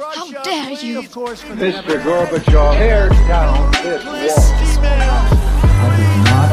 How 0.00 0.30
dare 0.42 0.72
you? 0.72 1.02
Mr. 1.02 2.00
Gorbachev, 2.00 2.72
tear 2.78 3.10
down 3.28 3.70
this 3.82 4.02
wall. 4.02 4.86
I 5.62 5.94
did 5.94 6.16
not 6.24 6.48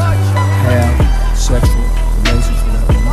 have 0.67 1.37
sexual 1.37 1.79
relations 2.23 2.59
with 2.65 2.73
that 2.73 2.87
woman. 2.91 3.07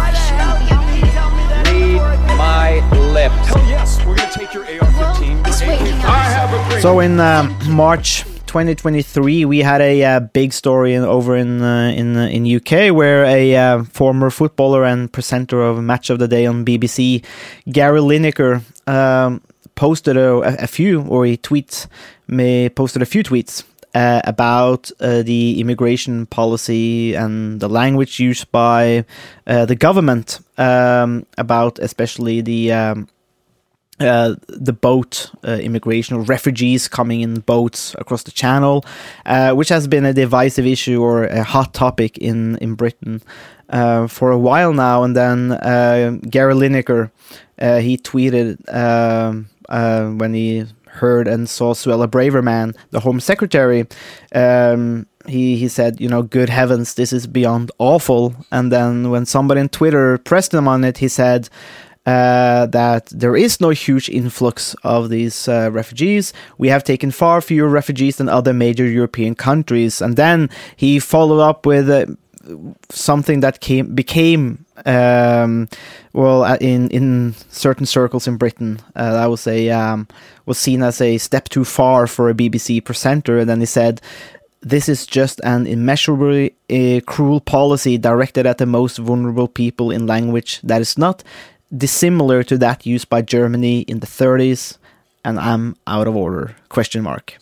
Read 1.70 2.36
my 2.36 2.68
lips. 3.12 3.46
Hell 3.46 3.64
yes, 3.68 4.04
we're 4.04 4.16
gonna 4.16 4.32
take 4.32 4.52
your 4.52 4.64
AR-15. 4.64 5.46
It's 5.46 5.60
waking 5.60 5.98
up. 5.98 6.04
I 6.04 6.18
have 6.18 6.52
a 6.52 6.68
dream. 6.68 6.82
So 6.82 6.98
in 6.98 7.20
um, 7.20 7.56
March 7.70 8.24
2023, 8.46 9.44
we 9.44 9.60
had 9.60 9.80
a 9.80 10.02
uh, 10.02 10.20
big 10.20 10.52
story 10.52 10.94
in, 10.94 11.04
over 11.04 11.36
in 11.36 11.62
uh, 11.62 11.92
in 11.94 12.16
uh, 12.16 12.26
in 12.26 12.44
UK 12.44 12.92
where 12.92 13.24
a 13.24 13.54
uh, 13.54 13.84
former 13.84 14.30
footballer 14.30 14.84
and 14.84 15.12
presenter 15.12 15.62
of 15.62 15.80
Match 15.80 16.10
of 16.10 16.18
the 16.18 16.26
Day 16.26 16.44
on 16.44 16.64
BBC, 16.64 17.24
Gary 17.70 18.00
Lineker, 18.00 18.62
um, 18.88 19.40
posted 19.74 20.16
a, 20.16 20.62
a 20.62 20.66
few 20.66 21.02
or 21.02 21.24
he 21.24 21.36
tweets 21.36 21.86
may 22.26 22.68
posted 22.68 23.02
a 23.02 23.06
few 23.06 23.22
tweets 23.22 23.64
uh, 23.94 24.20
about 24.24 24.90
uh, 25.00 25.22
the 25.22 25.60
immigration 25.60 26.26
policy 26.26 27.14
and 27.14 27.60
the 27.60 27.68
language 27.68 28.18
used 28.18 28.50
by 28.50 29.04
uh, 29.46 29.64
the 29.66 29.76
government 29.76 30.40
um, 30.58 31.24
about 31.38 31.78
especially 31.78 32.40
the 32.40 32.72
um, 32.72 33.08
uh, 34.00 34.34
the 34.48 34.72
boat 34.72 35.30
uh, 35.46 35.52
immigration 35.52 36.16
or 36.16 36.22
refugees 36.22 36.88
coming 36.88 37.20
in 37.20 37.38
boats 37.38 37.94
across 37.96 38.24
the 38.24 38.32
channel, 38.32 38.84
uh, 39.24 39.52
which 39.52 39.68
has 39.68 39.86
been 39.86 40.04
a 40.04 40.12
divisive 40.12 40.66
issue 40.66 41.00
or 41.00 41.26
a 41.26 41.44
hot 41.44 41.72
topic 41.72 42.18
in 42.18 42.56
in 42.56 42.74
Britain 42.74 43.22
for 44.08 44.32
a 44.32 44.38
while 44.38 44.72
now. 44.72 45.04
And 45.04 45.14
then 45.14 45.50
Gary 46.28 46.54
Lineker, 46.54 47.12
he 47.60 47.96
tweeted 47.96 48.74
um, 48.74 49.48
uh, 49.68 50.10
when 50.10 50.34
he 50.34 50.64
heard 50.86 51.26
and 51.26 51.48
saw 51.48 51.74
Suella 51.74 52.06
Braverman, 52.06 52.76
the 52.90 53.00
Home 53.00 53.20
Secretary. 53.20 53.86
Um, 54.34 55.06
he 55.26 55.56
he 55.56 55.68
said, 55.68 56.00
you 56.00 56.08
know, 56.08 56.22
good 56.22 56.48
heavens, 56.48 56.94
this 56.94 57.12
is 57.12 57.26
beyond 57.26 57.70
awful. 57.78 58.34
And 58.50 58.70
then 58.70 59.10
when 59.10 59.26
somebody 59.26 59.60
on 59.60 59.68
Twitter 59.68 60.18
pressed 60.18 60.54
him 60.54 60.68
on 60.68 60.84
it, 60.84 60.98
he 60.98 61.08
said 61.08 61.48
uh, 62.06 62.66
that 62.66 63.06
there 63.06 63.36
is 63.36 63.60
no 63.60 63.70
huge 63.70 64.08
influx 64.08 64.74
of 64.84 65.08
these 65.08 65.48
uh, 65.48 65.70
refugees. 65.72 66.32
We 66.58 66.68
have 66.68 66.84
taken 66.84 67.10
far 67.10 67.40
fewer 67.40 67.68
refugees 67.68 68.16
than 68.16 68.28
other 68.28 68.52
major 68.52 68.86
European 68.86 69.34
countries. 69.34 70.02
And 70.02 70.16
then 70.16 70.50
he 70.76 70.98
followed 71.00 71.40
up 71.40 71.64
with 71.64 71.88
uh, 71.88 72.06
something 72.90 73.40
that 73.40 73.60
came 73.60 73.94
became 73.94 74.64
um, 74.86 75.68
well 76.12 76.44
uh, 76.44 76.56
in 76.60 76.88
in 76.90 77.34
certain 77.50 77.86
circles 77.86 78.26
in 78.26 78.36
Britain. 78.36 78.80
Uh, 78.96 79.12
that 79.12 79.26
was 79.30 79.46
a 79.46 79.70
um, 79.70 80.08
was 80.46 80.58
seen 80.58 80.82
as 80.82 81.00
a 81.00 81.18
step 81.18 81.48
too 81.48 81.64
far 81.64 82.06
for 82.06 82.28
a 82.28 82.34
BBC 82.34 82.84
presenter. 82.84 83.38
And 83.38 83.48
then 83.48 83.60
he 83.60 83.66
said. 83.66 84.00
This 84.66 84.88
is 84.88 85.04
just 85.06 85.42
an 85.44 85.66
immeasurably 85.66 86.54
uh, 86.70 87.00
cruel 87.04 87.38
policy 87.38 87.98
directed 87.98 88.46
at 88.46 88.56
the 88.56 88.64
most 88.64 88.96
vulnerable 88.96 89.46
people 89.46 89.90
in 89.90 90.06
language 90.06 90.58
that 90.62 90.80
is 90.80 90.96
not 90.96 91.22
dissimilar 91.76 92.42
to 92.44 92.58
that 92.58 92.86
used 92.86 93.08
by 93.08 93.22
Germany 93.22 93.80
in 93.80 94.00
the 94.00 94.06
30s, 94.06 94.78
and 95.24 95.38
I'm 95.38 95.76
out 95.86 96.06
of 96.06 96.16
order? 96.16 96.56
Question 96.68 97.02
mark. 97.02 97.36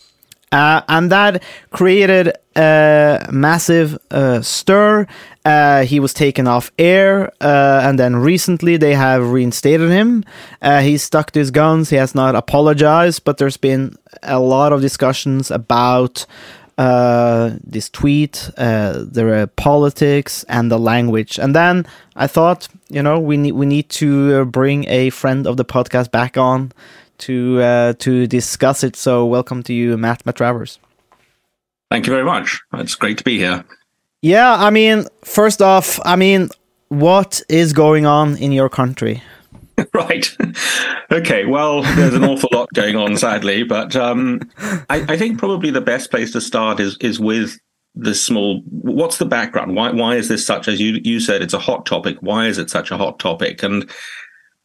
Uh, 0.53 0.83
and 0.87 1.11
that 1.11 1.41
created 1.71 2.31
a 2.55 3.27
massive 3.31 3.97
uh, 4.11 4.39
stir. 4.39 5.07
Uh, 5.43 5.83
he 5.83 5.99
was 5.99 6.13
taken 6.13 6.47
off 6.47 6.71
air, 6.77 7.33
uh, 7.41 7.81
and 7.83 7.97
then 7.97 8.15
recently 8.15 8.77
they 8.77 8.93
have 8.93 9.31
reinstated 9.31 9.89
him. 9.89 10.23
Uh, 10.61 10.81
he 10.81 10.95
stuck 10.95 11.31
to 11.31 11.39
his 11.39 11.49
guns. 11.49 11.89
He 11.89 11.95
has 11.95 12.13
not 12.13 12.35
apologized, 12.35 13.23
but 13.23 13.39
there's 13.39 13.57
been 13.57 13.97
a 14.21 14.39
lot 14.39 14.71
of 14.71 14.79
discussions 14.79 15.49
about 15.49 16.27
uh, 16.77 17.55
this 17.63 17.89
tweet, 17.89 18.51
the 18.55 19.49
politics, 19.55 20.45
and 20.47 20.69
the 20.69 20.77
language. 20.77 21.39
And 21.39 21.55
then 21.55 21.87
I 22.15 22.27
thought, 22.27 22.67
you 22.89 23.01
know, 23.01 23.19
we 23.19 23.37
need 23.37 23.53
we 23.53 23.65
need 23.65 23.89
to 23.89 24.45
bring 24.45 24.87
a 24.87 25.09
friend 25.09 25.47
of 25.47 25.57
the 25.57 25.65
podcast 25.65 26.11
back 26.11 26.37
on 26.37 26.71
to 27.23 27.61
uh, 27.61 27.93
to 27.99 28.27
discuss 28.27 28.83
it. 28.83 28.95
So 28.95 29.25
welcome 29.25 29.63
to 29.63 29.73
you, 29.73 29.97
Matt 29.97 30.23
Matravers. 30.25 30.77
Thank 31.89 32.07
you 32.07 32.13
very 32.13 32.25
much. 32.25 32.61
It's 32.73 32.95
great 32.95 33.17
to 33.19 33.23
be 33.23 33.37
here. 33.37 33.63
Yeah, 34.21 34.53
I 34.53 34.69
mean, 34.69 35.05
first 35.23 35.61
off, 35.61 35.99
I 36.05 36.15
mean, 36.15 36.49
what 36.89 37.41
is 37.49 37.73
going 37.73 38.05
on 38.05 38.37
in 38.37 38.51
your 38.51 38.69
country? 38.69 39.21
right. 39.93 40.37
Okay. 41.11 41.45
Well, 41.45 41.83
there's 41.95 42.13
an 42.13 42.23
awful 42.23 42.49
lot 42.51 42.69
going 42.73 42.95
on, 42.95 43.17
sadly, 43.17 43.63
but 43.63 43.95
um, 43.95 44.41
I, 44.89 45.05
I 45.09 45.17
think 45.17 45.39
probably 45.39 45.71
the 45.71 45.81
best 45.81 46.11
place 46.11 46.31
to 46.33 46.41
start 46.41 46.79
is 46.79 46.97
is 46.99 47.19
with 47.19 47.59
the 47.95 48.13
small. 48.13 48.61
What's 48.69 49.17
the 49.17 49.25
background? 49.25 49.75
Why 49.75 49.91
why 49.91 50.15
is 50.15 50.27
this 50.27 50.45
such? 50.45 50.67
As 50.67 50.79
you 50.79 50.99
you 51.03 51.19
said, 51.19 51.41
it's 51.41 51.53
a 51.53 51.59
hot 51.59 51.85
topic. 51.85 52.17
Why 52.21 52.47
is 52.47 52.57
it 52.57 52.69
such 52.69 52.91
a 52.91 52.97
hot 52.97 53.19
topic? 53.19 53.63
And 53.63 53.89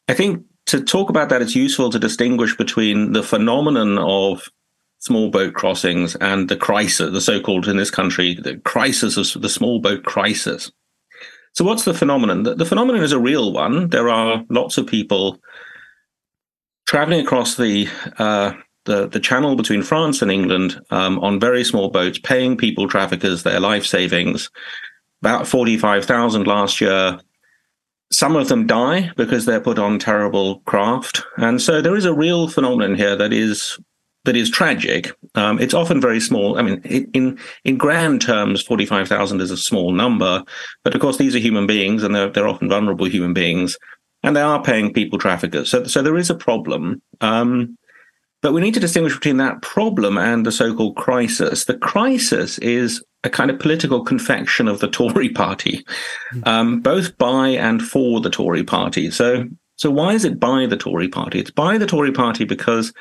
I 0.09 0.15
think 0.15 0.45
to 0.69 0.83
talk 0.83 1.09
about 1.11 1.31
that, 1.31 1.43
it's 1.43 1.57
useful 1.57 1.91
to 1.91 1.99
distinguish 1.99 2.57
between 2.57 3.13
the 3.13 3.23
phenomenon 3.23 3.99
of 3.99 4.49
small 4.99 5.31
boat 5.31 5.55
crossings 5.55 6.15
and 6.17 6.49
the 6.49 6.57
crisis, 6.57 7.11
the 7.11 7.21
so-called 7.21 7.67
in 7.69 7.77
this 7.77 7.91
country, 7.91 8.35
the 8.35 8.59
crisis 8.59 9.35
of 9.35 9.43
the 9.43 9.49
small 9.49 9.81
boat 9.81 10.05
crisis. 10.05 10.71
So, 11.55 11.65
what's 11.65 11.85
the 11.85 11.95
phenomenon? 11.95 12.43
The, 12.43 12.55
the 12.55 12.67
phenomenon 12.67 13.03
is 13.03 13.13
a 13.13 13.19
real 13.19 13.53
one. 13.53 13.89
There 13.89 14.11
are 14.11 14.45
lots 14.51 14.77
of 14.77 14.87
people 14.87 15.41
traveling 16.87 17.21
across 17.21 17.57
the 17.57 17.89
uh, 18.19 18.53
the, 18.85 19.09
the 19.09 19.21
channel 19.21 19.57
between 19.57 19.83
France 19.83 20.23
and 20.23 20.31
England 20.31 20.81
um, 20.91 21.19
on 21.21 21.41
very 21.41 21.65
small 21.65 21.91
boats, 21.91 22.19
paying 22.19 22.57
people 22.57 22.89
traffickers 22.89 23.43
their 23.43 23.61
life 23.61 23.87
savings. 23.87 24.51
About 25.23 25.49
forty 25.49 25.79
five 25.79 26.05
thousand 26.05 26.47
last 26.47 26.81
year. 26.81 27.19
Some 28.11 28.37
of 28.37 28.49
them 28.49 28.67
die 28.67 29.11
because 29.17 29.45
they're 29.45 29.61
put 29.61 29.79
on 29.79 29.99
terrible 29.99 30.61
craft, 30.61 31.23
and 31.37 31.61
so 31.61 31.83
there 31.83 31.97
is 31.97 32.07
a 32.07 32.15
real 32.15 32.49
phenomenon 32.49 32.95
here 32.95 33.17
that 33.17 33.33
is 33.33 33.79
that 34.25 34.37
is 34.37 34.51
tragic. 34.51 35.11
Um, 35.35 35.59
it's 35.59 35.75
often 35.75 36.01
very 36.01 36.21
small. 36.21 36.59
I 36.59 36.63
mean, 36.63 36.81
in 37.15 37.39
in 37.65 37.77
grand 37.77 38.23
terms, 38.23 38.63
forty 38.63 38.87
five 38.87 39.09
thousand 39.09 39.41
is 39.41 39.51
a 39.51 39.57
small 39.57 39.93
number, 39.93 40.43
but 40.85 40.95
of 40.95 41.01
course 41.01 41.19
these 41.19 41.35
are 41.35 41.39
human 41.39 41.67
beings, 41.67 42.03
and 42.03 42.15
they're 42.15 42.31
they're 42.31 42.49
often 42.49 42.69
vulnerable 42.69 43.07
human 43.07 43.35
beings, 43.35 43.77
and 44.23 44.35
they 44.35 44.41
are 44.43 44.63
paying 44.63 44.93
people 44.93 45.19
traffickers. 45.19 45.71
So 45.71 45.85
so 45.85 46.03
there 46.03 46.17
is 46.17 46.31
a 46.31 46.35
problem. 46.35 47.03
Um, 47.21 47.77
but 48.41 48.53
we 48.53 48.61
need 48.61 48.75
to 48.75 48.81
distinguish 48.81 49.15
between 49.15 49.39
that 49.39 49.63
problem 49.63 50.17
and 50.17 50.47
the 50.47 50.53
so-called 50.53 50.97
crisis. 50.97 51.65
The 51.65 51.77
crisis 51.77 52.59
is 52.59 53.03
a 53.25 53.31
kind 53.31 53.51
of 53.51 53.59
political 53.59 54.05
confection 54.05 54.69
of 54.69 54.81
the 54.81 54.89
Tory 54.89 55.29
party, 55.29 55.85
um, 56.45 56.81
both 56.81 57.17
by 57.19 57.49
and 57.49 57.83
for 57.83 58.21
the 58.21 58.31
Tory 58.31 58.65
party. 58.65 59.11
So, 59.11 59.45
so 59.77 59.91
why 59.91 60.13
is 60.13 60.25
it 60.25 60.39
by 60.39 60.67
the 60.67 60.77
Tory 60.77 61.09
party? 61.09 61.41
It's 61.41 61.51
by 61.51 61.79
the 61.79 61.87
Tory 61.87 62.13
party 62.13 62.45
because 62.45 62.93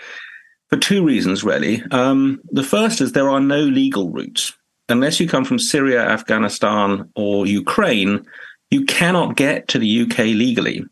for 0.69 0.77
two 0.77 1.03
reasons, 1.03 1.43
really. 1.43 1.83
Um, 1.91 2.41
the 2.51 2.63
first 2.63 2.99
is 2.99 3.11
there 3.11 3.29
are 3.29 3.39
no 3.39 3.59
legal 3.59 4.09
routes. 4.09 4.53
Unless 4.89 5.19
you 5.19 5.27
come 5.27 5.45
from 5.45 5.59
Syria, 5.59 6.01
Afghanistan, 6.07 7.09
or 7.15 7.45
Ukraine, 7.45 8.25
you 8.71 8.85
cannot 8.85 9.35
get 9.35 9.67
to 9.69 9.79
the 9.79 10.01
UK 10.01 10.19
legally. 10.19 10.83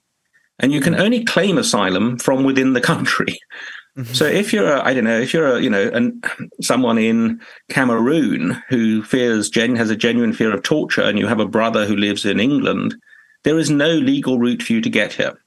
And 0.59 0.71
you 0.71 0.79
can 0.79 0.95
only 0.95 1.23
claim 1.23 1.57
asylum 1.57 2.17
from 2.17 2.43
within 2.43 2.73
the 2.73 2.81
country. 2.81 3.39
Mm-hmm. 3.97 4.13
So 4.13 4.25
if 4.25 4.51
you're, 4.51 4.69
a, 4.69 4.83
I 4.83 4.93
don't 4.93 5.05
know, 5.05 5.19
if 5.19 5.33
you're, 5.33 5.55
a, 5.55 5.61
you 5.61 5.69
know, 5.69 5.89
an, 5.93 6.21
someone 6.61 6.97
in 6.97 7.39
Cameroon 7.69 8.61
who 8.67 9.01
fears, 9.03 9.49
gen, 9.49 9.75
has 9.77 9.89
a 9.89 9.95
genuine 9.95 10.33
fear 10.33 10.53
of 10.53 10.63
torture, 10.63 11.01
and 11.01 11.17
you 11.17 11.27
have 11.27 11.39
a 11.39 11.47
brother 11.47 11.85
who 11.85 11.95
lives 11.95 12.25
in 12.25 12.39
England, 12.39 12.95
there 13.43 13.57
is 13.57 13.69
no 13.69 13.89
legal 13.89 14.37
route 14.37 14.61
for 14.61 14.73
you 14.73 14.81
to 14.81 14.89
get 14.89 15.13
here. 15.13 15.39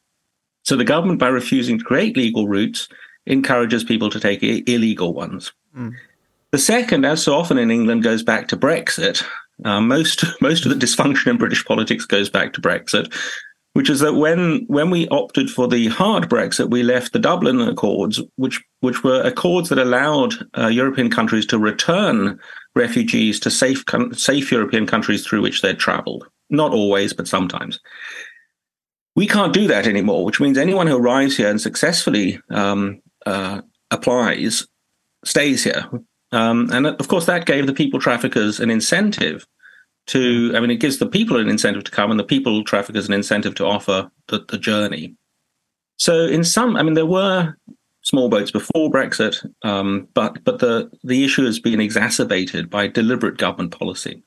So 0.64 0.76
the 0.76 0.84
government, 0.84 1.18
by 1.18 1.28
refusing 1.28 1.78
to 1.78 1.84
create 1.84 2.16
legal 2.16 2.48
routes, 2.48 2.88
encourages 3.26 3.84
people 3.84 4.08
to 4.10 4.20
take 4.20 4.42
I- 4.42 4.62
illegal 4.66 5.12
ones. 5.12 5.52
Mm. 5.76 5.94
The 6.50 6.58
second, 6.58 7.04
as 7.04 7.22
so 7.22 7.34
often 7.34 7.58
in 7.58 7.70
England, 7.70 8.02
goes 8.02 8.22
back 8.22 8.48
to 8.48 8.56
Brexit. 8.56 9.22
Uh, 9.64 9.80
most 9.80 10.24
most 10.40 10.64
of 10.64 10.70
the 10.70 10.86
dysfunction 10.86 11.26
in 11.26 11.36
British 11.36 11.64
politics 11.64 12.06
goes 12.06 12.30
back 12.30 12.52
to 12.54 12.60
Brexit, 12.60 13.12
which 13.74 13.90
is 13.90 14.00
that 14.00 14.14
when 14.14 14.64
when 14.66 14.90
we 14.90 15.08
opted 15.08 15.50
for 15.50 15.68
the 15.68 15.88
hard 15.88 16.28
Brexit, 16.28 16.70
we 16.70 16.82
left 16.82 17.12
the 17.12 17.18
Dublin 17.18 17.60
Accords, 17.60 18.20
which 18.36 18.62
which 18.80 19.04
were 19.04 19.22
accords 19.22 19.68
that 19.68 19.78
allowed 19.78 20.34
uh, 20.56 20.66
European 20.66 21.10
countries 21.10 21.46
to 21.46 21.58
return 21.58 22.38
refugees 22.74 23.38
to 23.40 23.50
safe 23.50 23.84
safe 24.12 24.50
European 24.50 24.86
countries 24.86 25.26
through 25.26 25.42
which 25.42 25.62
they'd 25.62 25.78
travelled. 25.78 26.26
Not 26.50 26.72
always, 26.72 27.12
but 27.12 27.28
sometimes. 27.28 27.78
We 29.14 29.26
can't 29.26 29.52
do 29.52 29.66
that 29.66 29.86
anymore, 29.86 30.24
which 30.24 30.40
means 30.40 30.56
anyone 30.56 30.86
who 30.86 30.96
arrives 30.96 31.36
here 31.36 31.50
and 31.50 31.60
successfully 31.60 32.40
um, 32.50 33.00
uh, 33.26 33.62
applies 33.90 34.66
stays 35.24 35.64
here. 35.64 35.84
Um, 36.30 36.70
and 36.72 36.86
of 36.86 37.08
course, 37.08 37.26
that 37.26 37.46
gave 37.46 37.66
the 37.66 37.72
people 37.72 38.00
traffickers 38.00 38.60
an 38.60 38.70
incentive 38.70 39.46
to, 40.08 40.52
I 40.54 40.60
mean, 40.60 40.70
it 40.70 40.80
gives 40.80 40.98
the 40.98 41.06
people 41.06 41.38
an 41.38 41.48
incentive 41.48 41.84
to 41.84 41.90
come 41.90 42.10
and 42.10 42.20
the 42.20 42.24
people 42.24 42.64
traffickers 42.64 43.06
an 43.06 43.14
incentive 43.14 43.54
to 43.56 43.66
offer 43.66 44.10
the, 44.28 44.44
the 44.48 44.58
journey. 44.58 45.14
So, 45.96 46.26
in 46.26 46.44
some, 46.44 46.76
I 46.76 46.82
mean, 46.82 46.94
there 46.94 47.06
were 47.06 47.54
small 48.02 48.28
boats 48.28 48.50
before 48.50 48.90
Brexit, 48.90 49.44
um, 49.62 50.08
but 50.14 50.42
but 50.44 50.60
the 50.60 50.90
the 51.04 51.24
issue 51.24 51.44
has 51.44 51.58
been 51.58 51.80
exacerbated 51.80 52.70
by 52.70 52.86
deliberate 52.86 53.36
government 53.36 53.76
policy. 53.78 54.22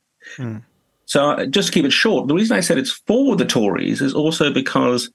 So 1.06 1.31
uh, 1.31 1.45
just 1.45 1.68
to 1.68 1.74
keep 1.74 1.86
it 1.86 1.92
short, 1.92 2.28
the 2.28 2.36
reason 2.36 2.56
I 2.56 2.62
said 2.62 2.78
it's 2.78 2.92
for 2.92 3.36
the 3.36 3.45
Tories 3.45 4.01
is 4.01 4.13
also 4.13 4.54
because 4.54 5.12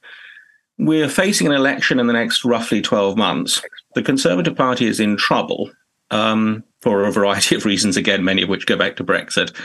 we're 0.79 1.09
facing 1.09 1.47
an 1.47 1.55
election 1.55 1.99
in 1.99 2.07
the 2.07 2.13
next 2.13 2.45
roughly 2.45 2.83
12 2.83 3.17
months. 3.17 3.63
The 3.95 4.03
Conservative 4.03 4.55
Party 4.55 4.87
is 4.87 5.01
in 5.01 5.17
trouble 5.17 5.71
um, 6.11 6.63
for 6.83 7.05
a 7.05 7.13
variety 7.13 7.55
of 7.55 7.65
reasons, 7.65 7.97
again, 7.97 8.25
many 8.25 8.43
of 8.43 8.51
which 8.51 8.67
go 8.67 8.77
back 8.77 8.97
to 8.97 9.05
Brexit. 9.05 9.57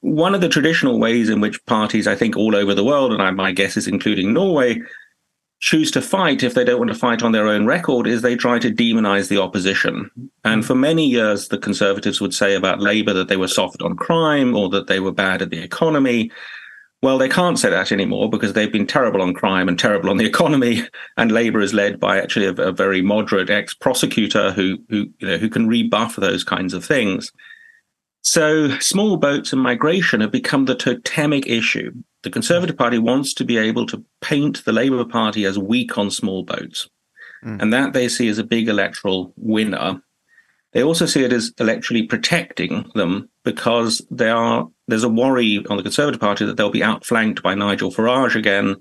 One 0.00 0.34
of 0.34 0.40
the 0.40 0.48
traditional 0.48 0.98
ways 0.98 1.28
in 1.28 1.40
which 1.40 1.64
parties, 1.66 2.06
I 2.06 2.14
think, 2.14 2.36
all 2.36 2.56
over 2.56 2.74
the 2.74 2.84
world, 2.84 3.12
and 3.12 3.36
my 3.36 3.52
guess 3.52 3.76
is 3.76 3.86
including 3.86 4.32
Norway, 4.32 4.80
choose 5.60 5.90
to 5.90 6.00
fight 6.00 6.42
if 6.42 6.54
they 6.54 6.64
don't 6.64 6.78
want 6.78 6.90
to 6.90 6.96
fight 6.96 7.22
on 7.22 7.32
their 7.32 7.46
own 7.46 7.66
record 7.66 8.06
is 8.06 8.22
they 8.22 8.34
try 8.34 8.58
to 8.58 8.72
demonize 8.72 9.28
the 9.28 9.40
opposition. 9.40 10.10
And 10.42 10.64
for 10.64 10.74
many 10.74 11.06
years, 11.06 11.48
the 11.48 11.58
Conservatives 11.58 12.20
would 12.20 12.34
say 12.34 12.54
about 12.54 12.80
Labour 12.80 13.12
that 13.12 13.28
they 13.28 13.36
were 13.36 13.48
soft 13.48 13.82
on 13.82 13.96
crime 13.96 14.56
or 14.56 14.70
that 14.70 14.86
they 14.86 15.00
were 15.00 15.12
bad 15.12 15.42
at 15.42 15.50
the 15.50 15.62
economy. 15.62 16.30
Well, 17.02 17.18
they 17.18 17.28
can't 17.28 17.58
say 17.58 17.68
that 17.70 17.92
anymore 17.92 18.30
because 18.30 18.54
they've 18.54 18.72
been 18.72 18.86
terrible 18.86 19.20
on 19.20 19.34
crime 19.34 19.68
and 19.68 19.78
terrible 19.78 20.10
on 20.10 20.16
the 20.16 20.26
economy. 20.26 20.84
And 21.18 21.30
Labour 21.30 21.60
is 21.60 21.74
led 21.74 22.00
by 22.00 22.18
actually 22.18 22.46
a, 22.46 22.52
a 22.54 22.72
very 22.72 23.02
moderate 23.02 23.50
ex-prosecutor 23.50 24.52
who, 24.52 24.78
who, 24.88 25.08
you 25.18 25.28
know, 25.28 25.36
who 25.36 25.50
can 25.50 25.68
rebuff 25.68 26.16
those 26.16 26.42
kinds 26.42 26.72
of 26.72 26.84
things. 26.84 27.32
So 28.22 28.78
small 28.78 29.16
boats 29.16 29.52
and 29.52 29.62
migration 29.62 30.20
have 30.20 30.30
become 30.30 30.66
the 30.66 30.74
totemic 30.74 31.46
issue. 31.46 31.92
The 32.22 32.30
Conservative 32.30 32.76
Party 32.76 32.98
wants 32.98 33.32
to 33.34 33.44
be 33.44 33.56
able 33.56 33.86
to 33.86 34.04
paint 34.20 34.64
the 34.64 34.72
Labour 34.72 35.04
Party 35.04 35.46
as 35.46 35.58
weak 35.58 35.96
on 35.96 36.10
small 36.10 36.42
boats. 36.42 36.88
Hmm. 37.42 37.56
And 37.60 37.72
that 37.72 37.92
they 37.92 38.08
see 38.08 38.28
as 38.28 38.38
a 38.38 38.44
big 38.44 38.68
electoral 38.68 39.32
winner. 39.36 40.02
They 40.72 40.82
also 40.82 41.06
see 41.06 41.24
it 41.24 41.32
as 41.32 41.52
electorally 41.54 42.08
protecting 42.08 42.90
them 42.94 43.28
because 43.44 44.02
they 44.10 44.28
are 44.28 44.68
there's 44.86 45.04
a 45.04 45.08
worry 45.08 45.64
on 45.68 45.76
the 45.76 45.82
Conservative 45.82 46.20
Party 46.20 46.44
that 46.44 46.56
they'll 46.56 46.70
be 46.70 46.84
outflanked 46.84 47.42
by 47.42 47.54
Nigel 47.54 47.90
Farage 47.90 48.36
again. 48.36 48.76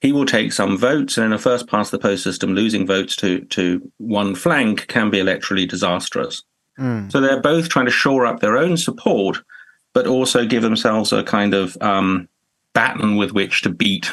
He 0.00 0.12
will 0.12 0.26
take 0.26 0.52
some 0.52 0.76
votes, 0.76 1.16
and 1.16 1.26
in 1.26 1.32
a 1.32 1.38
first 1.38 1.68
past 1.68 1.92
the 1.92 1.98
post 1.98 2.24
system, 2.24 2.54
losing 2.54 2.86
votes 2.86 3.14
to 3.16 3.44
to 3.46 3.92
one 3.98 4.34
flank 4.34 4.88
can 4.88 5.10
be 5.10 5.18
electorally 5.18 5.68
disastrous. 5.68 6.42
So 7.10 7.20
they're 7.20 7.40
both 7.40 7.68
trying 7.68 7.86
to 7.86 7.92
shore 7.92 8.26
up 8.26 8.40
their 8.40 8.56
own 8.56 8.76
support, 8.76 9.38
but 9.92 10.06
also 10.06 10.46
give 10.46 10.62
themselves 10.62 11.12
a 11.12 11.22
kind 11.22 11.54
of 11.54 11.76
um, 11.80 12.28
baton 12.72 13.16
with 13.16 13.32
which 13.32 13.62
to 13.62 13.70
beat 13.70 14.10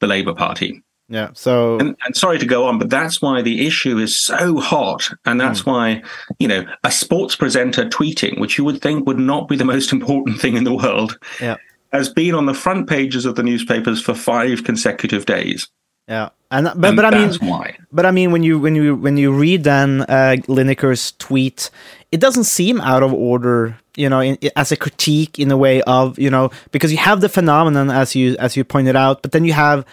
the 0.00 0.06
Labour 0.06 0.34
Party. 0.34 0.82
Yeah. 1.08 1.30
So 1.34 1.78
And, 1.78 1.96
and 2.04 2.16
sorry 2.16 2.38
to 2.38 2.46
go 2.46 2.66
on, 2.66 2.78
but 2.78 2.88
that's 2.88 3.20
why 3.20 3.42
the 3.42 3.66
issue 3.66 3.98
is 3.98 4.18
so 4.18 4.58
hot. 4.60 5.10
And 5.26 5.40
that's 5.40 5.66
why, 5.66 6.02
you 6.38 6.48
know, 6.48 6.64
a 6.84 6.90
sports 6.90 7.36
presenter 7.36 7.84
tweeting, 7.84 8.40
which 8.40 8.56
you 8.56 8.64
would 8.64 8.80
think 8.80 9.06
would 9.06 9.18
not 9.18 9.46
be 9.46 9.56
the 9.56 9.64
most 9.64 9.92
important 9.92 10.40
thing 10.40 10.56
in 10.56 10.64
the 10.64 10.74
world, 10.74 11.18
yeah. 11.40 11.56
has 11.92 12.08
been 12.08 12.34
on 12.34 12.46
the 12.46 12.54
front 12.54 12.88
pages 12.88 13.26
of 13.26 13.34
the 13.34 13.42
newspapers 13.42 14.00
for 14.00 14.14
five 14.14 14.64
consecutive 14.64 15.26
days. 15.26 15.68
Yeah, 16.08 16.30
and 16.50 16.66
but, 16.76 16.88
And 16.88 16.96
but 16.96 17.04
I 17.04 17.10
mean, 17.10 17.34
why. 17.48 17.78
but 17.92 18.04
I 18.04 18.10
mean, 18.10 18.32
when 18.32 18.42
you 18.42 18.58
when 18.58 18.74
you 18.74 18.96
when 18.96 19.16
you 19.16 19.32
read 19.32 19.64
then 19.64 20.02
uh, 20.02 20.36
Lineker's 20.48 21.12
tweet, 21.12 21.70
it 22.10 22.20
doesn't 22.20 22.44
seem 22.44 22.80
out 22.80 23.02
of 23.02 23.12
order, 23.12 23.78
you 23.96 24.08
know, 24.08 24.20
in, 24.20 24.36
as 24.56 24.72
a 24.72 24.76
critique 24.76 25.38
in 25.38 25.50
a 25.50 25.56
way 25.56 25.80
of 25.82 26.18
you 26.18 26.30
know 26.30 26.50
because 26.72 26.92
you 26.92 26.98
have 26.98 27.20
the 27.20 27.28
phenomenon 27.28 27.90
as 27.90 28.14
you 28.14 28.36
as 28.38 28.56
you 28.56 28.64
pointed 28.64 28.96
out, 28.96 29.22
but 29.22 29.32
then 29.32 29.44
you 29.44 29.52
have 29.52 29.86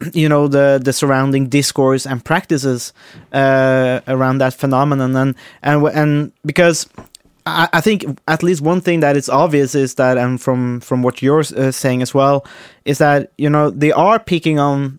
you 0.12 0.28
know 0.28 0.48
the 0.48 0.80
the 0.82 0.92
surrounding 0.92 1.48
discourse 1.48 2.06
and 2.06 2.24
practices 2.24 2.92
uh, 3.32 4.00
around 4.06 4.38
that 4.38 4.54
phenomenon 4.54 5.16
and 5.16 5.34
and 5.62 5.86
and 5.88 6.32
because 6.44 6.86
I, 7.46 7.68
I 7.72 7.80
think 7.80 8.04
at 8.26 8.42
least 8.42 8.62
one 8.62 8.80
thing 8.80 9.00
that 9.00 9.16
is 9.16 9.28
obvious 9.28 9.74
is 9.74 9.94
that 9.96 10.16
and 10.16 10.40
from 10.40 10.80
from 10.80 11.02
what 11.02 11.22
you're 11.22 11.40
uh, 11.40 11.70
saying 11.70 12.02
as 12.02 12.14
well 12.14 12.46
is 12.84 12.98
that 12.98 13.32
you 13.36 13.50
know 13.50 13.70
they 13.70 13.92
are 13.92 14.18
picking 14.18 14.58
on 14.58 14.98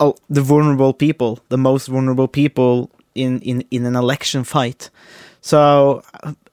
oh, 0.00 0.16
the 0.28 0.42
vulnerable 0.42 0.92
people, 0.92 1.40
the 1.48 1.58
most 1.58 1.88
vulnerable 1.88 2.28
people 2.28 2.90
in 3.14 3.40
in 3.40 3.64
in 3.70 3.86
an 3.86 3.96
election 3.96 4.44
fight. 4.44 4.90
So 5.40 6.02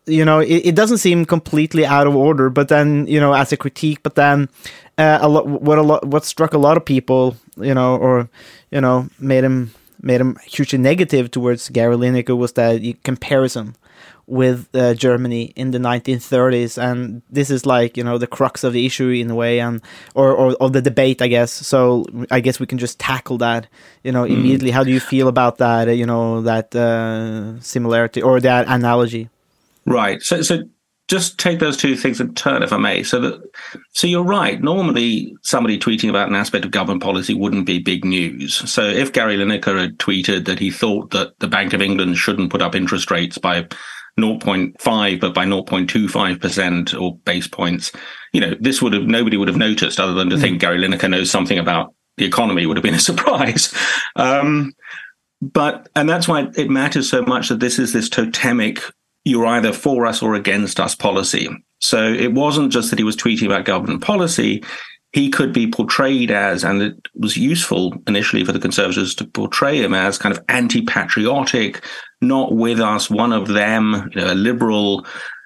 you 0.06 0.24
know, 0.24 0.39
it, 0.39 0.68
it 0.68 0.75
doesn't 0.75 1.00
seem 1.00 1.25
completely 1.25 1.86
out 1.86 2.07
of 2.07 2.15
order, 2.15 2.50
but 2.50 2.68
then 2.68 3.07
you 3.07 3.19
know, 3.19 3.33
as 3.33 3.51
a 3.51 3.57
critique, 3.57 4.03
but 4.03 4.15
then 4.15 4.50
uh, 4.97 5.19
a 5.21 5.27
lot 5.27 5.47
what 5.47 5.77
a 5.77 5.81
lot 5.81 6.06
what 6.06 6.25
struck 6.25 6.53
a 6.53 6.57
lot 6.59 6.77
of 6.77 6.86
people, 6.86 7.36
you 7.57 7.74
know, 7.74 7.97
or 7.97 8.30
you 8.71 8.81
know, 8.81 9.07
made 9.19 9.44
him 9.44 9.74
made 10.01 10.21
him 10.21 10.38
hugely 10.45 10.77
negative 10.77 11.31
towards 11.31 11.69
Gary 11.69 11.95
Lineker 11.95 12.38
was 12.38 12.53
that 12.53 12.81
comparison 13.03 13.75
with 14.27 14.69
uh, 14.74 14.94
Germany 14.94 15.54
in 15.56 15.72
the 15.72 15.77
1930s, 15.77 16.81
and 16.81 17.22
this 17.30 17.50
is 17.50 17.66
like 17.66 17.98
you 17.98 18.04
know 18.04 18.18
the 18.18 18.27
crux 18.27 18.63
of 18.63 18.74
the 18.74 18.86
issue 18.86 19.10
in 19.10 19.30
a 19.30 19.36
way, 19.36 19.60
and 19.60 19.81
or 20.13 20.31
or 20.31 20.54
of 20.56 20.74
the 20.74 20.81
debate, 20.81 21.22
I 21.22 21.27
guess. 21.27 21.51
So 21.51 22.06
I 22.31 22.39
guess 22.39 22.60
we 22.60 22.66
can 22.66 22.77
just 22.77 23.00
tackle 23.00 23.38
that, 23.39 23.68
you 24.04 24.12
know, 24.12 24.24
immediately. 24.24 24.72
How 24.72 24.83
do 24.83 24.92
you 24.92 25.00
feel 25.00 25.27
about 25.27 25.57
that? 25.57 25.88
uh, 25.88 25.92
You 25.92 26.06
know, 26.06 26.42
that 26.42 26.75
uh, 26.75 27.60
similarity 27.60 28.22
or 28.22 28.39
that 28.39 28.68
analogy? 28.68 29.30
Right. 29.86 30.22
So, 30.22 30.42
so 30.42 30.63
just 31.07 31.38
take 31.38 31.60
those 31.60 31.77
two 31.77 31.95
things 31.95 32.19
in 32.19 32.33
turn, 32.33 32.63
if 32.63 32.74
I 32.74 32.77
may. 32.77 33.04
So 33.04 33.19
that, 33.19 33.42
so 33.92 34.07
you're 34.07 34.24
right. 34.24 34.60
Normally, 34.60 35.36
somebody 35.44 35.77
tweeting 35.77 36.10
about 36.10 36.30
an 36.30 36.36
aspect 36.36 36.66
of 36.66 36.72
government 36.72 37.04
policy 37.04 37.36
wouldn't 37.36 37.68
be 37.68 37.80
big 37.80 38.04
news. 38.04 38.56
So 38.69 38.83
if 38.83 39.13
Gary 39.13 39.38
Lineker 39.38 39.80
had 39.80 40.00
tweeted 40.00 40.45
that 40.45 40.60
he 40.60 40.72
thought 40.72 41.12
that 41.12 41.38
the 41.39 41.48
Bank 41.48 41.74
of 41.74 41.81
England 41.81 42.18
shouldn't 42.18 42.51
put 42.51 42.62
up 42.62 42.74
interest 42.74 43.12
rates 43.12 43.38
by 43.38 43.68
0.5, 44.19 45.19
but 45.19 45.33
by 45.33 45.45
0.25 45.45 46.41
percent 46.41 46.94
or 46.94 47.17
base 47.17 47.47
points, 47.47 47.91
you 48.33 48.41
know, 48.41 48.56
this 48.59 48.81
would 48.81 48.94
have 48.94 49.03
nobody 49.03 49.38
would 49.38 49.47
have 49.47 49.57
noticed, 49.57 50.00
other 50.00 50.13
than 50.13 50.29
to 50.29 50.38
think 50.38 50.62
Gary 50.62 50.79
Lineker 50.79 51.09
knows 51.09 51.29
something 51.29 51.59
about 51.59 51.94
the 52.17 52.25
economy 52.25 52.65
would 52.65 52.77
have 52.77 52.83
been 52.83 52.94
a 52.94 53.00
surprise. 53.12 53.73
Um, 54.15 54.73
but 55.41 55.89
and 55.95 56.09
that's 56.09 56.27
why 56.27 56.47
it 56.57 56.69
matters 56.69 57.09
so 57.09 57.21
much 57.21 57.50
that 57.50 57.59
this 57.59 57.77
is 57.77 57.94
this 57.94 58.09
totemic 58.09 58.81
you're 59.25 59.47
either 59.47 59.73
for 59.73 60.06
us 60.06 60.21
or 60.21 60.35
against 60.35 60.79
us 60.79 60.95
policy. 60.95 61.50
So 61.79 62.01
it 62.06 62.33
wasn't 62.33 62.71
just 62.71 62.91
that 62.91 63.00
he 63.00 63.03
was 63.03 63.17
tweeting 63.17 63.47
about 63.47 63.65
government 63.65 64.01
policy. 64.01 64.63
He 65.12 65.29
could 65.29 65.51
be 65.51 65.69
portrayed 65.69 66.29
as, 66.29 66.63
and 66.63 66.81
it 66.81 67.07
was 67.15 67.35
useful 67.35 67.94
initially 68.07 68.45
for 68.45 68.51
the 68.51 68.59
Conservatives 68.59 69.15
to 69.15 69.25
portray 69.25 69.81
him 69.81 69.94
as 69.94 70.17
kind 70.17 70.35
of 70.35 70.44
anti-patriotic, 70.47 71.83
not 72.27 72.54
with 72.54 72.80
us, 72.80 73.10
one 73.10 73.33
of 73.33 73.48
them, 73.48 74.10
you 74.13 74.22
know, 74.22 74.34
a 74.34 74.36
liberal, 74.36 75.05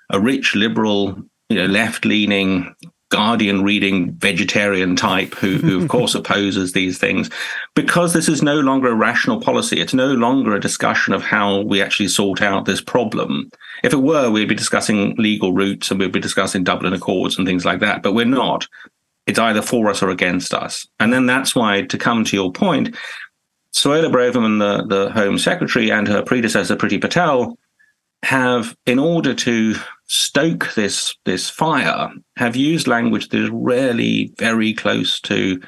a 0.10 0.20
rich 0.20 0.56
liberal, 0.56 1.22
you 1.50 1.58
know, 1.58 1.66
left-leaning, 1.66 2.76
Guardian 3.10 3.64
reading 3.64 4.14
vegetarian 4.14 4.96
type 4.96 5.34
who, 5.36 5.58
who 5.58 5.82
of 5.82 5.88
course 5.90 6.14
opposes 6.14 6.74
these 6.74 7.00
things 7.00 7.30
because 7.76 8.14
this 8.14 8.30
is 8.30 8.44
no 8.44 8.60
longer 8.60 8.90
a 8.90 8.96
rational 8.96 9.42
policy. 9.42 9.82
It's 9.82 9.96
no 9.96 10.14
longer 10.14 10.56
a 10.56 10.60
discussion 10.60 11.14
of 11.14 11.24
how 11.24 11.62
we 11.62 11.82
actually 11.82 12.10
sort 12.10 12.42
out 12.42 12.66
this 12.66 12.82
problem. 12.82 13.50
If 13.84 13.94
it 13.94 13.98
were, 13.98 14.30
we'd 14.30 14.48
be 14.48 14.56
discussing 14.56 15.16
legal 15.16 15.54
routes 15.54 15.90
and 15.90 16.00
we'd 16.00 16.12
be 16.12 16.20
discussing 16.20 16.64
Dublin 16.64 16.94
Accords 16.94 17.38
and 17.38 17.48
things 17.48 17.66
like 17.66 17.80
that, 17.80 18.04
but 18.04 18.14
we're 18.14 18.26
not. 18.26 18.68
It's 19.26 19.40
either 19.40 19.62
for 19.62 19.90
us 19.90 20.02
or 20.02 20.10
against 20.10 20.54
us. 20.54 20.88
And 21.00 21.12
then 21.12 21.26
that's 21.26 21.56
why, 21.56 21.84
to 21.84 21.98
come 21.98 22.24
to 22.26 22.36
your 22.36 22.52
point, 22.52 22.96
Suella 23.74 24.12
Braverman, 24.12 24.60
the, 24.60 24.86
the 24.86 25.12
Home 25.12 25.38
Secretary, 25.38 25.92
and 25.92 26.08
her 26.08 26.22
predecessor, 26.22 26.76
Priti 26.76 27.00
Patel, 27.00 27.58
have, 28.24 28.76
in 28.86 29.00
order 29.00 29.34
to 29.34 29.76
stoke 30.06 30.74
this 30.74 31.16
this 31.26 31.50
fire, 31.50 32.10
have 32.36 32.56
used 32.56 32.88
language 32.88 33.30
that 33.30 33.40
is 33.40 33.50
rarely 33.52 34.34
very 34.38 34.74
close 34.74 35.20
to. 35.22 35.62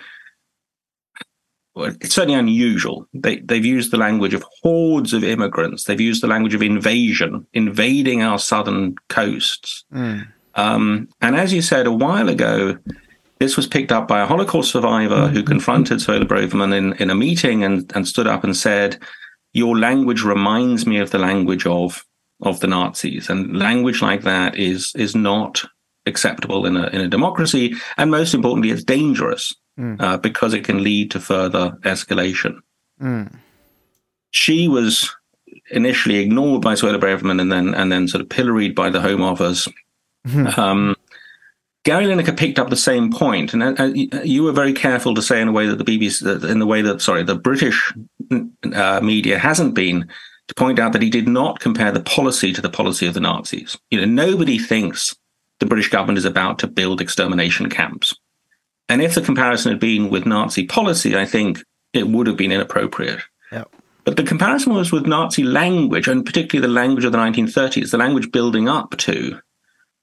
Well, 1.73 1.95
it's 2.01 2.15
certainly 2.15 2.37
unusual. 2.37 3.07
They 3.13 3.37
they've 3.39 3.63
used 3.63 3.91
the 3.91 3.97
language 3.97 4.33
of 4.33 4.43
hordes 4.61 5.13
of 5.13 5.23
immigrants. 5.23 5.85
They've 5.85 6.01
used 6.01 6.21
the 6.21 6.27
language 6.27 6.53
of 6.53 6.61
invasion, 6.61 7.47
invading 7.53 8.21
our 8.21 8.39
southern 8.39 8.95
coasts. 9.07 9.85
Um, 10.55 11.07
and 11.21 11.35
as 11.37 11.53
you 11.53 11.61
said 11.61 11.87
a 11.87 11.93
while 11.93 12.27
ago, 12.27 12.77
this 13.41 13.57
was 13.57 13.65
picked 13.65 13.91
up 13.91 14.07
by 14.07 14.21
a 14.21 14.27
Holocaust 14.27 14.71
survivor 14.71 15.27
who 15.27 15.41
confronted 15.41 15.97
Suella 15.97 16.25
Braverman 16.25 16.77
in, 16.77 16.93
in 16.93 17.09
a 17.09 17.15
meeting 17.15 17.63
and, 17.63 17.91
and 17.95 18.07
stood 18.07 18.27
up 18.27 18.43
and 18.43 18.55
said, 18.55 18.99
Your 19.51 19.75
language 19.75 20.21
reminds 20.21 20.85
me 20.85 20.99
of 20.99 21.09
the 21.09 21.17
language 21.17 21.65
of 21.65 22.05
of 22.43 22.59
the 22.59 22.67
Nazis. 22.67 23.29
And 23.29 23.57
language 23.57 24.01
like 24.01 24.21
that 24.21 24.57
is 24.57 24.93
is 24.95 25.15
not 25.15 25.63
acceptable 26.05 26.67
in 26.67 26.77
a 26.77 26.87
in 26.89 27.01
a 27.01 27.07
democracy. 27.07 27.73
And 27.97 28.11
most 28.11 28.35
importantly, 28.35 28.69
it's 28.69 28.83
dangerous 28.83 29.51
uh, 29.99 30.17
because 30.17 30.53
it 30.53 30.63
can 30.63 30.83
lead 30.83 31.09
to 31.11 31.19
further 31.19 31.71
escalation. 31.81 32.59
She 34.29 34.67
was 34.67 35.09
initially 35.71 36.17
ignored 36.17 36.61
by 36.61 36.75
Suella 36.75 36.99
Braverman 36.99 37.41
and 37.41 37.51
then 37.51 37.73
and 37.73 37.91
then 37.91 38.07
sort 38.07 38.21
of 38.21 38.29
pilloried 38.29 38.75
by 38.75 38.91
the 38.91 39.01
Home 39.01 39.23
Office. 39.23 39.67
Um, 40.55 40.95
Gary 41.83 42.05
Lineker 42.05 42.37
picked 42.37 42.59
up 42.59 42.69
the 42.69 42.75
same 42.75 43.11
point, 43.11 43.53
and 43.53 43.63
uh, 43.63 43.83
uh, 43.83 44.21
you 44.21 44.43
were 44.43 44.51
very 44.51 44.73
careful 44.73 45.15
to 45.15 45.21
say 45.21 45.41
in 45.41 45.47
a 45.47 45.51
way 45.51 45.65
that 45.65 45.77
the 45.77 45.83
BBC, 45.83 46.43
in 46.49 46.59
the 46.59 46.67
way 46.67 46.81
that 46.81 47.01
sorry, 47.01 47.23
the 47.23 47.35
British 47.35 47.93
uh, 48.73 48.99
media 49.01 49.39
hasn't 49.39 49.73
been 49.73 50.07
to 50.47 50.55
point 50.55 50.79
out 50.79 50.93
that 50.93 51.01
he 51.01 51.09
did 51.09 51.27
not 51.27 51.59
compare 51.59 51.91
the 51.91 52.03
policy 52.03 52.53
to 52.53 52.61
the 52.61 52.69
policy 52.69 53.07
of 53.07 53.13
the 53.13 53.19
Nazis. 53.19 53.77
You 53.89 53.99
know, 53.99 54.05
nobody 54.05 54.59
thinks 54.59 55.15
the 55.59 55.65
British 55.65 55.89
government 55.89 56.17
is 56.17 56.25
about 56.25 56.59
to 56.59 56.67
build 56.67 57.01
extermination 57.01 57.69
camps. 57.69 58.13
And 58.89 59.01
if 59.01 59.15
the 59.15 59.21
comparison 59.21 59.71
had 59.71 59.79
been 59.79 60.09
with 60.09 60.25
Nazi 60.25 60.65
policy, 60.65 61.15
I 61.15 61.25
think 61.25 61.63
it 61.93 62.07
would 62.07 62.27
have 62.27 62.37
been 62.37 62.51
inappropriate. 62.51 63.21
Yeah. 63.51 63.63
But 64.03 64.17
the 64.17 64.23
comparison 64.23 64.73
was 64.73 64.91
with 64.91 65.05
Nazi 65.05 65.43
language, 65.43 66.07
and 66.07 66.25
particularly 66.25 66.67
the 66.67 66.73
language 66.73 67.05
of 67.05 67.11
the 67.11 67.17
1930s, 67.17 67.91
the 67.91 67.97
language 67.97 68.31
building 68.31 68.67
up 68.67 68.97
to 68.97 69.39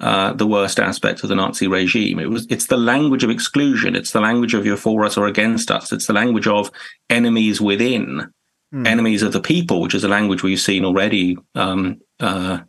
uh, 0.00 0.32
the 0.32 0.46
worst 0.46 0.78
aspects 0.78 1.22
of 1.22 1.28
the 1.28 1.34
Nazi 1.34 1.66
regime. 1.66 2.18
It 2.18 2.30
was 2.30 2.46
it's 2.48 2.66
the 2.66 2.76
language 2.76 3.24
of 3.24 3.30
exclusion. 3.30 3.96
It's 3.96 4.12
the 4.12 4.20
language 4.20 4.54
of 4.54 4.64
you're 4.64 4.76
for 4.76 5.04
us 5.04 5.16
or 5.16 5.26
against 5.26 5.70
us. 5.70 5.92
It's 5.92 6.06
the 6.06 6.12
language 6.12 6.46
of 6.46 6.70
enemies 7.10 7.60
within, 7.60 8.32
mm. 8.72 8.86
enemies 8.86 9.22
of 9.22 9.32
the 9.32 9.40
people, 9.40 9.80
which 9.80 9.94
is 9.94 10.04
a 10.04 10.08
language 10.08 10.42
we've 10.42 10.60
seen 10.60 10.84
already 10.84 11.36
um, 11.56 12.00
uh, 12.20 12.60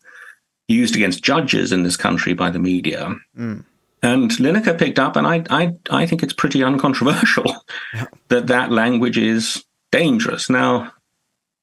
used 0.68 0.96
against 0.96 1.24
judges 1.24 1.72
in 1.72 1.84
this 1.84 1.98
country 1.98 2.34
by 2.34 2.50
the 2.50 2.60
media. 2.60 3.16
Mm. 3.38 3.64
And 4.02 4.32
Lineker 4.32 4.80
picked 4.80 4.98
up, 4.98 5.16
and 5.16 5.28
I 5.28 5.44
I 5.52 5.74
I 5.92 6.06
think 6.08 6.24
it's 6.24 6.34
pretty 6.34 6.64
uncontroversial 6.64 7.54
yeah. 7.94 8.06
that 8.30 8.48
that 8.48 8.72
language 8.72 9.20
is 9.20 9.64
dangerous. 9.92 10.50
Now, 10.50 10.94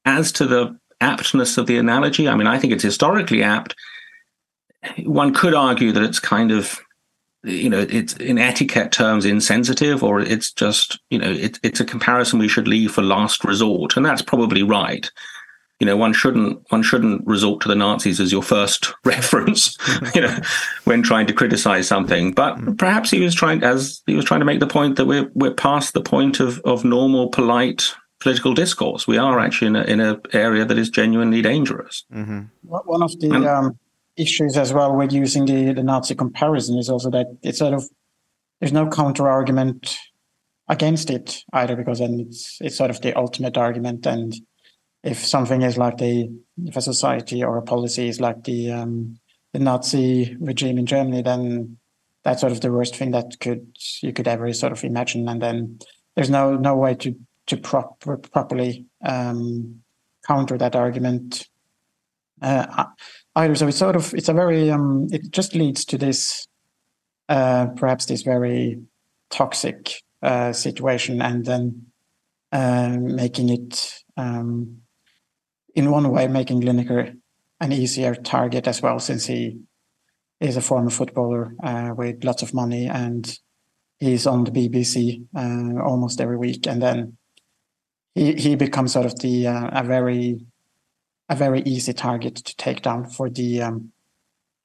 as 0.04 0.30
to 0.32 0.46
the 0.46 0.78
aptness 1.00 1.58
of 1.58 1.66
the 1.66 1.78
analogy, 1.78 2.28
I 2.28 2.36
mean, 2.36 2.46
I 2.46 2.58
think 2.58 2.72
it's 2.72 2.84
historically 2.84 3.42
apt 3.42 3.74
one 5.04 5.34
could 5.34 5.54
argue 5.54 5.92
that 5.92 6.02
it's 6.02 6.20
kind 6.20 6.50
of 6.50 6.80
you 7.46 7.70
know 7.70 7.86
it's 7.88 8.14
in 8.14 8.38
etiquette 8.38 8.90
terms 8.92 9.24
insensitive 9.24 10.02
or 10.02 10.20
it's 10.20 10.52
just 10.52 10.98
you 11.10 11.18
know 11.18 11.30
it, 11.30 11.58
it's 11.62 11.80
a 11.80 11.84
comparison 11.84 12.38
we 12.38 12.48
should 12.48 12.66
leave 12.66 12.92
for 12.92 13.02
last 13.02 13.44
resort 13.44 13.96
and 13.96 14.04
that's 14.04 14.22
probably 14.22 14.62
right. 14.62 15.10
You 15.78 15.86
know 15.86 15.96
one 15.96 16.14
shouldn't 16.14 16.64
one 16.70 16.82
shouldn't 16.82 17.26
resort 17.26 17.60
to 17.60 17.68
the 17.68 17.74
nazis 17.74 18.18
as 18.18 18.32
your 18.32 18.42
first 18.42 18.94
reference 19.04 19.76
you 20.14 20.22
know 20.22 20.38
when 20.84 21.02
trying 21.02 21.26
to 21.26 21.34
criticize 21.34 21.86
something. 21.86 22.32
But 22.32 22.78
perhaps 22.78 23.10
he 23.10 23.20
was 23.20 23.34
trying 23.34 23.62
as 23.62 24.02
he 24.06 24.14
was 24.14 24.24
trying 24.24 24.40
to 24.40 24.46
make 24.46 24.60
the 24.60 24.66
point 24.66 24.96
that 24.96 25.06
we're 25.06 25.30
we're 25.34 25.54
past 25.54 25.94
the 25.94 26.02
point 26.02 26.40
of 26.40 26.58
of 26.60 26.84
normal 26.84 27.28
polite 27.28 27.94
political 28.20 28.54
discourse. 28.54 29.06
We 29.06 29.18
are 29.18 29.38
actually 29.38 29.68
in 29.68 29.76
a 29.76 29.82
in 29.82 30.00
a 30.00 30.20
area 30.32 30.64
that 30.64 30.78
is 30.78 30.88
genuinely 30.88 31.42
dangerous. 31.42 32.04
Mm-hmm. 32.12 32.40
one 32.62 33.02
of 33.02 33.20
the 33.20 33.30
and, 33.30 33.46
um 33.46 33.78
issues 34.16 34.56
as 34.56 34.72
well 34.72 34.94
with 34.94 35.12
using 35.12 35.46
the, 35.46 35.72
the 35.72 35.82
Nazi 35.82 36.14
comparison 36.14 36.78
is 36.78 36.88
also 36.88 37.10
that 37.10 37.26
it's 37.42 37.58
sort 37.58 37.74
of 37.74 37.88
there's 38.60 38.72
no 38.72 38.88
counter 38.88 39.28
argument 39.28 39.96
against 40.68 41.10
it 41.10 41.44
either 41.52 41.76
because 41.76 41.98
then 41.98 42.18
it's 42.20 42.58
it's 42.60 42.76
sort 42.76 42.90
of 42.90 43.00
the 43.00 43.14
ultimate 43.14 43.56
argument. 43.56 44.06
And 44.06 44.34
if 45.02 45.24
something 45.24 45.62
is 45.62 45.76
like 45.76 45.98
the 45.98 46.30
if 46.64 46.76
a 46.76 46.82
society 46.82 47.44
or 47.44 47.58
a 47.58 47.62
policy 47.62 48.08
is 48.08 48.20
like 48.20 48.44
the 48.44 48.72
um, 48.72 49.18
the 49.52 49.58
Nazi 49.58 50.36
regime 50.40 50.78
in 50.78 50.86
Germany 50.86 51.22
then 51.22 51.76
that's 52.24 52.40
sort 52.40 52.52
of 52.52 52.60
the 52.60 52.72
worst 52.72 52.96
thing 52.96 53.12
that 53.12 53.38
could 53.38 53.76
you 54.02 54.12
could 54.12 54.26
ever 54.26 54.52
sort 54.52 54.72
of 54.72 54.82
imagine. 54.82 55.28
And 55.28 55.40
then 55.40 55.78
there's 56.16 56.30
no 56.30 56.56
no 56.56 56.74
way 56.74 56.94
to 56.96 57.14
to 57.46 57.56
prop, 57.56 58.00
properly 58.32 58.86
um, 59.04 59.82
counter 60.26 60.58
that 60.58 60.74
argument. 60.74 61.48
Uh, 62.42 62.86
either. 63.36 63.54
So 63.54 63.68
it's 63.68 63.78
sort 63.78 63.96
of 63.96 64.12
it's 64.14 64.28
a 64.28 64.34
very 64.34 64.70
um, 64.70 65.06
it 65.12 65.30
just 65.30 65.54
leads 65.54 65.84
to 65.86 65.98
this 65.98 66.48
uh, 67.28 67.66
perhaps 67.76 68.06
this 68.06 68.22
very 68.22 68.80
toxic 69.30 70.02
uh, 70.22 70.52
situation, 70.52 71.22
and 71.22 71.44
then 71.44 71.86
uh, 72.50 72.96
making 72.98 73.50
it 73.50 74.02
um, 74.16 74.78
in 75.74 75.90
one 75.90 76.10
way 76.10 76.26
making 76.26 76.62
Lineker 76.62 77.16
an 77.60 77.72
easier 77.72 78.14
target 78.14 78.66
as 78.66 78.82
well, 78.82 78.98
since 78.98 79.26
he 79.26 79.58
is 80.40 80.56
a 80.56 80.60
former 80.62 80.90
footballer 80.90 81.54
uh, 81.62 81.92
with 81.96 82.22
lots 82.24 82.42
of 82.42 82.52
money 82.52 82.86
and 82.86 83.38
he's 83.98 84.26
on 84.26 84.44
the 84.44 84.50
BBC 84.50 85.24
uh, 85.34 85.82
almost 85.82 86.20
every 86.20 86.36
week, 86.36 86.66
and 86.66 86.82
then 86.82 87.16
he 88.14 88.34
he 88.34 88.56
becomes 88.56 88.92
sort 88.92 89.06
of 89.06 89.18
the 89.20 89.46
uh, 89.46 89.70
a 89.72 89.84
very 89.84 90.40
a 91.28 91.36
very 91.36 91.62
easy 91.62 91.92
target 91.92 92.36
to 92.36 92.56
take 92.56 92.82
down 92.82 93.08
for 93.08 93.28
the 93.28 93.62
um, 93.62 93.92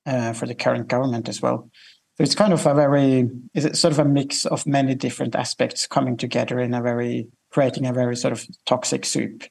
uh, 0.06 0.34
for 0.34 0.46
the 0.46 0.56
current 0.56 0.88
government 0.88 1.30
as 1.30 1.42
well. 1.42 1.70
So 2.18 2.24
it's 2.24 2.36
kind 2.36 2.54
of 2.54 2.66
a 2.66 2.74
very 2.74 3.30
it's 3.54 3.80
sort 3.80 3.94
of 3.94 4.00
a 4.00 4.06
mix 4.06 4.46
of 4.46 4.68
many 4.68 4.96
different 4.96 5.36
aspects 5.36 5.88
coming 5.88 6.18
together 6.18 6.60
in 6.60 6.74
a 6.74 6.82
very 6.82 7.28
creating 7.50 7.86
a 7.86 7.94
very 7.94 8.16
sort 8.16 8.32
of 8.32 8.46
toxic 8.66 9.06
soup 9.06 9.44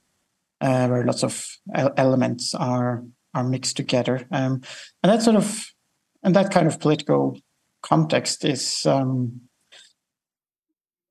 uh, 0.61 0.89
where 0.89 1.05
lots 1.05 1.23
of 1.23 1.47
elements 1.75 2.55
are 2.55 3.05
are 3.35 3.45
mixed 3.45 3.77
together, 3.77 4.27
um, 4.31 4.61
and 5.03 5.13
that 5.13 5.23
sort 5.23 5.37
of 5.37 5.73
and 6.23 6.35
that 6.37 6.51
kind 6.53 6.67
of 6.67 6.81
political 6.81 7.39
context 7.83 8.45
is. 8.45 8.87
Um, 8.87 9.43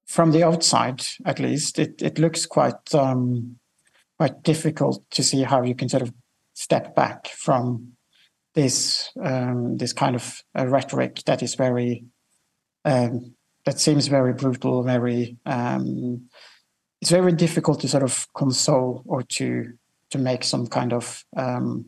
from 0.05 0.31
the 0.31 0.43
outside, 0.43 1.05
at 1.23 1.39
least, 1.39 1.77
it, 1.77 2.01
it 2.01 2.17
looks 2.17 2.47
quite 2.47 2.95
um, 2.95 3.58
quite 4.19 4.43
difficult 4.43 5.01
to 5.11 5.23
see 5.23 5.43
how 5.43 5.63
you 5.63 5.73
can 5.73 5.87
sort 5.87 6.03
of 6.03 6.11
step 6.53 6.93
back 6.93 7.27
from 7.29 7.93
this 8.53 9.11
um, 9.23 9.77
this 9.77 9.93
kind 9.93 10.15
of 10.15 10.43
uh, 10.57 10.67
rhetoric 10.67 11.23
that 11.25 11.41
is 11.41 11.55
very 11.55 12.03
um, 12.83 13.33
that 13.65 13.79
seems 13.79 14.07
very 14.07 14.33
brutal, 14.33 14.83
very 14.83 15.37
um, 15.45 16.27
it's 17.01 17.11
very 17.11 17.31
difficult 17.31 17.79
to 17.79 17.87
sort 17.87 18.03
of 18.03 18.27
console 18.33 19.03
or 19.05 19.23
to 19.23 19.73
to 20.09 20.17
make 20.17 20.43
some 20.43 20.67
kind 20.67 20.91
of 20.91 21.23
um, 21.37 21.85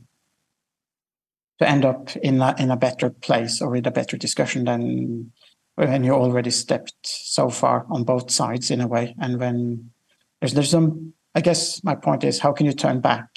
to 1.60 1.68
end 1.68 1.84
up 1.84 2.16
in 2.18 2.42
a, 2.42 2.56
in 2.58 2.72
a 2.72 2.78
better 2.78 3.10
place 3.10 3.62
or 3.62 3.76
in 3.76 3.86
a 3.86 3.92
better 3.92 4.16
discussion 4.16 4.64
than 4.64 5.32
when 5.76 6.04
you 6.04 6.14
already 6.14 6.52
stepped 6.52 6.96
so 7.04 7.50
far 7.50 7.86
on 7.90 8.04
both 8.04 8.32
sides 8.32 8.72
in 8.72 8.80
a 8.80 8.88
way, 8.88 9.16
and 9.20 9.38
when 9.38 9.92
there's 10.40 10.54
there's 10.54 10.70
some 10.70 11.14
I 11.34 11.42
guess 11.42 11.84
my 11.84 11.96
point 11.96 12.24
is, 12.24 12.40
how 12.40 12.52
can 12.52 12.66
you 12.66 12.74
turn 12.74 13.00
back 13.00 13.30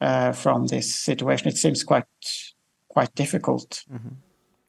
uh, 0.00 0.32
from 0.32 0.66
this 0.66 0.94
situation? 0.94 1.48
It 1.48 1.56
seems 1.56 1.82
quite 1.82 2.04
quite 2.88 3.14
difficult. 3.14 3.84
Mm-hmm. 3.92 4.14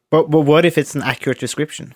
But 0.10 0.30
but 0.30 0.42
what 0.42 0.66
if 0.66 0.78
it's 0.78 0.96
an 0.96 1.04
accurate 1.04 1.40
description 1.40 1.94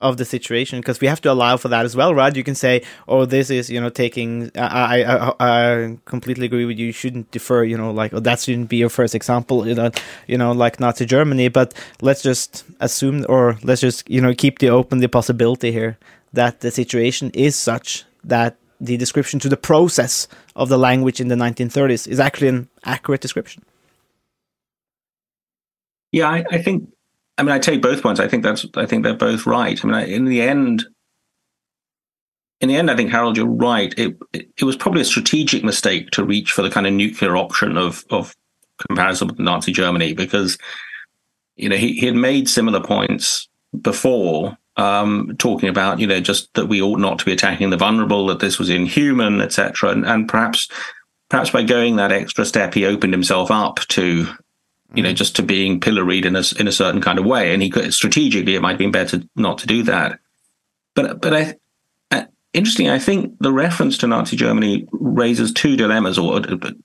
of 0.00 0.18
the 0.18 0.24
situation? 0.24 0.80
Because 0.80 1.00
we 1.00 1.06
have 1.06 1.20
to 1.22 1.32
allow 1.32 1.56
for 1.56 1.68
that 1.68 1.84
as 1.84 1.96
well, 1.96 2.14
right? 2.14 2.36
You 2.36 2.44
can 2.44 2.54
say, 2.54 2.82
"Oh, 3.08 3.24
this 3.24 3.50
is 3.50 3.70
you 3.70 3.80
know 3.80 3.88
taking." 3.88 4.50
I 4.54 5.02
I, 5.02 5.32
I 5.40 5.98
completely 6.04 6.46
agree 6.46 6.66
with 6.66 6.78
you. 6.78 6.86
You 6.86 6.92
shouldn't 6.92 7.30
defer. 7.30 7.64
You 7.64 7.78
know, 7.78 7.90
like 7.90 8.12
oh, 8.12 8.20
that 8.20 8.40
shouldn't 8.40 8.68
be 8.68 8.76
your 8.76 8.90
first 8.90 9.14
example. 9.14 9.66
You 9.66 9.74
know, 9.74 9.90
you 10.26 10.38
know, 10.38 10.52
like 10.52 10.78
Nazi 10.78 11.06
Germany. 11.06 11.48
But 11.48 11.74
let's 12.02 12.22
just 12.22 12.64
assume, 12.80 13.24
or 13.28 13.58
let's 13.62 13.80
just 13.80 14.08
you 14.10 14.20
know 14.20 14.34
keep 14.34 14.58
the 14.58 14.68
open 14.68 14.98
the 14.98 15.08
possibility 15.08 15.72
here 15.72 15.98
that 16.32 16.60
the 16.60 16.70
situation 16.70 17.30
is 17.32 17.56
such 17.56 18.04
that 18.22 18.56
the 18.80 18.96
description 18.96 19.40
to 19.40 19.48
the 19.48 19.56
process 19.56 20.28
of 20.54 20.68
the 20.68 20.78
language 20.78 21.20
in 21.20 21.28
the 21.28 21.34
1930s 21.34 22.06
is 22.06 22.20
actually 22.20 22.48
an 22.48 22.68
accurate 22.84 23.20
description. 23.20 23.64
Yeah, 26.12 26.28
I, 26.28 26.44
I 26.50 26.62
think. 26.62 26.88
I 27.38 27.42
mean, 27.42 27.52
I 27.52 27.58
take 27.58 27.82
both 27.82 28.02
points. 28.02 28.20
I 28.20 28.28
think 28.28 28.42
that's. 28.42 28.66
I 28.74 28.86
think 28.86 29.02
they're 29.02 29.14
both 29.14 29.46
right. 29.46 29.78
I 29.82 29.86
mean, 29.86 29.94
I, 29.94 30.06
in 30.06 30.24
the 30.24 30.40
end, 30.40 30.86
in 32.60 32.68
the 32.68 32.76
end, 32.76 32.90
I 32.90 32.96
think 32.96 33.10
Harold, 33.10 33.36
you're 33.36 33.46
right. 33.46 33.92
It, 33.98 34.16
it, 34.32 34.48
it 34.56 34.64
was 34.64 34.76
probably 34.76 35.02
a 35.02 35.06
strategic 35.06 35.62
mistake 35.62 36.10
to 36.12 36.24
reach 36.24 36.52
for 36.52 36.62
the 36.62 36.70
kind 36.70 36.86
of 36.86 36.92
nuclear 36.92 37.36
option 37.36 37.76
of 37.76 38.04
of 38.10 38.34
comparison 38.88 39.28
with 39.28 39.38
Nazi 39.38 39.72
Germany 39.72 40.14
because 40.14 40.58
you 41.56 41.68
know 41.68 41.76
he, 41.76 41.94
he 41.94 42.06
had 42.06 42.14
made 42.14 42.48
similar 42.48 42.80
points 42.80 43.48
before 43.80 44.56
um, 44.76 45.34
talking 45.38 45.68
about, 45.68 46.00
you 46.00 46.06
know, 46.06 46.20
just 46.20 46.52
that 46.54 46.66
we 46.66 46.82
ought 46.82 46.98
not 46.98 47.18
to 47.18 47.24
be 47.24 47.32
attacking 47.32 47.70
the 47.70 47.76
vulnerable, 47.76 48.26
that 48.26 48.40
this 48.40 48.58
was 48.58 48.68
inhuman, 48.68 49.40
etc. 49.40 49.90
And, 49.90 50.04
and 50.04 50.28
perhaps, 50.28 50.68
perhaps 51.28 51.50
by 51.50 51.62
going 51.62 51.96
that 51.96 52.12
extra 52.12 52.44
step, 52.44 52.74
he 52.74 52.84
opened 52.84 53.14
himself 53.14 53.50
up 53.50 53.80
to, 53.88 54.26
you 54.94 55.02
know, 55.02 55.12
mm. 55.12 55.16
just 55.16 55.36
to 55.36 55.42
being 55.42 55.80
pilloried 55.80 56.26
in 56.26 56.36
a 56.36 56.42
in 56.58 56.68
a 56.68 56.72
certain 56.72 57.00
kind 57.00 57.18
of 57.18 57.24
way. 57.24 57.52
And 57.52 57.62
he 57.62 57.70
could 57.70 57.92
strategically, 57.94 58.54
it 58.54 58.62
might 58.62 58.72
have 58.72 58.78
been 58.78 58.92
better 58.92 59.22
not 59.34 59.58
to 59.58 59.66
do 59.66 59.82
that. 59.84 60.18
But 60.94 61.20
but 61.20 61.34
I. 61.34 61.54
Uh, 62.10 62.24
interesting. 62.52 62.88
I 62.88 62.98
think 62.98 63.36
the 63.40 63.52
reference 63.52 63.98
to 63.98 64.06
Nazi 64.06 64.36
Germany 64.36 64.86
raises 64.92 65.52
two 65.52 65.76
dilemmas, 65.76 66.18
or 66.18 66.40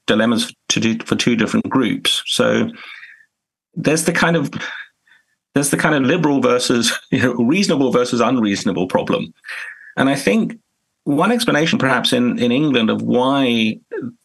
dilemmas 0.08 0.54
to 0.70 0.80
do 0.80 0.98
for 1.00 1.16
two 1.16 1.36
different 1.36 1.70
groups. 1.70 2.24
So 2.26 2.70
there's 3.76 4.06
the 4.06 4.12
kind 4.14 4.36
of 4.36 4.52
there's 5.54 5.70
the 5.70 5.78
kind 5.78 5.96
of 5.96 6.04
liberal 6.04 6.42
versus 6.42 6.98
you 7.12 7.20
know 7.20 7.34
reasonable 7.34 7.92
versus 7.92 8.20
unreasonable 8.20 8.88
problem 8.88 9.34
and 9.98 10.10
i 10.10 10.16
think 10.16 10.58
one 11.04 11.32
explanation 11.32 11.80
perhaps 11.80 12.14
in, 12.14 12.38
in 12.40 12.52
england 12.52 12.90
of 12.90 13.02
why 13.02 13.78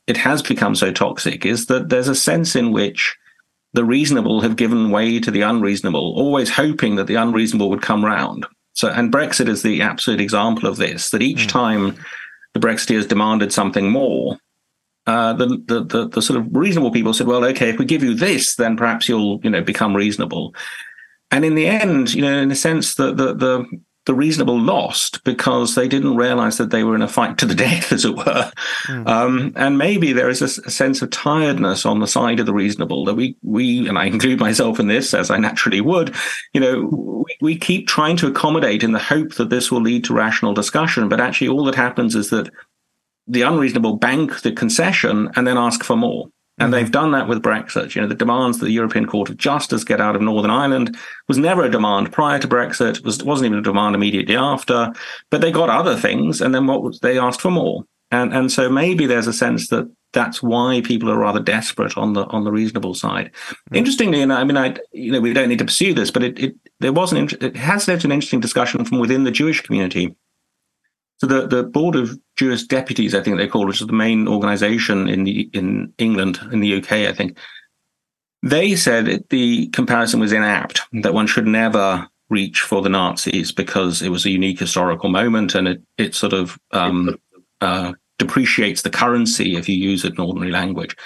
it 0.07 0.17
has 0.17 0.43
become 0.43 0.75
so 0.75 0.93
toxic 0.93 1.45
is 1.45 1.67
that 1.67 1.89
there's 1.89 2.09
a 2.09 2.15
sense 2.15 2.55
in 2.55 2.73
which 2.73 3.17
the 3.73 3.85
reasonable 3.85 4.41
have 4.41 4.57
given 4.57 4.91
way 4.91 5.19
to 5.19 5.31
the 5.31 5.43
unreasonable 5.43 6.15
always 6.17 6.51
hoping 6.51 6.97
that 6.97 7.07
the 7.07 7.15
unreasonable 7.15 7.71
would 7.71 7.83
come 7.83 8.05
round 8.05 8.47
so 8.73 8.89
and 8.89 9.13
brexit 9.13 9.49
is 9.49 9.63
the 9.63 9.83
absolute 9.83 10.21
example 10.21 10.69
of 10.69 10.77
this 10.77 11.11
that 11.11 11.23
each 11.23 11.47
mm. 11.47 11.49
time 11.49 11.97
the 12.53 12.61
brexiteers 12.61 13.09
demanded 13.09 13.53
something 13.53 13.91
more 13.91 14.39
uh, 15.07 15.33
the, 15.35 15.47
the, 15.67 15.85
the 15.85 16.09
the 16.09 16.21
sort 16.21 16.37
of 16.37 16.49
reasonable 16.51 16.91
people 16.91 17.15
said, 17.15 17.29
"Well, 17.29 17.45
okay, 17.45 17.71
if 17.71 17.79
we 17.79 17.85
give 17.85 18.03
you 18.03 18.13
this, 18.13 18.57
then 18.57 18.77
perhaps 18.77 19.09
you'll 19.09 19.41
you 19.45 19.51
know 19.51 19.63
become 19.63 19.95
reasonable." 19.95 20.53
And 21.31 21.45
in 21.45 21.55
the 21.55 21.67
end, 21.67 22.15
you 22.15 22.23
know, 22.23 22.39
in 22.39 22.51
a 22.51 22.57
sense, 22.57 22.95
the 22.95 23.13
the 23.13 23.35
the, 23.35 23.67
the 24.07 24.15
reasonable 24.15 24.59
lost 24.59 25.25
because 25.25 25.75
they 25.75 25.89
didn't 25.89 26.17
realize 26.17 26.59
that 26.59 26.71
they 26.71 26.85
were 26.85 26.95
in 26.95 27.03
a 27.03 27.09
fight 27.09 27.39
to 27.39 27.47
the 27.47 27.55
death, 27.67 27.93
as 27.93 28.05
it 28.05 28.17
were. 28.17 28.53
Mm. 28.87 29.09
Um, 29.09 29.53
and 29.57 29.77
maybe 29.77 30.13
there 30.13 30.29
is 30.29 30.41
a, 30.41 30.63
a, 30.67 30.71
sense 30.71 31.03
of 31.03 31.11
tiredness 31.11 31.85
on 31.85 31.99
the 31.99 32.07
side 32.07 32.39
of 32.39 32.47
the 32.47 32.55
reasonable 32.55 33.05
that 33.07 33.15
we 33.15 33.37
we 33.43 33.89
and 33.89 33.99
I 33.99 34.07
include 34.07 34.41
myself 34.41 34.79
in 34.79 34.87
this 34.87 35.13
as 35.13 35.31
I 35.31 35.39
naturally 35.39 35.81
would. 35.81 36.15
You 36.55 36.61
know, 36.61 37.25
we, 37.27 37.37
we 37.41 37.59
keep 37.59 37.89
trying 37.89 38.17
to 38.19 38.29
accommodate 38.29 38.85
in 38.85 38.93
the 38.93 38.99
hope 38.99 39.35
that 39.35 39.51
this 39.51 39.71
will 39.71 39.83
lead 39.83 40.05
to 40.05 40.15
rational 40.15 40.55
discussion, 40.55 41.09
but 41.09 41.21
actually, 41.21 41.49
all 41.49 41.65
that 41.65 41.75
happens 41.75 42.15
is 42.15 42.31
that 42.31 42.51
the 43.27 43.43
unreasonable 43.43 43.97
bank 43.97 44.43
the 44.43 44.53
concession 44.53 45.31
and 45.35 45.47
then 45.47 45.59
ask 45.59 45.83
for 45.83 45.97
more. 45.97 46.29
And 46.59 46.73
they've 46.73 46.91
done 46.91 47.13
that 47.13 47.29
with 47.29 47.43
Brexit. 47.43 47.95
You 47.95 48.03
know, 48.03 48.09
the 48.09 48.15
demands 48.15 48.59
that 48.59 48.67
the 48.67 48.73
European 48.73 49.07
Court 49.07 49.29
of 49.29 49.37
Justice 49.37 49.85
get 49.85 50.01
out 50.01 50.17
of 50.17 50.23
Northern 50.23 50.51
Ireland 50.51 50.97
was 51.29 51.37
never 51.37 51.63
a 51.63 51.71
demand 51.71 52.13
prior 52.13 52.39
to 52.39 52.49
Brexit. 52.49 53.05
was 53.05 53.23
wasn't 53.23 53.47
even 53.47 53.59
a 53.59 53.63
demand 53.63 53.95
immediately 53.95 54.37
after. 54.37 54.93
But 55.31 55.43
they 55.43 55.53
got 55.53 55.69
other 55.69 55.97
things, 55.97 56.41
and 56.41 56.55
then 56.55 56.67
what 56.67 56.83
was, 56.83 57.01
they 57.01 57.19
asked 57.19 57.43
for 57.43 57.51
more. 57.51 57.85
And 58.11 58.33
and 58.33 58.51
so 58.51 58.71
maybe 58.71 59.07
there's 59.07 59.27
a 59.27 59.33
sense 59.33 59.69
that 59.69 59.91
that's 60.13 60.43
why 60.43 60.81
people 60.83 61.11
are 61.11 61.19
rather 61.19 61.41
desperate 61.41 61.99
on 61.99 62.15
the 62.15 62.25
on 62.27 62.45
the 62.45 62.53
reasonable 62.53 62.95
side. 62.95 63.33
Mm-hmm. 63.33 63.77
Interestingly, 63.77 64.23
and 64.23 64.33
I 64.33 64.45
mean, 64.45 64.57
I 64.57 64.77
you 64.93 65.13
know 65.13 65.21
we 65.21 65.35
don't 65.35 65.51
need 65.51 65.59
to 65.59 65.65
pursue 65.67 65.93
this, 65.93 66.11
but 66.11 66.23
it, 66.23 66.39
it 66.39 66.55
there 66.81 66.93
was 66.93 67.13
an 67.13 67.29
it 67.41 67.57
has 67.57 67.87
led 67.87 68.01
to 68.01 68.07
an 68.07 68.13
interesting 68.13 68.41
discussion 68.41 68.85
from 68.87 68.99
within 68.99 69.25
the 69.25 69.31
Jewish 69.31 69.61
community 69.61 70.15
so 71.19 71.27
the, 71.27 71.47
the 71.47 71.63
Board 71.63 71.97
of 71.97 72.19
Jewish 72.37 72.65
Deputies, 72.65 73.15
I 73.15 73.23
think 73.23 73.39
they 73.39 73.49
call 73.49 73.63
it, 73.63 73.67
which 73.67 73.81
is 73.81 73.87
the 73.87 73.93
main 73.93 74.29
organization 74.29 75.09
in 75.09 75.25
the 75.25 75.49
in 75.53 75.93
England, 75.99 76.39
in 76.53 76.61
the 76.61 76.75
UK, 76.77 76.93
I 76.93 77.13
think, 77.13 77.39
they 78.43 78.77
said 78.77 79.25
the 79.31 79.69
comparison 79.69 80.21
was 80.21 80.33
inapt, 80.33 80.81
that 81.03 81.15
one 81.15 81.27
should 81.27 81.47
never 81.47 82.07
reach 82.29 82.61
for 82.61 82.83
the 82.83 82.89
Nazis 82.89 83.53
because 83.53 84.03
it 84.03 84.11
was 84.11 84.27
a 84.27 84.31
unique 84.31 84.59
historical 84.59 85.09
moment 85.09 85.55
and 85.55 85.69
it, 85.69 85.83
it 85.97 86.15
sort 86.15 86.33
of 86.33 86.59
um, 86.73 87.17
uh, 87.61 87.93
depreciates 88.19 88.83
the 88.83 88.91
currency 88.91 89.57
if 89.57 89.69
you 89.69 89.77
use 89.77 90.05
it 90.05 90.15
in 90.15 90.21
ordinary 90.21 90.51
language. 90.51 90.97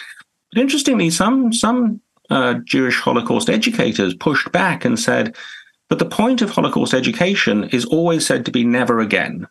But 0.52 0.61
interestingly, 0.61 1.11
some 1.11 1.52
some 1.52 2.00
uh, 2.31 2.55
Jewish 2.64 2.99
Holocaust 2.99 3.49
educators 3.49 4.14
pushed 4.14 4.50
back 4.50 4.85
and 4.85 4.99
said, 4.99 5.37
but 5.88 5.99
the 5.99 6.07
point 6.07 6.43
of 6.43 6.50
Holocaust 6.50 6.95
education 6.95 7.64
is 7.64 7.85
always 7.85 8.26
said 8.26 8.45
to 8.45 8.50
be 8.50 8.64
never 8.64 9.00
again. 9.00 9.47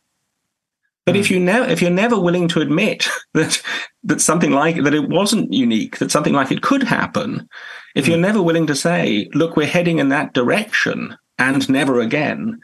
But 1.09 1.17
if 1.17 1.27
hmm. 1.27 1.33
you 1.33 1.39
ne- 1.39 1.71
if 1.71 1.81
you're 1.81 1.91
never 1.91 2.19
willing 2.19 2.47
to 2.49 2.61
admit 2.61 3.07
that 3.33 3.61
that 4.03 4.21
something 4.21 4.51
like 4.51 4.83
that 4.83 4.93
it 4.93 5.09
wasn't 5.09 5.51
unique, 5.51 5.97
that 5.97 6.11
something 6.11 6.33
like 6.33 6.51
it 6.51 6.61
could 6.61 6.83
happen, 6.83 7.47
if 7.95 8.07
you're 8.07 8.17
hmm. 8.17 8.23
never 8.23 8.41
willing 8.41 8.67
to 8.67 8.75
say, 8.75 9.29
"Look, 9.33 9.55
we're 9.55 9.67
heading 9.67 9.99
in 9.99 10.09
that 10.09 10.33
direction," 10.33 11.17
and 11.37 11.67
never 11.69 11.99
again, 11.99 12.59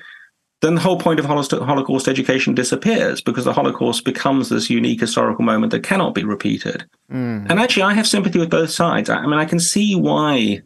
then 0.62 0.76
the 0.76 0.82
whole 0.82 1.00
point 1.00 1.20
of 1.20 1.26
Holocaust 1.26 2.08
education 2.08 2.56
disappears 2.56 3.22
because 3.22 3.46
the 3.46 3.54
Holocaust 3.54 4.06
becomes 4.06 4.50
this 4.50 4.70
unique 4.70 5.00
historical 5.00 5.44
moment 5.44 5.72
that 5.72 5.84
cannot 5.84 6.16
be 6.16 6.24
repeated. 6.24 6.86
Mm. 7.12 7.50
And 7.50 7.60
actually, 7.60 7.84
I 7.84 7.94
have 7.94 8.08
sympathy 8.08 8.40
with 8.40 8.50
both 8.50 8.72
sides. 8.72 9.10
I 9.10 9.22
mean, 9.26 9.34
I 9.40 9.46
can 9.46 9.60
see 9.60 9.96
why, 9.96 10.62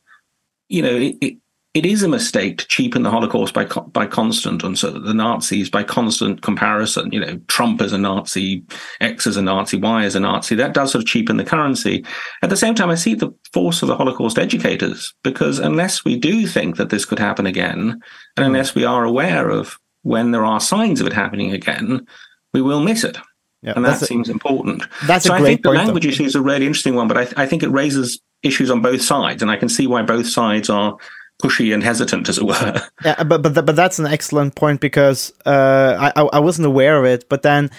you 0.68 0.82
know, 0.82 0.96
it, 0.96 1.16
it, 1.22 1.38
it 1.80 1.86
is 1.86 2.04
a 2.04 2.10
mistake 2.10 2.58
to 2.58 2.68
cheapen 2.68 3.04
the 3.04 3.10
Holocaust 3.10 3.54
by 3.54 3.64
by 3.64 4.06
constant 4.06 4.66
and 4.66 4.78
so 4.78 4.92
the 4.92 5.14
Nazis 5.14 5.70
by 5.70 5.82
constant 5.82 6.42
comparison. 6.42 7.10
You 7.14 7.22
know, 7.22 7.40
Trump 7.48 7.82
as 7.82 7.94
a 7.94 7.98
Nazi, 7.98 8.66
X 9.00 9.26
as 9.26 9.38
a 9.38 9.42
Nazi, 9.42 9.78
Y 9.78 10.04
as 10.04 10.14
a 10.14 10.20
Nazi. 10.20 10.56
That 10.56 10.74
does 10.74 10.92
sort 10.92 11.06
of 11.06 11.08
cheapen 11.08 11.38
the 11.38 11.46
currency. 11.46 12.04
At 12.44 12.50
the 12.50 12.58
same 12.58 12.76
time, 12.76 12.90
I 12.90 12.96
see 12.96 13.16
the 13.16 13.34
force 13.54 13.82
of 13.82 13.88
the 13.88 13.96
Holocaust 13.96 14.38
educators 14.38 15.14
because 15.24 15.58
unless 15.58 16.04
we 16.04 16.18
do 16.18 16.48
think 16.48 16.76
that 16.76 16.90
this 16.90 17.06
could 17.06 17.18
happen 17.18 17.46
again, 17.46 17.92
and 17.92 18.02
hmm. 18.36 18.44
unless 18.44 18.76
we 18.76 18.84
are 18.84 19.06
aware 19.06 19.50
of 19.50 19.80
when 20.02 20.32
there 20.32 20.44
are 20.44 20.60
signs 20.60 21.00
of 21.00 21.08
it 21.08 21.14
happening 21.14 21.54
again, 21.54 22.06
we 22.54 22.62
will 22.62 22.82
miss 22.82 23.06
it. 23.06 23.18
Yeah, 23.62 23.74
and 23.78 23.86
that 23.86 24.02
a, 24.02 24.06
seems 24.06 24.28
important. 24.28 24.84
That's 25.06 25.26
so 25.26 25.34
a 25.34 25.38
great 25.38 25.46
I 25.46 25.50
think 25.52 25.64
the 25.64 25.72
language 25.72 26.06
issue 26.06 26.24
is 26.24 26.36
a 26.36 26.42
really 26.42 26.68
interesting 26.68 26.96
one, 26.96 27.08
but 27.08 27.18
I, 27.18 27.44
I 27.44 27.46
think 27.46 27.64
it 27.64 27.70
raises 27.70 28.20
issues 28.44 28.70
on 28.70 28.82
both 28.82 29.02
sides, 29.02 29.42
and 29.42 29.50
I 29.50 29.56
can 29.56 29.70
see 29.70 29.88
why 29.88 30.02
both 30.02 30.28
sides 30.28 30.70
are 30.70 30.98
pushy 31.42 31.74
and 31.74 31.84
hesitant, 31.84 32.30
as 32.30 32.38
it 32.38 32.44
were. 32.44 32.82
Yeah, 33.04 33.24
but 33.24 33.42
but 33.42 33.66
but 33.66 33.76
that's 33.76 33.98
an 33.98 34.06
excellent 34.06 34.56
point 34.56 34.82
because 34.82 35.32
uh, 35.46 36.12
I 36.16 36.22
I 36.22 36.40
wasn't 36.40 36.66
aware 36.66 37.00
of 37.00 37.06
it, 37.06 37.30
but 37.30 37.44
then 37.44 37.72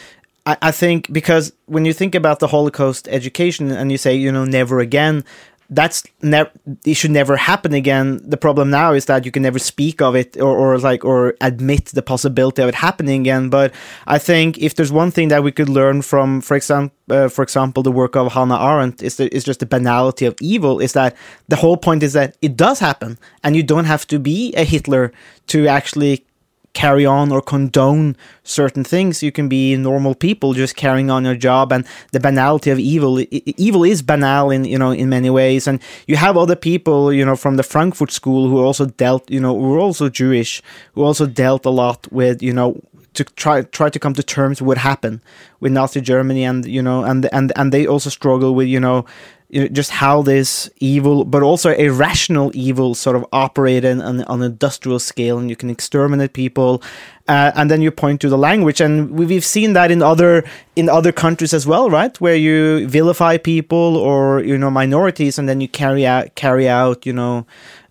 I, 0.46 0.56
I 0.62 0.70
think 0.70 1.12
because 1.12 1.52
when 1.66 1.84
you 1.84 1.92
think 1.92 2.14
about 2.14 2.38
the 2.40 2.46
Holocaust 2.48 3.06
education 3.08 3.70
and 3.70 3.92
you 3.92 3.98
say 3.98 4.14
you 4.14 4.32
know 4.32 4.44
never 4.44 4.80
again, 4.80 5.24
that's 5.70 6.02
never 6.22 6.50
it 6.84 6.94
should 6.94 7.12
never 7.12 7.36
happen 7.36 7.72
again. 7.74 8.20
The 8.28 8.36
problem 8.36 8.70
now 8.70 8.92
is 8.92 9.06
that 9.06 9.24
you 9.24 9.30
can 9.30 9.42
never 9.42 9.58
speak 9.58 10.02
of 10.02 10.14
it 10.16 10.36
or, 10.36 10.56
or 10.56 10.78
like 10.78 11.04
or 11.04 11.34
admit 11.40 11.86
the 11.86 12.02
possibility 12.02 12.62
of 12.62 12.68
it 12.68 12.74
happening 12.74 13.20
again. 13.22 13.48
But 13.48 13.72
i 14.06 14.18
think 14.18 14.58
if 14.58 14.74
there's 14.74 14.92
one 14.92 15.10
thing 15.10 15.28
that 15.28 15.42
we 15.42 15.52
could 15.52 15.68
learn 15.68 16.02
from 16.02 16.40
for 16.40 16.56
example 16.56 16.94
uh, 17.10 17.28
for 17.28 17.42
example 17.42 17.82
the 17.82 17.90
work 17.92 18.16
of 18.16 18.32
hannah 18.32 18.56
arendt 18.56 19.02
is, 19.02 19.16
the, 19.16 19.34
is 19.34 19.44
just 19.44 19.60
the 19.60 19.66
banality 19.66 20.24
of 20.26 20.34
evil 20.40 20.78
is 20.80 20.92
that 20.92 21.16
the 21.48 21.56
whole 21.56 21.76
point 21.76 22.02
is 22.02 22.12
that 22.12 22.36
it 22.40 22.56
does 22.56 22.78
happen 22.78 23.18
and 23.42 23.56
you 23.56 23.62
don't 23.62 23.86
have 23.86 24.06
to 24.06 24.18
be 24.18 24.52
a 24.54 24.64
hitler 24.64 25.12
to 25.46 25.66
actually 25.66 26.24
carry 26.72 27.04
on 27.04 27.32
or 27.32 27.42
condone 27.42 28.16
certain 28.44 28.84
things. 28.84 29.22
You 29.22 29.32
can 29.32 29.48
be 29.48 29.76
normal 29.76 30.14
people 30.14 30.52
just 30.52 30.76
carrying 30.76 31.10
on 31.10 31.24
your 31.24 31.34
job, 31.34 31.72
and 31.72 31.86
the 32.12 32.20
banality 32.20 32.70
of 32.70 32.78
evil. 32.78 33.20
Evil 33.30 33.84
is 33.84 34.02
banal 34.02 34.50
in 34.50 34.64
you 34.64 34.78
know 34.78 34.90
in 34.90 35.08
many 35.08 35.30
ways, 35.30 35.66
and 35.66 35.80
you 36.06 36.16
have 36.16 36.36
other 36.36 36.56
people 36.56 37.12
you 37.12 37.24
know 37.24 37.36
from 37.36 37.56
the 37.56 37.62
Frankfurt 37.62 38.10
School 38.10 38.48
who 38.48 38.58
also 38.58 38.86
dealt 38.86 39.30
you 39.30 39.40
know 39.40 39.58
who 39.58 39.74
are 39.74 39.80
also 39.80 40.08
Jewish 40.08 40.62
who 40.94 41.02
also 41.02 41.26
dealt 41.26 41.66
a 41.66 41.70
lot 41.70 42.10
with 42.12 42.42
you 42.42 42.52
know 42.52 42.80
to 43.14 43.24
try 43.24 43.62
try 43.62 43.90
to 43.90 43.98
come 43.98 44.14
to 44.14 44.22
terms 44.22 44.60
with 44.60 44.68
what 44.68 44.78
happened 44.78 45.20
with 45.60 45.72
Nazi 45.72 46.00
Germany, 46.00 46.44
and 46.44 46.64
you 46.64 46.82
know, 46.82 47.04
and 47.04 47.28
and 47.32 47.52
and 47.56 47.72
they 47.72 47.86
also 47.86 48.10
struggle 48.10 48.54
with 48.54 48.68
you 48.68 48.80
know, 48.80 49.04
just 49.50 49.90
how 49.90 50.22
this 50.22 50.70
evil, 50.78 51.24
but 51.24 51.42
also 51.42 51.70
irrational 51.72 52.50
evil, 52.54 52.94
sort 52.94 53.16
of 53.16 53.24
operated 53.32 54.00
on, 54.00 54.22
on 54.24 54.42
an 54.42 54.52
industrial 54.52 54.98
scale, 54.98 55.38
and 55.38 55.50
you 55.50 55.56
can 55.56 55.70
exterminate 55.70 56.32
people. 56.32 56.82
Uh, 57.28 57.52
and 57.54 57.70
then 57.70 57.80
you 57.80 57.90
point 57.90 58.20
to 58.20 58.28
the 58.28 58.38
language, 58.38 58.80
and 58.80 59.10
we've 59.10 59.44
seen 59.44 59.72
that 59.72 59.90
in 59.90 60.02
other 60.02 60.44
in 60.76 60.88
other 60.88 61.12
countries 61.12 61.52
as 61.52 61.66
well, 61.66 61.90
right? 61.90 62.20
Where 62.20 62.36
you 62.36 62.86
vilify 62.88 63.36
people 63.36 63.96
or 63.96 64.40
you 64.40 64.58
know 64.58 64.70
minorities, 64.70 65.38
and 65.38 65.48
then 65.48 65.60
you 65.60 65.68
carry 65.68 66.06
out 66.06 66.34
carry 66.34 66.68
out 66.68 67.06
you 67.06 67.12
know 67.12 67.46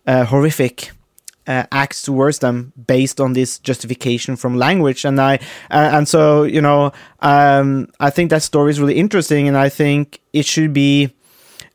uh, 0.08 0.26
horrific 0.26 0.91
uh, 1.48 1.65
acts 1.72 2.04
towards 2.04 2.39
them 2.39 2.72
based 2.88 3.19
on 3.19 3.34
this 3.34 3.58
justification 3.58 4.36
from 4.36 4.56
language 4.56 5.04
and 5.04 5.19
i 5.19 5.36
uh, 5.72 5.89
and 5.93 6.08
so 6.08 6.43
you 6.43 6.62
know 6.62 6.91
um, 7.22 7.88
i 8.00 8.12
think 8.12 8.30
that 8.30 8.43
story 8.43 8.69
is 8.69 8.80
really 8.80 8.95
interesting 8.95 9.48
and 9.48 9.58
i 9.58 9.67
think 9.67 10.22
it 10.32 10.45
should 10.45 10.74
be 10.74 11.12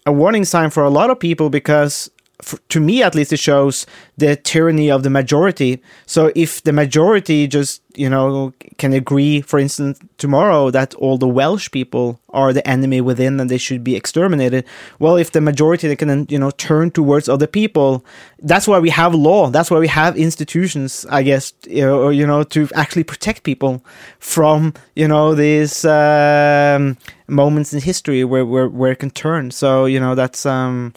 a 0.07 0.13
warning 0.13 0.45
sign 0.45 0.71
for 0.71 0.83
a 0.83 0.91
lot 0.91 1.11
of 1.11 1.19
people 1.19 1.51
because 1.51 2.11
for, 2.43 2.59
to 2.69 2.81
me 2.81 3.03
at 3.03 3.15
least 3.15 3.33
it 3.33 3.39
shows 3.39 3.87
the 4.17 4.37
tyranny 4.37 4.91
of 4.91 5.03
the 5.03 5.11
majority. 5.11 5.83
So 6.07 6.33
if 6.35 6.63
the 6.63 6.73
majority 6.73 7.47
just 7.47 7.81
you 7.97 8.11
know 8.11 8.53
can 8.77 8.93
agree 8.93 9.41
for 9.41 9.61
instance 9.61 10.01
tomorrow 10.19 10.69
that 10.69 10.95
all 10.95 11.17
the 11.17 11.29
welsh 11.29 11.71
people 11.71 12.19
are 12.31 12.53
the 12.53 12.67
enemy 12.69 13.01
within 13.01 13.39
and 13.39 13.49
they 13.49 13.57
should 13.57 13.85
be 13.85 13.95
exterminated 13.95 14.65
well 14.99 15.15
if 15.15 15.31
the 15.31 15.41
majority 15.41 15.87
they 15.87 15.95
can 15.95 16.27
you 16.29 16.37
know 16.37 16.51
turn 16.51 16.91
towards 16.91 17.29
other 17.29 17.47
people 17.47 18.05
that's 18.41 18.67
why 18.67 18.79
we 18.81 18.91
have 18.91 19.15
law. 19.15 19.49
That's 19.49 19.71
why 19.71 19.79
we 19.79 19.87
have 19.87 20.17
institutions 20.17 21.07
i 21.09 21.23
guess 21.23 21.53
you 21.69 21.83
know, 21.83 22.09
you 22.09 22.27
know 22.27 22.43
to 22.43 22.69
actually 22.75 23.05
protect 23.05 23.45
people 23.45 23.85
from 24.19 24.75
you 24.97 25.07
know 25.07 25.37
these 25.37 25.85
um, 25.85 26.97
moments 27.27 27.73
in 27.73 27.81
history 27.81 28.25
where, 28.25 28.45
where 28.45 28.69
where 28.69 28.93
it 28.93 28.99
can 28.99 29.11
turn. 29.11 29.51
So 29.51 29.87
you 29.87 30.01
know 30.01 30.15
that's 30.15 30.45
um 30.47 30.95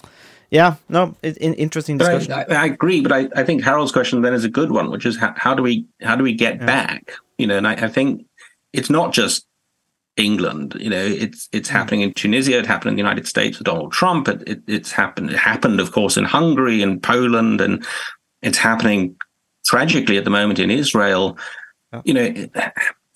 yeah, 0.49 0.75
no, 0.87 1.15
it, 1.21 1.37
interesting 1.39 1.97
discussion. 1.97 2.31
I, 2.31 2.43
I, 2.43 2.65
agree, 2.65 3.01
but 3.01 3.11
I, 3.11 3.27
I 3.35 3.43
think 3.43 3.63
Harold's 3.63 3.91
question 3.91 4.21
then 4.21 4.33
is 4.33 4.45
a 4.45 4.49
good 4.49 4.71
one, 4.71 4.89
which 4.89 5.05
is 5.05 5.17
how, 5.17 5.33
how 5.35 5.53
do 5.53 5.61
we 5.61 5.85
how 6.01 6.15
do 6.15 6.23
we 6.23 6.33
get 6.33 6.59
yeah. 6.59 6.65
back? 6.65 7.11
You 7.37 7.47
know, 7.47 7.57
and 7.57 7.67
I, 7.67 7.73
I, 7.73 7.87
think 7.89 8.25
it's 8.71 8.89
not 8.89 9.13
just 9.13 9.45
England. 10.15 10.75
You 10.79 10.89
know, 10.89 11.05
it's 11.05 11.49
it's 11.51 11.67
mm. 11.67 11.73
happening 11.73 12.01
in 12.01 12.13
Tunisia. 12.13 12.59
It 12.59 12.65
happened 12.65 12.91
in 12.91 12.95
the 12.95 13.01
United 13.01 13.27
States 13.27 13.57
with 13.57 13.65
Donald 13.65 13.91
Trump. 13.91 14.29
It, 14.29 14.43
it, 14.47 14.61
it's 14.67 14.91
happened. 14.91 15.31
It 15.31 15.37
happened, 15.37 15.81
of 15.81 15.91
course, 15.91 16.15
in 16.15 16.23
Hungary 16.23 16.81
and 16.81 17.03
Poland, 17.03 17.59
and 17.59 17.85
it's 18.41 18.57
happening 18.57 19.17
tragically 19.65 20.17
at 20.17 20.23
the 20.23 20.29
moment 20.29 20.59
in 20.59 20.71
Israel. 20.71 21.37
Yeah. 21.91 22.01
You 22.05 22.13
know, 22.13 22.49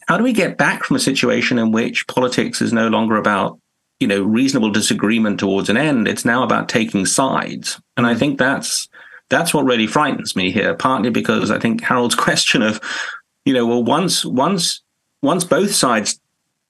how 0.08 0.18
do 0.18 0.24
we 0.24 0.34
get 0.34 0.58
back 0.58 0.84
from 0.84 0.98
a 0.98 1.00
situation 1.00 1.58
in 1.58 1.72
which 1.72 2.06
politics 2.08 2.62
is 2.62 2.74
no 2.74 2.90
longer 2.90 3.16
about 3.16 3.58
you 4.02 4.08
know 4.08 4.24
reasonable 4.24 4.72
disagreement 4.72 5.40
towards 5.40 5.70
an 5.70 5.78
end 5.78 6.08
it's 6.08 6.26
now 6.26 6.44
about 6.44 6.68
taking 6.68 7.06
sides 7.06 7.80
and 7.98 8.06
i 8.06 8.16
think 8.16 8.38
that's 8.38 8.90
that's 9.30 9.54
what 9.54 9.66
really 9.66 9.88
frightens 9.88 10.36
me 10.36 10.52
here 10.52 10.74
partly 10.74 11.10
because 11.10 11.52
i 11.52 11.60
think 11.60 11.82
harold's 11.82 12.16
question 12.28 12.62
of 12.62 12.82
you 13.46 13.54
know 13.54 13.66
well 13.66 13.84
once 13.84 14.26
once 14.26 14.82
once 15.22 15.44
both 15.44 15.74
sides 15.74 16.20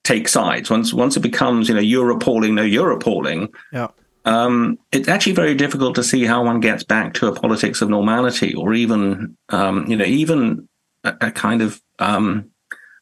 take 0.03 0.27
sides. 0.27 0.69
Once 0.69 0.93
once 0.93 1.17
it 1.17 1.21
becomes 1.21 1.69
you 1.69 1.75
know 1.75 1.81
you're 1.81 2.11
appalling, 2.11 2.55
no, 2.55 2.63
you're 2.63 2.91
appalling. 2.91 3.49
Yeah. 3.71 3.87
Um, 4.23 4.77
it's 4.91 5.07
actually 5.07 5.33
very 5.33 5.55
difficult 5.55 5.95
to 5.95 6.03
see 6.03 6.25
how 6.25 6.45
one 6.45 6.59
gets 6.59 6.83
back 6.83 7.15
to 7.15 7.27
a 7.27 7.35
politics 7.35 7.81
of 7.81 7.89
normality, 7.89 8.53
or 8.53 8.73
even 8.73 9.37
um, 9.49 9.85
you 9.87 9.95
know 9.95 10.05
even 10.05 10.67
a, 11.03 11.15
a 11.21 11.31
kind 11.31 11.61
of 11.61 11.81
um, 11.99 12.50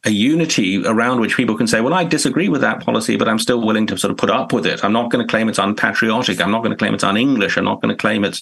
a 0.05 0.11
unity 0.11 0.85
around 0.85 1.19
which 1.19 1.35
people 1.35 1.57
can 1.57 1.67
say, 1.67 1.81
well, 1.81 1.93
I 1.93 2.05
disagree 2.05 2.47
with 2.47 2.61
that 2.61 2.83
policy, 2.85 3.17
but 3.17 3.27
I'm 3.27 3.39
still 3.39 3.65
willing 3.65 3.85
to 3.87 3.97
sort 3.97 4.11
of 4.11 4.17
put 4.17 4.29
up 4.29 4.53
with 4.53 4.65
it. 4.65 4.83
I'm 4.83 4.93
not 4.93 5.11
going 5.11 5.25
to 5.25 5.29
claim 5.29 5.49
it's 5.49 5.59
unpatriotic. 5.59 6.39
I'm 6.39 6.51
not 6.51 6.63
going 6.63 6.71
to 6.71 6.77
claim 6.77 6.93
it's 6.93 7.03
un-English. 7.03 7.57
I'm 7.57 7.65
not 7.65 7.81
going 7.81 7.93
to 7.93 7.99
claim 7.99 8.23
it's 8.23 8.41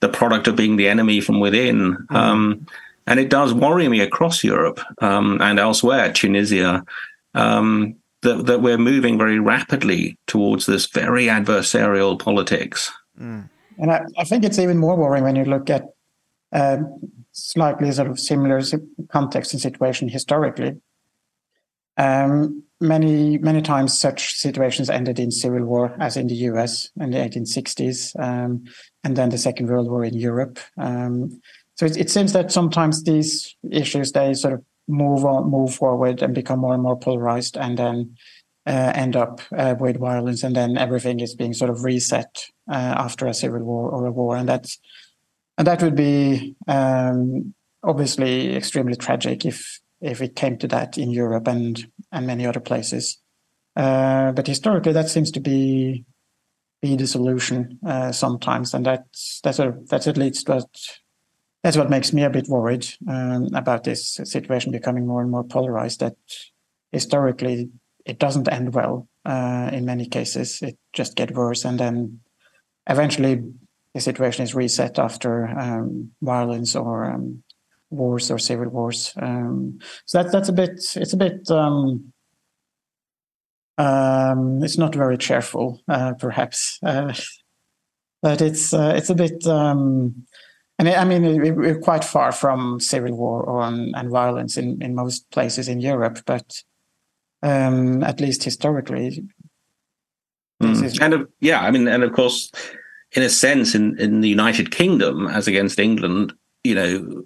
the 0.00 0.10
product 0.10 0.48
of 0.48 0.56
being 0.56 0.76
the 0.76 0.88
enemy 0.88 1.20
from 1.20 1.40
within. 1.40 1.92
Mm-hmm. 1.92 2.16
Um, 2.16 2.66
and 3.06 3.18
it 3.18 3.30
does 3.30 3.54
worry 3.54 3.88
me 3.88 4.00
across 4.00 4.44
Europe 4.44 4.80
um, 5.00 5.40
and 5.40 5.58
elsewhere, 5.58 6.12
Tunisia, 6.12 6.84
um, 7.34 7.96
that, 8.20 8.44
that 8.44 8.60
we're 8.60 8.76
moving 8.76 9.16
very 9.16 9.38
rapidly 9.38 10.18
towards 10.26 10.66
this 10.66 10.86
very 10.86 11.24
adversarial 11.24 12.18
politics. 12.18 12.92
Mm. 13.18 13.48
And 13.78 13.90
I, 13.90 14.02
I, 14.18 14.24
think 14.24 14.44
it's 14.44 14.58
even 14.58 14.76
more 14.76 14.96
worrying 14.96 15.24
when 15.24 15.36
you 15.36 15.44
look 15.44 15.70
at 15.70 15.84
um, 16.52 17.00
slightly 17.32 17.90
sort 17.92 18.08
of 18.08 18.18
similar 18.18 18.60
context 19.10 19.54
and 19.54 19.62
situation 19.62 20.08
historically. 20.08 20.78
Um, 21.98 22.62
many 22.80 23.38
many 23.38 23.60
times 23.60 23.98
such 23.98 24.34
situations 24.34 24.88
ended 24.88 25.18
in 25.18 25.30
civil 25.30 25.64
war, 25.64 25.96
as 25.98 26.16
in 26.16 26.28
the 26.28 26.34
U.S. 26.34 26.90
in 27.00 27.10
the 27.10 27.18
1860s, 27.18 28.18
um, 28.20 28.64
and 29.04 29.16
then 29.16 29.30
the 29.30 29.38
Second 29.38 29.68
World 29.68 29.90
War 29.90 30.04
in 30.04 30.14
Europe. 30.14 30.58
Um, 30.78 31.40
so 31.74 31.86
it, 31.86 31.96
it, 31.96 32.10
seems 32.10 32.32
that 32.32 32.52
sometimes 32.52 33.02
these 33.02 33.56
issues 33.70 34.12
they 34.12 34.34
sort 34.34 34.54
of 34.54 34.64
move 34.86 35.24
on, 35.24 35.50
move 35.50 35.74
forward, 35.74 36.22
and 36.22 36.34
become 36.34 36.60
more 36.60 36.74
and 36.74 36.82
more 36.82 36.98
polarized, 36.98 37.56
and 37.56 37.76
then 37.76 38.16
uh, 38.66 38.92
end 38.94 39.16
up 39.16 39.40
uh, 39.56 39.74
with 39.78 39.98
violence, 39.98 40.42
and 40.42 40.54
then 40.54 40.78
everything 40.78 41.20
is 41.20 41.34
being 41.34 41.54
sort 41.54 41.70
of 41.70 41.82
reset 41.84 42.44
uh, 42.70 42.74
after 42.74 43.26
a 43.26 43.34
civil 43.34 43.60
war 43.60 43.90
or 43.90 44.06
a 44.06 44.12
war, 44.12 44.36
and 44.36 44.48
that's 44.48 44.78
and 45.56 45.66
that 45.66 45.82
would 45.82 45.96
be 45.96 46.54
um, 46.68 47.54
obviously 47.82 48.54
extremely 48.54 48.94
tragic 48.94 49.44
if 49.44 49.80
if 50.00 50.20
it 50.20 50.36
came 50.36 50.56
to 50.58 50.68
that 50.68 50.98
in 50.98 51.10
Europe 51.10 51.48
and 51.48 51.90
and 52.12 52.26
many 52.26 52.46
other 52.46 52.60
places. 52.60 53.18
Uh, 53.76 54.32
but 54.32 54.46
historically, 54.46 54.92
that 54.92 55.08
seems 55.08 55.30
to 55.32 55.40
be 55.40 56.04
be 56.80 56.96
the 56.96 57.06
solution 57.06 57.78
uh, 57.86 58.12
sometimes, 58.12 58.74
and 58.74 58.86
that's 58.86 59.40
that's 59.42 59.58
a, 59.58 59.74
that's 59.88 60.06
at 60.06 60.16
least 60.16 60.48
what 60.48 60.68
that's 61.62 61.76
what 61.76 61.90
makes 61.90 62.12
me 62.12 62.22
a 62.22 62.30
bit 62.30 62.48
worried 62.48 62.86
um, 63.08 63.48
about 63.54 63.84
this 63.84 64.20
situation 64.24 64.72
becoming 64.72 65.06
more 65.06 65.22
and 65.22 65.30
more 65.30 65.44
polarized. 65.44 66.00
That 66.00 66.16
historically 66.92 67.70
it 68.04 68.18
doesn't 68.18 68.50
end 68.50 68.74
well 68.74 69.08
uh, 69.24 69.70
in 69.72 69.84
many 69.84 70.06
cases; 70.06 70.62
it 70.62 70.78
just 70.92 71.16
gets 71.16 71.32
worse, 71.32 71.64
and 71.64 71.78
then 71.78 72.20
eventually 72.88 73.42
the 73.94 74.00
situation 74.00 74.44
is 74.44 74.54
reset 74.54 74.98
after 74.98 75.48
um, 75.48 76.10
violence 76.22 76.76
or 76.76 77.06
um, 77.06 77.42
wars 77.90 78.30
or 78.30 78.38
civil 78.38 78.68
wars. 78.68 79.12
Um, 79.16 79.78
so 80.06 80.22
that 80.22 80.32
that's 80.32 80.48
a 80.48 80.52
bit 80.52 80.80
it's 80.96 81.12
a 81.12 81.16
bit 81.16 81.50
um, 81.50 82.12
um, 83.78 84.62
it's 84.62 84.76
not 84.76 84.94
very 84.94 85.16
cheerful, 85.16 85.80
uh, 85.88 86.14
perhaps, 86.14 86.78
uh, 86.82 87.14
but 88.20 88.42
it's 88.42 88.74
uh, 88.74 88.92
it's 88.96 89.08
a 89.08 89.14
bit. 89.14 89.46
Um, 89.46 90.26
and 90.80 90.88
I 90.88 91.04
mean, 91.04 91.56
we're 91.56 91.80
quite 91.80 92.04
far 92.04 92.30
from 92.30 92.78
civil 92.78 93.14
war 93.16 93.42
or, 93.42 93.62
and 93.62 94.10
violence 94.10 94.56
in, 94.56 94.80
in 94.80 94.94
most 94.94 95.28
places 95.30 95.66
in 95.66 95.80
Europe, 95.80 96.20
but 96.24 96.62
um, 97.42 98.04
at 98.04 98.20
least 98.20 98.44
historically, 98.44 99.24
mm. 100.62 100.84
is- 100.84 100.98
and 100.98 101.26
yeah, 101.40 101.60
I 101.60 101.70
mean, 101.70 101.88
and 101.88 102.02
of 102.02 102.12
course, 102.12 102.50
in 103.12 103.22
a 103.22 103.28
sense, 103.28 103.74
in 103.74 103.98
in 103.98 104.20
the 104.20 104.28
United 104.28 104.72
Kingdom 104.72 105.28
as 105.28 105.46
against 105.46 105.78
England, 105.78 106.32
you 106.64 106.74
know, 106.74 107.24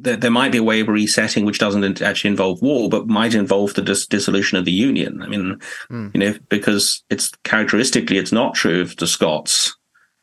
there, 0.00 0.16
there, 0.16 0.30
might 0.30 0.52
be 0.52 0.58
a 0.58 0.62
way 0.62 0.80
of 0.80 0.88
resetting 0.88 1.44
which 1.44 1.58
doesn't 1.58 2.02
actually 2.02 2.30
involve 2.30 2.62
war, 2.62 2.88
but 2.88 3.08
might 3.08 3.34
involve 3.34 3.74
the 3.74 3.82
dis- 3.82 4.06
dissolution 4.06 4.58
of 4.58 4.64
the 4.64 4.72
union. 4.72 5.22
I 5.22 5.28
mean, 5.28 5.60
mm. 5.90 6.14
you 6.14 6.20
know, 6.20 6.34
because 6.48 7.02
it's 7.10 7.30
characteristically 7.44 8.18
it's 8.18 8.32
not 8.32 8.54
true 8.54 8.80
of 8.80 8.96
the 8.96 9.06
Scots 9.06 9.76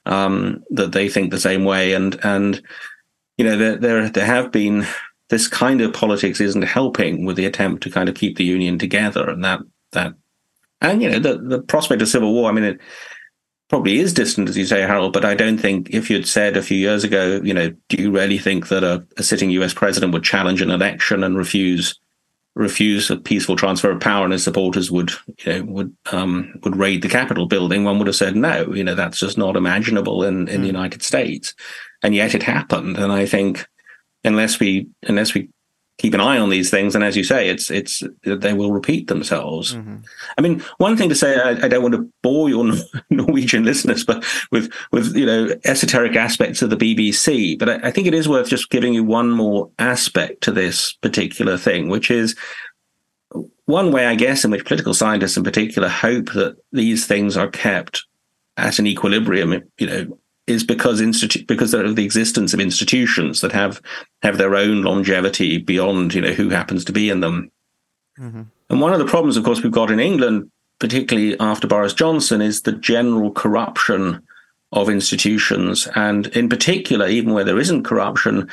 um, 0.05 0.63
that 0.69 0.91
they 0.91 1.09
think 1.09 1.31
the 1.31 1.39
same 1.39 1.65
way, 1.65 1.93
and 1.93 2.19
and 2.23 2.61
you 3.37 3.45
know 3.45 3.57
there 3.57 3.77
there 3.77 4.09
there 4.09 4.25
have 4.25 4.51
been 4.51 4.85
this 5.29 5.47
kind 5.47 5.81
of 5.81 5.93
politics 5.93 6.39
isn't 6.39 6.63
helping 6.63 7.25
with 7.25 7.35
the 7.35 7.45
attempt 7.45 7.83
to 7.83 7.89
kind 7.89 8.09
of 8.09 8.15
keep 8.15 8.37
the 8.37 8.43
union 8.43 8.77
together, 8.77 9.29
and 9.29 9.43
that 9.43 9.59
that 9.91 10.13
and 10.81 11.01
you 11.01 11.09
know 11.09 11.19
the 11.19 11.37
the 11.37 11.61
prospect 11.61 12.01
of 12.01 12.07
civil 12.07 12.33
war. 12.33 12.49
I 12.49 12.53
mean, 12.53 12.63
it, 12.63 12.79
probably 13.73 13.97
is 13.97 14.13
distant, 14.13 14.47
as 14.47 14.55
you 14.55 14.67
say, 14.67 14.81
Harold, 14.81 15.13
but 15.13 15.25
I 15.25 15.33
don't 15.33 15.57
think 15.57 15.89
if 15.89 16.07
you'd 16.07 16.27
said 16.27 16.55
a 16.55 16.61
few 16.61 16.77
years 16.77 17.03
ago, 17.03 17.41
you 17.43 17.55
know, 17.55 17.73
do 17.89 17.97
you 17.99 18.11
really 18.11 18.37
think 18.37 18.67
that 18.67 18.83
a, 18.83 19.03
a 19.17 19.23
sitting 19.23 19.49
US 19.49 19.73
president 19.73 20.13
would 20.13 20.23
challenge 20.23 20.61
an 20.61 20.69
election 20.69 21.23
and 21.23 21.35
refuse 21.35 21.99
refuse 22.53 23.09
a 23.09 23.17
peaceful 23.17 23.55
transfer 23.55 23.89
of 23.89 23.99
power 23.99 24.25
and 24.25 24.33
his 24.33 24.43
supporters 24.43 24.91
would, 24.91 25.09
you 25.43 25.53
know, 25.53 25.63
would 25.63 25.97
um, 26.11 26.53
would 26.61 26.75
raid 26.75 27.01
the 27.01 27.09
Capitol 27.09 27.47
building, 27.47 27.83
one 27.83 27.97
would 27.97 28.05
have 28.05 28.15
said 28.15 28.35
no. 28.35 28.71
You 28.71 28.83
know, 28.83 28.93
that's 28.93 29.17
just 29.17 29.39
not 29.39 29.55
imaginable 29.55 30.23
in, 30.23 30.47
in 30.49 30.59
mm. 30.59 30.61
the 30.61 30.67
United 30.67 31.01
States. 31.01 31.55
And 32.03 32.13
yet 32.13 32.35
it 32.35 32.43
happened. 32.43 32.99
And 32.99 33.11
I 33.11 33.25
think 33.25 33.65
unless 34.23 34.59
we 34.59 34.87
unless 35.07 35.33
we 35.33 35.49
keep 35.97 36.13
an 36.13 36.21
eye 36.21 36.37
on 36.37 36.49
these 36.49 36.69
things. 36.69 36.95
And 36.95 37.03
as 37.03 37.15
you 37.15 37.23
say, 37.23 37.49
it's 37.49 37.69
it's 37.69 38.03
they 38.25 38.53
will 38.53 38.71
repeat 38.71 39.07
themselves. 39.07 39.75
Mm-hmm. 39.75 39.97
I 40.37 40.41
mean, 40.41 40.59
one 40.77 40.97
thing 40.97 41.09
to 41.09 41.15
say, 41.15 41.39
I, 41.39 41.65
I, 41.65 41.67
don't 41.67 41.83
want 41.83 41.95
to 41.95 42.09
bore 42.21 42.49
your 42.49 42.73
Norwegian 43.09 43.63
listeners, 43.63 44.03
but 44.03 44.25
with 44.51 44.71
with 44.91 45.15
you 45.15 45.25
know 45.25 45.49
esoteric 45.65 46.15
aspects 46.15 46.61
of 46.61 46.69
the 46.69 46.77
BBC. 46.77 47.57
But 47.57 47.69
I, 47.69 47.87
I 47.87 47.91
think 47.91 48.07
it 48.07 48.13
is 48.13 48.27
worth 48.27 48.49
just 48.49 48.69
giving 48.69 48.93
you 48.93 49.03
one 49.03 49.29
more 49.31 49.69
aspect 49.79 50.41
to 50.43 50.51
this 50.51 50.93
particular 50.93 51.57
thing, 51.57 51.89
which 51.89 52.09
is 52.09 52.35
one 53.65 53.91
way, 53.91 54.05
I 54.05 54.15
guess, 54.15 54.43
in 54.43 54.51
which 54.51 54.65
political 54.65 54.93
scientists 54.93 55.37
in 55.37 55.43
particular 55.43 55.87
hope 55.87 56.33
that 56.33 56.55
these 56.71 57.07
things 57.07 57.37
are 57.37 57.49
kept 57.49 58.03
at 58.57 58.77
an 58.77 58.87
equilibrium, 58.87 59.61
you 59.79 59.87
know, 59.87 60.19
is 60.47 60.63
because 60.63 60.99
institute 60.99 61.47
because 61.47 61.73
of 61.73 61.95
the 61.95 62.03
existence 62.03 62.53
of 62.53 62.59
institutions 62.59 63.41
that 63.41 63.51
have 63.51 63.81
have 64.21 64.37
their 64.37 64.55
own 64.55 64.81
longevity 64.81 65.57
beyond 65.57 66.13
you 66.13 66.21
know 66.21 66.33
who 66.33 66.49
happens 66.49 66.83
to 66.85 66.91
be 66.91 67.09
in 67.09 67.21
them. 67.21 67.51
Mm-hmm. 68.19 68.43
And 68.69 68.81
one 68.81 68.93
of 68.93 68.99
the 68.99 69.05
problems, 69.05 69.37
of 69.37 69.43
course, 69.43 69.61
we've 69.61 69.71
got 69.71 69.91
in 69.91 69.99
England, 69.99 70.49
particularly 70.79 71.39
after 71.39 71.67
Boris 71.67 71.93
Johnson, 71.93 72.41
is 72.41 72.61
the 72.61 72.71
general 72.71 73.31
corruption 73.31 74.21
of 74.71 74.89
institutions, 74.89 75.87
and 75.95 76.27
in 76.27 76.49
particular, 76.49 77.07
even 77.07 77.33
where 77.33 77.43
there 77.43 77.59
isn't 77.59 77.83
corruption, 77.83 78.49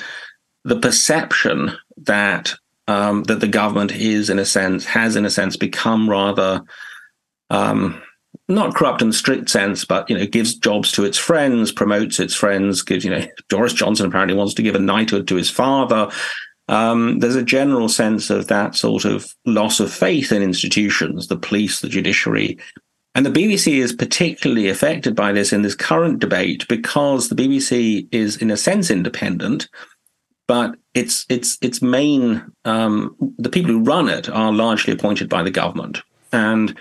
the 0.65 0.79
perception 0.79 1.73
that 1.97 2.55
um, 2.87 3.25
that 3.25 3.41
the 3.41 3.49
government 3.49 3.93
is, 3.93 4.31
in 4.31 4.39
a 4.39 4.45
sense, 4.45 4.85
has 4.85 5.17
in 5.17 5.25
a 5.25 5.31
sense 5.31 5.57
become 5.57 6.09
rather 6.09 6.63
um, 7.49 8.01
not 8.49 8.75
corrupt 8.75 9.01
in 9.01 9.09
the 9.09 9.15
strict 9.15 9.49
sense, 9.49 9.85
but 9.85 10.09
you 10.11 10.19
know, 10.19 10.27
gives 10.27 10.55
jobs 10.55 10.93
to 10.93 11.05
its 11.05 11.19
friends, 11.19 11.73
promotes 11.73 12.21
its 12.21 12.35
friends, 12.35 12.83
gives 12.83 13.05
you 13.05 13.11
know, 13.11 13.27
Boris 13.49 13.73
Johnson 13.73 14.07
apparently 14.07 14.37
wants 14.37 14.55
to 14.55 14.63
give 14.63 14.75
a 14.75 14.81
knighthood 14.81 15.29
to 15.29 15.37
his 15.37 15.51
father. 15.51 16.11
Um, 16.69 17.19
there's 17.19 17.37
a 17.37 17.43
general 17.43 17.89
sense 17.89 18.31
of 18.31 18.47
that 18.47 18.77
sort 18.77 19.05
of 19.05 19.35
loss 19.45 19.81
of 19.81 19.93
faith 19.93 20.31
in 20.31 20.43
institutions, 20.43 21.27
the 21.27 21.37
police, 21.37 21.81
the 21.81 21.89
judiciary. 21.89 22.59
And 23.17 23.27
the 23.27 23.31
BBC 23.31 23.79
is 23.79 23.93
particularly 23.93 24.69
affected 24.69 25.17
by 25.17 25.33
this 25.33 25.53
in 25.53 25.63
this 25.63 25.75
current 25.75 26.21
debate 26.21 26.67
because 26.69 27.29
the 27.29 27.35
BBC 27.35 28.07
is, 28.13 28.37
in 28.37 28.53
a 28.53 28.57
sense, 28.57 28.89
independent, 28.89 29.69
but 30.47 30.77
its 30.95 31.27
its 31.29 31.59
its 31.61 31.83
main 31.83 32.43
um, 32.65 33.17
the 33.39 33.49
people 33.49 33.73
who 33.73 33.83
run 33.83 34.09
it 34.09 34.29
are 34.29 34.53
largely 34.53 34.93
appointed 34.93 35.29
by 35.29 35.43
the 35.43 35.51
government, 35.51 36.03
and 36.33 36.77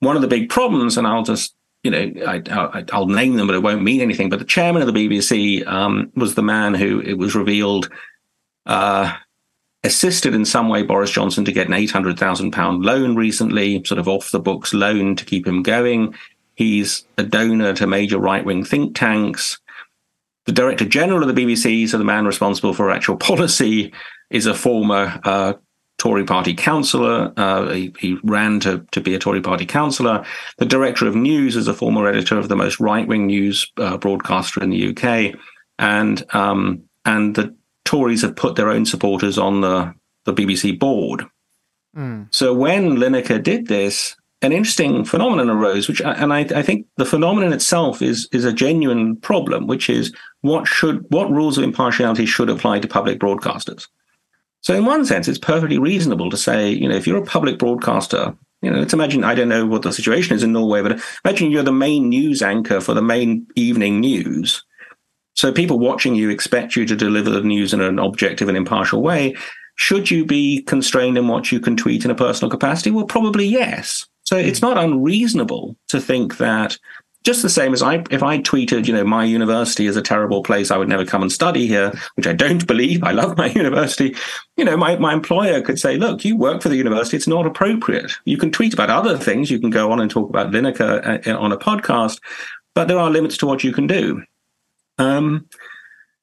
one 0.00 0.16
of 0.16 0.22
the 0.22 0.28
big 0.28 0.48
problems, 0.48 0.96
and 0.96 1.06
I'll 1.06 1.22
just 1.22 1.54
you 1.86 1.90
know, 1.90 2.26
I, 2.26 2.84
will 2.92 3.06
name 3.06 3.36
them, 3.36 3.46
but 3.46 3.54
it 3.54 3.62
won't 3.62 3.84
mean 3.84 4.00
anything. 4.00 4.28
But 4.28 4.40
the 4.40 4.44
chairman 4.44 4.82
of 4.82 4.92
the 4.92 5.08
BBC 5.08 5.64
um, 5.68 6.10
was 6.16 6.34
the 6.34 6.42
man 6.42 6.74
who 6.74 7.00
it 7.00 7.14
was 7.14 7.36
revealed 7.36 7.88
uh, 8.66 9.14
assisted 9.84 10.34
in 10.34 10.44
some 10.44 10.68
way 10.68 10.82
Boris 10.82 11.12
Johnson 11.12 11.44
to 11.44 11.52
get 11.52 11.68
an 11.68 11.74
eight 11.74 11.92
hundred 11.92 12.18
thousand 12.18 12.50
pound 12.50 12.82
loan 12.82 13.14
recently, 13.14 13.82
sort 13.84 14.00
of 14.00 14.08
off 14.08 14.32
the 14.32 14.40
books 14.40 14.74
loan 14.74 15.14
to 15.14 15.24
keep 15.24 15.46
him 15.46 15.62
going. 15.62 16.14
He's 16.56 17.04
a 17.18 17.22
donor 17.22 17.72
to 17.74 17.86
major 17.86 18.18
right 18.18 18.44
wing 18.44 18.64
think 18.64 18.96
tanks. 18.96 19.58
The 20.46 20.52
director 20.52 20.84
general 20.84 21.22
of 21.22 21.34
the 21.34 21.40
BBC, 21.40 21.88
so 21.88 21.98
the 21.98 22.04
man 22.04 22.24
responsible 22.24 22.72
for 22.72 22.90
actual 22.90 23.16
policy, 23.30 23.92
is 24.30 24.46
a 24.46 24.54
former 24.54 25.20
uh, 25.22 25.52
Tory 25.98 26.24
party 26.24 26.54
councillor. 26.54 27.32
Uh, 27.36 27.70
he, 27.70 27.94
he, 27.98 28.18
ran 28.22 28.60
to, 28.60 28.86
to 28.90 29.00
be 29.00 29.14
a 29.14 29.18
Tory 29.18 29.40
party 29.40 29.64
councillor. 29.64 30.24
The 30.58 30.66
director 30.66 31.06
of 31.06 31.16
news 31.16 31.56
is 31.56 31.68
a 31.68 31.74
former 31.74 32.06
editor 32.06 32.38
of 32.38 32.48
the 32.48 32.56
most 32.56 32.78
right 32.80 33.06
wing 33.06 33.26
news 33.26 33.70
uh, 33.78 33.96
broadcaster 33.96 34.62
in 34.62 34.70
the 34.70 34.90
UK. 34.90 35.38
And, 35.78 36.22
um, 36.34 36.82
and 37.04 37.34
the 37.34 37.54
Tories 37.84 38.22
have 38.22 38.36
put 38.36 38.56
their 38.56 38.68
own 38.68 38.84
supporters 38.84 39.38
on 39.38 39.62
the, 39.62 39.94
the 40.24 40.34
BBC 40.34 40.78
board. 40.78 41.24
So 42.30 42.52
when 42.52 42.96
Lineker 42.96 43.42
did 43.42 43.68
this, 43.68 44.16
an 44.42 44.52
interesting 44.52 45.04
phenomenon 45.04 45.48
arose, 45.48 45.88
which 45.88 46.02
and 46.02 46.32
I, 46.32 46.40
I 46.40 46.62
think 46.62 46.86
the 46.96 47.06
phenomenon 47.06 47.54
itself 47.54 48.02
is 48.02 48.28
is 48.32 48.44
a 48.44 48.52
genuine 48.52 49.16
problem, 49.16 49.66
which 49.66 49.88
is 49.88 50.14
what 50.42 50.68
should 50.68 51.06
what 51.08 51.30
rules 51.30 51.56
of 51.56 51.64
impartiality 51.64 52.26
should 52.26 52.50
apply 52.50 52.80
to 52.80 52.88
public 52.88 53.18
broadcasters. 53.18 53.86
So 54.66 54.74
in 54.74 54.84
one 54.84 55.04
sense, 55.04 55.28
it's 55.28 55.38
perfectly 55.38 55.78
reasonable 55.78 56.28
to 56.28 56.36
say, 56.36 56.70
you 56.70 56.88
know, 56.88 56.96
if 56.96 57.06
you're 57.06 57.22
a 57.22 57.24
public 57.24 57.56
broadcaster, 57.56 58.36
you 58.62 58.68
know, 58.68 58.80
let's 58.80 58.92
imagine 58.92 59.22
I 59.22 59.36
don't 59.36 59.48
know 59.48 59.64
what 59.64 59.82
the 59.82 59.92
situation 59.92 60.34
is 60.34 60.42
in 60.42 60.52
Norway, 60.52 60.82
but 60.82 61.00
imagine 61.24 61.52
you're 61.52 61.62
the 61.62 61.70
main 61.70 62.08
news 62.08 62.42
anchor 62.42 62.80
for 62.80 62.92
the 62.92 63.00
main 63.00 63.46
evening 63.54 64.00
news. 64.00 64.64
So 65.34 65.52
people 65.52 65.78
watching 65.78 66.16
you 66.16 66.30
expect 66.30 66.74
you 66.74 66.84
to 66.84 66.96
deliver 66.96 67.30
the 67.30 67.42
news 67.42 67.72
in 67.72 67.80
an 67.80 68.00
objective 68.00 68.48
and 68.48 68.56
impartial 68.56 69.02
way. 69.02 69.36
Should 69.76 70.10
you 70.10 70.26
be 70.26 70.62
constrained 70.62 71.16
in 71.16 71.28
what 71.28 71.52
you 71.52 71.60
can 71.60 71.76
tweet 71.76 72.04
in 72.04 72.10
a 72.10 72.16
personal 72.16 72.50
capacity? 72.50 72.90
Well, 72.90 73.06
probably 73.06 73.46
yes. 73.46 74.04
So 74.24 74.36
it's 74.36 74.58
hmm. 74.58 74.66
not 74.66 74.84
unreasonable 74.84 75.76
to 75.90 76.00
think 76.00 76.38
that 76.38 76.76
just 77.26 77.42
the 77.42 77.50
same 77.50 77.72
as 77.72 77.82
I, 77.82 78.04
if 78.08 78.22
I 78.22 78.38
tweeted, 78.38 78.86
you 78.86 78.94
know, 78.94 79.02
my 79.02 79.24
university 79.24 79.88
is 79.88 79.96
a 79.96 80.00
terrible 80.00 80.44
place, 80.44 80.70
I 80.70 80.76
would 80.76 80.88
never 80.88 81.04
come 81.04 81.22
and 81.22 81.32
study 81.32 81.66
here, 81.66 81.92
which 82.14 82.28
I 82.28 82.32
don't 82.32 82.64
believe. 82.68 83.02
I 83.02 83.10
love 83.10 83.36
my 83.36 83.46
university. 83.54 84.14
You 84.56 84.64
know, 84.64 84.76
my, 84.76 84.94
my 84.96 85.12
employer 85.12 85.60
could 85.60 85.80
say, 85.80 85.96
look, 85.96 86.24
you 86.24 86.36
work 86.36 86.62
for 86.62 86.68
the 86.68 86.76
university. 86.76 87.16
It's 87.16 87.26
not 87.26 87.44
appropriate. 87.44 88.12
You 88.26 88.38
can 88.38 88.52
tweet 88.52 88.72
about 88.72 88.90
other 88.90 89.18
things. 89.18 89.50
You 89.50 89.58
can 89.58 89.70
go 89.70 89.90
on 89.90 90.00
and 90.00 90.08
talk 90.08 90.30
about 90.30 90.52
Lineker 90.52 91.26
uh, 91.26 91.36
on 91.36 91.50
a 91.50 91.58
podcast, 91.58 92.20
but 92.74 92.86
there 92.86 92.98
are 92.98 93.10
limits 93.10 93.36
to 93.38 93.46
what 93.46 93.64
you 93.64 93.72
can 93.72 93.88
do. 93.88 94.22
Um, 94.98 95.48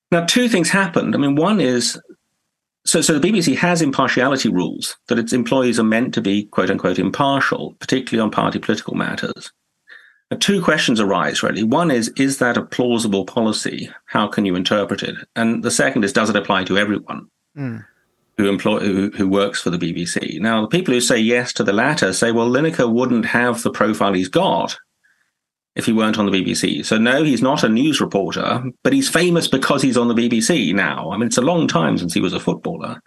now, 0.10 0.24
two 0.24 0.48
things 0.48 0.70
happened. 0.70 1.16
I 1.16 1.18
mean, 1.18 1.36
one 1.36 1.60
is 1.60 2.00
so, 2.86 3.02
so 3.02 3.20
the 3.20 3.28
BBC 3.28 3.58
has 3.58 3.82
impartiality 3.82 4.48
rules 4.48 4.96
that 5.08 5.20
its 5.20 5.34
employees 5.34 5.80
are 5.80 5.84
meant 5.84 6.14
to 6.14 6.22
be 6.22 6.46
quote 6.46 6.70
unquote 6.70 6.98
impartial, 6.98 7.74
particularly 7.80 8.24
on 8.24 8.32
party 8.32 8.58
political 8.58 8.96
matters. 8.96 9.52
Two 10.40 10.62
questions 10.62 11.00
arise 11.00 11.44
really. 11.44 11.64
One 11.64 11.92
is, 11.92 12.10
is 12.18 12.38
that 12.40 12.58
a 12.58 12.66
plausible 12.66 13.26
policy? 13.26 13.90
How 14.06 14.28
can 14.28 14.46
you 14.46 14.56
interpret 14.56 15.04
it? 15.04 15.16
And 15.36 15.64
the 15.64 15.72
second 15.72 16.04
is, 16.04 16.14
does 16.14 16.30
it 16.30 16.36
apply 16.36 16.64
to 16.66 16.78
everyone 16.78 17.28
Mm. 17.58 17.86
who 18.38 18.50
employ 18.50 18.80
who, 18.80 19.12
who 19.12 19.28
works 19.28 19.62
for 19.62 19.70
the 19.70 19.78
BBC? 19.78 20.40
Now, 20.40 20.62
the 20.62 20.68
people 20.68 20.94
who 20.94 21.02
say 21.02 21.20
yes 21.20 21.54
to 21.54 21.64
the 21.64 21.74
latter 21.74 22.14
say, 22.14 22.32
well, 22.32 22.50
Lineker 22.50 22.92
wouldn't 22.92 23.26
have 23.28 23.62
the 23.62 23.70
profile 23.72 24.14
he's 24.14 24.28
got 24.30 24.76
if 25.76 25.86
he 25.86 25.94
weren't 25.94 26.18
on 26.18 26.26
the 26.26 26.32
BBC. 26.32 26.86
So 26.86 26.98
no, 26.98 27.24
he's 27.24 27.42
not 27.42 27.64
a 27.64 27.70
news 27.70 28.00
reporter, 28.02 28.64
but 28.84 28.94
he's 28.94 29.10
famous 29.10 29.48
because 29.48 29.82
he's 29.82 29.98
on 29.98 30.08
the 30.08 30.14
BBC 30.16 30.74
now. 30.74 31.12
I 31.12 31.18
mean, 31.18 31.28
it's 31.28 31.38
a 31.38 31.42
long 31.42 31.68
time 31.68 31.98
since 31.98 32.14
he 32.14 32.22
was 32.22 32.34
a 32.34 32.40
footballer. 32.40 33.02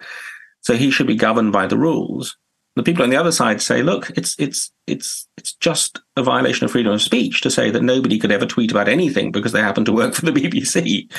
So 0.63 0.75
he 0.75 0.91
should 0.91 1.07
be 1.07 1.15
governed 1.17 1.53
by 1.53 1.67
the 1.67 1.79
rules. 1.79 2.37
The 2.77 2.83
people 2.83 3.03
on 3.03 3.11
the 3.11 3.17
other 3.17 3.33
side 3.33 3.63
say, 3.63 3.83
look, 3.83 4.11
it's 4.17 4.37
it's 4.39 4.71
it's 4.87 5.27
it's 5.39 5.55
just 5.55 6.01
a 6.17 6.23
violation 6.23 6.65
of 6.67 6.71
freedom 6.71 6.93
of 6.93 7.03
speech 7.03 7.41
to 7.41 7.51
say 7.51 7.71
that 7.71 7.83
nobody 7.83 8.19
could 8.19 8.31
ever 8.31 8.47
tweet 8.47 8.71
about 8.71 8.89
anything 8.89 9.33
because 9.33 9.53
they 9.53 9.61
happen 9.61 9.85
to 9.87 9.93
work 9.93 10.15
for 10.15 10.27
the 10.27 10.33
BBC. 10.41 11.11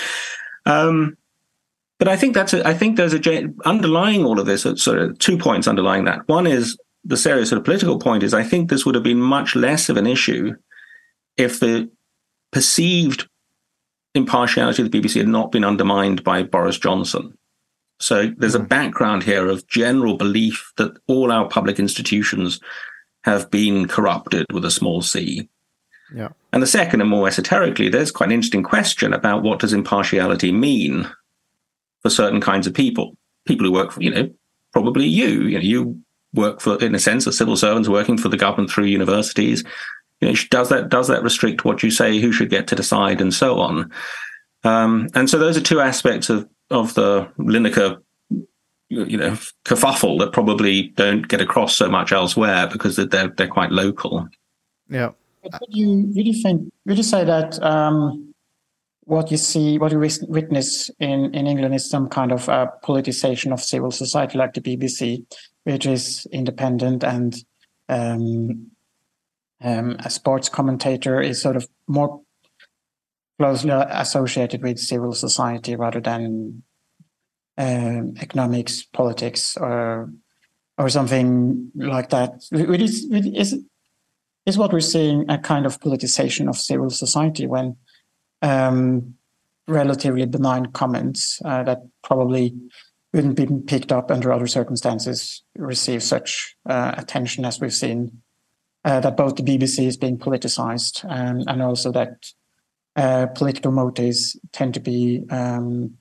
Um, 0.65 1.17
but 1.99 2.07
I 2.07 2.15
think 2.15 2.35
that's 2.35 2.53
a, 2.53 2.65
I 2.65 2.75
think 2.75 2.95
there's 2.95 3.13
a 3.13 3.49
underlying 3.65 4.23
all 4.23 4.39
of 4.39 4.45
this. 4.45 4.65
uh, 4.65 4.75
Sort 4.75 4.99
of 4.99 5.17
two 5.17 5.37
points 5.37 5.67
underlying 5.67 6.05
that. 6.05 6.27
One 6.27 6.45
is 6.45 6.77
the 7.03 7.17
serious 7.17 7.49
sort 7.49 7.57
of 7.57 7.65
political 7.65 7.97
point 7.99 8.23
is 8.23 8.33
I 8.33 8.43
think 8.43 8.69
this 8.69 8.85
would 8.85 8.95
have 8.95 9.03
been 9.03 9.21
much 9.21 9.55
less 9.55 9.89
of 9.89 9.97
an 9.97 10.05
issue 10.05 10.53
if 11.37 11.59
the 11.59 11.89
perceived 12.51 13.27
impartiality 14.13 14.81
of 14.83 14.91
the 14.91 14.99
BBC 14.99 15.17
had 15.17 15.27
not 15.27 15.51
been 15.51 15.63
undermined 15.63 16.23
by 16.23 16.43
Boris 16.43 16.77
Johnson. 16.77 17.36
So 17.99 18.31
there's 18.37 18.55
a 18.55 18.59
background 18.59 19.23
here 19.23 19.47
of 19.47 19.67
general 19.67 20.17
belief 20.17 20.71
that 20.77 20.97
all 21.07 21.31
our 21.31 21.47
public 21.47 21.79
institutions 21.79 22.59
have 23.23 23.49
been 23.49 23.87
corrupted 23.87 24.45
with 24.53 24.65
a 24.65 24.71
small 24.71 25.01
c. 25.01 25.49
Yeah. 26.13 26.29
And 26.53 26.63
the 26.63 26.67
second, 26.67 27.01
and 27.01 27.09
more 27.09 27.27
esoterically, 27.27 27.89
there's 27.89 28.11
quite 28.11 28.27
an 28.27 28.33
interesting 28.33 28.63
question 28.63 29.13
about 29.13 29.43
what 29.43 29.59
does 29.59 29.73
impartiality 29.73 30.51
mean 30.51 31.09
for 32.01 32.09
certain 32.09 32.39
kinds 32.39 32.67
of 32.67 32.73
people. 32.73 33.17
People 33.45 33.65
who 33.65 33.73
work 33.73 33.91
for, 33.91 34.01
you 34.01 34.11
know, 34.11 34.29
probably 34.71 35.05
you. 35.05 35.43
You 35.43 35.57
know, 35.57 35.63
you 35.63 36.01
work 36.33 36.61
for, 36.61 36.81
in 36.81 36.95
a 36.95 36.99
sense, 36.99 37.27
as 37.27 37.37
civil 37.37 37.57
servants 37.57 37.89
working 37.89 38.17
for 38.17 38.29
the 38.29 38.37
government 38.37 38.71
through 38.71 38.85
universities. 38.85 39.63
You 40.21 40.29
know, 40.29 40.35
does 40.49 40.69
that 40.69 40.89
does 40.89 41.07
that 41.09 41.23
restrict 41.23 41.65
what 41.65 41.83
you 41.83 41.91
say? 41.91 42.19
Who 42.19 42.31
should 42.31 42.49
get 42.49 42.67
to 42.67 42.75
decide, 42.75 43.21
and 43.21 43.33
so 43.33 43.59
on? 43.59 43.91
Um, 44.63 45.09
and 45.13 45.29
so 45.29 45.37
those 45.37 45.57
are 45.57 45.61
two 45.61 45.79
aspects 45.79 46.29
of 46.29 46.47
of 46.69 46.93
the 46.93 47.29
Lineker, 47.37 47.97
you 48.89 49.17
know, 49.17 49.31
kerfuffle 49.65 50.19
that 50.19 50.33
probably 50.33 50.89
don't 50.89 51.27
get 51.27 51.41
across 51.41 51.75
so 51.75 51.89
much 51.89 52.11
elsewhere 52.11 52.67
because 52.67 52.95
they're 52.95 53.29
they're 53.29 53.47
quite 53.47 53.71
local. 53.71 54.27
Yeah. 54.89 55.11
But 55.43 55.59
would 55.61 55.75
you 55.75 56.11
really 56.15 56.33
think? 56.33 56.71
Would 56.85 56.97
you 56.97 57.03
say 57.03 57.23
that 57.23 57.61
um, 57.61 58.33
what 59.01 59.31
you 59.31 59.37
see, 59.37 59.77
what 59.77 59.91
you 59.91 59.99
witness 59.99 60.89
in 60.99 61.33
in 61.33 61.47
England 61.47 61.75
is 61.75 61.89
some 61.89 62.07
kind 62.09 62.31
of 62.31 62.49
uh, 62.49 62.67
politicization 62.83 63.53
of 63.53 63.61
civil 63.61 63.91
society, 63.91 64.37
like 64.37 64.53
the 64.53 64.61
BBC, 64.61 65.25
which 65.63 65.85
is 65.85 66.27
independent 66.31 67.03
and 67.03 67.35
um, 67.89 68.71
um, 69.61 69.95
a 69.99 70.09
sports 70.09 70.49
commentator 70.49 71.21
is 71.21 71.41
sort 71.41 71.55
of 71.55 71.67
more 71.87 72.21
closely 73.39 73.71
associated 73.71 74.63
with 74.63 74.79
civil 74.79 75.13
society 75.13 75.75
rather 75.75 76.01
than 76.01 76.63
um, 77.57 78.13
economics, 78.19 78.83
politics, 78.83 79.57
or 79.57 80.11
or 80.77 80.89
something 80.89 81.71
like 81.75 82.09
that. 82.09 82.43
It 82.51 82.81
is, 82.81 83.07
it 83.11 83.25
is, 83.35 83.59
is 84.45 84.57
what 84.57 84.71
we're 84.71 84.79
seeing 84.79 85.29
a 85.29 85.37
kind 85.37 85.65
of 85.65 85.79
politicization 85.79 86.47
of 86.47 86.55
civil 86.55 86.89
society 86.89 87.47
when 87.47 87.75
um, 88.43 89.15
relatively 89.67 90.25
benign 90.27 90.67
comments 90.67 91.41
uh, 91.43 91.63
that 91.63 91.79
probably 92.03 92.53
wouldn't 93.11 93.35
be 93.35 93.47
picked 93.65 93.91
up 93.91 94.11
under 94.11 94.31
other 94.31 94.47
circumstances 94.47 95.43
receive 95.57 96.03
such 96.03 96.55
uh, 96.69 96.93
attention 96.97 97.43
as 97.45 97.59
we've 97.59 97.73
seen. 97.73 98.21
Uh, 98.85 99.01
that 99.01 99.17
both 99.17 99.35
the 99.35 99.43
BBC 99.43 99.85
is 99.85 99.97
being 99.97 100.17
politicized 100.17 101.03
um, 101.09 101.43
and 101.47 101.61
also 101.61 101.91
that 101.91 102.31
uh, 102.97 103.27
political 103.27 103.71
motives 103.71 104.35
tend 104.51 104.73
to 104.73 104.79
be 104.79 105.23
um, 105.29 105.97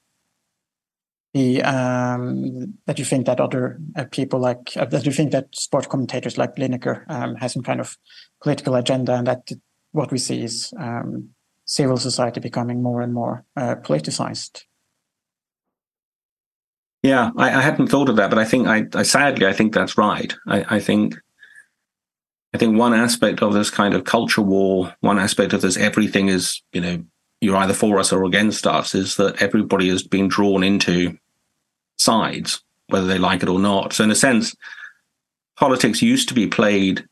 the 1.34 1.62
um, 1.62 2.74
that 2.86 2.98
you 2.98 3.04
think 3.04 3.26
that 3.26 3.40
other 3.40 3.78
uh, 3.94 4.04
people 4.10 4.40
like 4.40 4.74
uh, 4.76 4.86
that 4.86 5.04
you 5.04 5.12
think 5.12 5.32
that 5.32 5.54
sport 5.54 5.90
commentators 5.90 6.38
like 6.38 6.56
Lineker 6.56 7.04
um, 7.08 7.34
has 7.34 7.52
some 7.52 7.62
kind 7.62 7.80
of 7.80 7.98
political 8.42 8.74
agenda 8.74 9.14
and 9.14 9.26
that 9.26 9.50
what 9.92 10.10
we 10.10 10.18
see 10.18 10.42
is 10.42 10.72
um, 10.78 11.28
civil 11.66 11.98
society 11.98 12.40
becoming 12.40 12.82
more 12.82 13.02
and 13.02 13.12
more 13.12 13.44
uh, 13.56 13.74
politicized. 13.74 14.62
Yeah, 17.02 17.30
I, 17.36 17.48
I, 17.50 17.60
hadn't 17.60 17.88
thought 17.88 18.08
of 18.08 18.16
that, 18.16 18.30
but 18.30 18.38
I 18.38 18.44
think 18.44 18.66
I, 18.66 18.86
I 18.94 19.02
sadly 19.02 19.46
I 19.46 19.52
think 19.52 19.74
that's 19.74 19.98
right. 19.98 20.34
I, 20.46 20.76
I, 20.76 20.80
think 20.80 21.14
I 22.56 22.58
think 22.58 22.78
one 22.78 22.94
aspect 22.94 23.42
of 23.42 23.52
this 23.52 23.68
kind 23.68 23.92
of 23.92 24.04
culture 24.04 24.40
war, 24.40 24.96
one 25.00 25.18
aspect 25.18 25.52
of 25.52 25.60
this 25.60 25.76
everything 25.76 26.28
is, 26.28 26.62
you 26.72 26.80
know, 26.80 27.04
you're 27.42 27.58
either 27.58 27.74
for 27.74 27.98
us 27.98 28.14
or 28.14 28.24
against 28.24 28.66
us, 28.66 28.94
is 28.94 29.16
that 29.16 29.42
everybody 29.42 29.90
has 29.90 30.02
been 30.02 30.26
drawn 30.26 30.64
into 30.64 31.18
sides, 31.98 32.64
whether 32.88 33.06
they 33.06 33.18
like 33.18 33.42
it 33.42 33.50
or 33.50 33.58
not. 33.58 33.92
So 33.92 34.04
in 34.04 34.10
a 34.10 34.14
sense, 34.14 34.56
politics 35.58 36.00
used 36.00 36.28
to 36.30 36.34
be 36.34 36.46
played, 36.46 37.06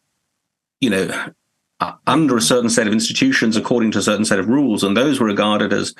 you 0.80 0.88
know, 0.88 1.32
under 2.06 2.38
a 2.38 2.40
certain 2.40 2.70
set 2.70 2.86
of 2.86 2.94
institutions 2.94 3.54
according 3.54 3.90
to 3.90 3.98
a 3.98 4.02
certain 4.02 4.24
set 4.24 4.38
of 4.38 4.48
rules, 4.48 4.82
and 4.82 4.96
those 4.96 5.20
were 5.20 5.26
regarded 5.26 5.74
as 5.74 5.94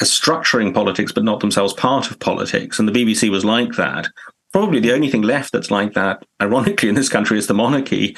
as 0.00 0.10
structuring 0.10 0.74
politics, 0.74 1.12
but 1.12 1.22
not 1.22 1.38
themselves 1.38 1.72
part 1.72 2.10
of 2.10 2.18
politics. 2.18 2.80
And 2.80 2.88
the 2.88 2.92
BBC 2.92 3.30
was 3.30 3.44
like 3.44 3.74
that. 3.76 4.08
Probably 4.52 4.80
the 4.80 4.92
only 4.92 5.08
thing 5.08 5.22
left 5.22 5.52
that's 5.52 5.70
like 5.70 5.94
that, 5.94 6.24
ironically, 6.42 6.88
in 6.88 6.96
this 6.96 7.08
country 7.08 7.38
is 7.38 7.46
the 7.46 7.54
monarchy. 7.54 8.16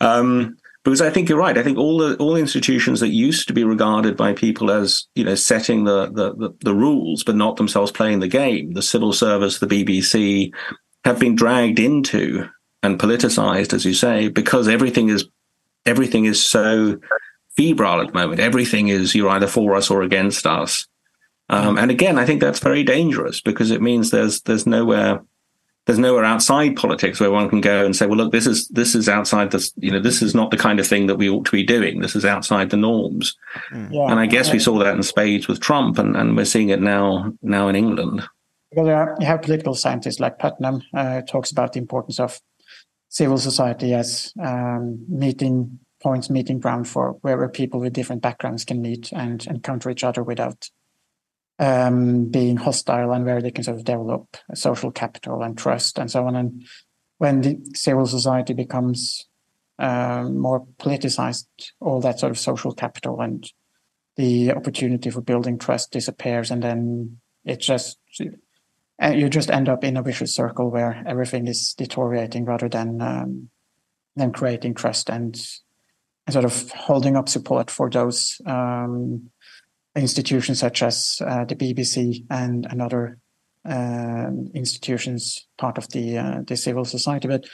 Um, 0.00 0.56
because 0.84 1.00
I 1.02 1.10
think 1.10 1.28
you're 1.28 1.38
right. 1.38 1.58
I 1.58 1.62
think 1.62 1.76
all 1.76 1.98
the 1.98 2.16
all 2.16 2.34
the 2.34 2.40
institutions 2.40 3.00
that 3.00 3.08
used 3.08 3.48
to 3.48 3.52
be 3.52 3.64
regarded 3.64 4.16
by 4.16 4.32
people 4.32 4.70
as 4.70 5.06
you 5.14 5.24
know 5.24 5.34
setting 5.34 5.84
the, 5.84 6.06
the 6.06 6.34
the, 6.34 6.54
the 6.60 6.74
rules, 6.74 7.24
but 7.24 7.36
not 7.36 7.56
themselves 7.56 7.92
playing 7.92 8.20
the 8.20 8.28
game, 8.28 8.72
the 8.72 8.82
civil 8.82 9.12
service, 9.12 9.58
the 9.58 9.66
BBC, 9.66 10.52
have 11.04 11.18
been 11.18 11.34
dragged 11.34 11.78
into 11.78 12.48
and 12.82 12.98
politicized, 12.98 13.74
as 13.74 13.84
you 13.84 13.92
say, 13.92 14.28
because 14.28 14.68
everything 14.68 15.08
is 15.08 15.26
everything 15.84 16.24
is 16.24 16.44
so 16.44 16.98
febrile 17.56 18.00
at 18.00 18.08
the 18.08 18.12
moment. 18.14 18.40
Everything 18.40 18.88
is 18.88 19.14
you're 19.14 19.30
either 19.30 19.46
for 19.46 19.74
us 19.74 19.90
or 19.90 20.02
against 20.02 20.46
us. 20.46 20.86
Um, 21.50 21.78
and 21.78 21.90
again, 21.90 22.18
I 22.18 22.26
think 22.26 22.40
that's 22.40 22.60
very 22.60 22.84
dangerous 22.84 23.40
because 23.40 23.70
it 23.70 23.82
means 23.82 24.10
there's 24.10 24.42
there's 24.42 24.66
nowhere 24.66 25.22
there's 25.88 25.98
nowhere 25.98 26.22
outside 26.26 26.76
politics 26.76 27.18
where 27.18 27.30
one 27.30 27.48
can 27.48 27.62
go 27.62 27.82
and 27.86 27.96
say, 27.96 28.04
well, 28.04 28.18
look, 28.18 28.30
this 28.30 28.46
is 28.46 28.68
this 28.68 28.94
is 28.94 29.08
outside 29.08 29.52
this, 29.52 29.72
you 29.76 29.90
know, 29.90 29.98
this 29.98 30.20
is 30.20 30.34
not 30.34 30.50
the 30.50 30.58
kind 30.58 30.78
of 30.78 30.86
thing 30.86 31.06
that 31.06 31.16
we 31.16 31.30
ought 31.30 31.46
to 31.46 31.50
be 31.50 31.64
doing. 31.64 32.02
This 32.02 32.14
is 32.14 32.26
outside 32.26 32.68
the 32.68 32.76
norms. 32.76 33.34
Yeah. 33.72 34.10
And 34.10 34.20
I 34.20 34.26
guess 34.26 34.52
we 34.52 34.58
saw 34.58 34.78
that 34.80 34.94
in 34.94 35.02
spades 35.02 35.48
with 35.48 35.60
Trump, 35.60 35.98
and, 35.98 36.14
and 36.14 36.36
we're 36.36 36.44
seeing 36.44 36.68
it 36.68 36.82
now 36.82 37.32
now 37.40 37.68
in 37.68 37.74
England. 37.74 38.22
Well, 38.72 38.84
there 38.84 38.96
are, 38.96 39.16
you 39.18 39.24
have 39.24 39.40
political 39.40 39.74
scientists 39.74 40.20
like 40.20 40.38
Putnam 40.38 40.82
uh, 40.92 41.22
talks 41.22 41.50
about 41.50 41.72
the 41.72 41.78
importance 41.78 42.20
of 42.20 42.38
civil 43.08 43.38
society 43.38 43.94
as 43.94 44.34
um, 44.42 45.06
meeting 45.08 45.78
points, 46.02 46.28
meeting 46.28 46.60
ground 46.60 46.86
for 46.86 47.12
where 47.22 47.48
people 47.48 47.80
with 47.80 47.94
different 47.94 48.20
backgrounds 48.20 48.66
can 48.66 48.82
meet 48.82 49.10
and 49.14 49.46
encounter 49.46 49.88
each 49.88 50.04
other 50.04 50.22
without 50.22 50.68
um, 51.58 52.26
being 52.26 52.56
hostile 52.56 53.12
and 53.12 53.24
where 53.24 53.42
they 53.42 53.50
can 53.50 53.64
sort 53.64 53.78
of 53.78 53.84
develop 53.84 54.36
social 54.54 54.90
capital 54.90 55.42
and 55.42 55.58
trust 55.58 55.98
and 55.98 56.10
so 56.10 56.26
on. 56.26 56.36
And 56.36 56.66
when 57.18 57.40
the 57.40 57.58
civil 57.74 58.06
society 58.06 58.54
becomes 58.54 59.26
um, 59.78 60.38
more 60.38 60.66
politicized, 60.78 61.46
all 61.80 62.00
that 62.00 62.20
sort 62.20 62.30
of 62.30 62.38
social 62.38 62.72
capital 62.72 63.20
and 63.20 63.50
the 64.16 64.52
opportunity 64.52 65.10
for 65.10 65.20
building 65.20 65.58
trust 65.58 65.92
disappears, 65.92 66.50
and 66.50 66.62
then 66.62 67.18
it 67.44 67.60
just 67.60 67.98
you 68.20 69.28
just 69.28 69.50
end 69.50 69.68
up 69.68 69.84
in 69.84 69.96
a 69.96 70.02
vicious 70.02 70.34
circle 70.34 70.70
where 70.70 71.02
everything 71.06 71.46
is 71.46 71.74
deteriorating 71.74 72.44
rather 72.44 72.68
than 72.68 73.00
um, 73.00 73.48
than 74.16 74.32
creating 74.32 74.74
trust 74.74 75.08
and, 75.08 75.40
and, 76.26 76.32
sort 76.32 76.44
of 76.44 76.70
holding 76.72 77.16
up 77.16 77.28
support 77.28 77.70
for 77.70 77.88
those 77.88 78.40
um, 78.44 79.30
institutions 79.98 80.60
such 80.60 80.82
as 80.82 81.20
uh, 81.26 81.44
the 81.44 81.56
BBC 81.56 82.24
and, 82.30 82.66
other 82.80 83.18
uh, 83.68 84.30
institutions 84.54 85.46
part 85.58 85.78
of 85.78 85.88
the 85.90 86.16
uh, 86.16 86.40
the 86.46 86.56
civil 86.56 86.84
society. 86.84 87.28
But 87.28 87.46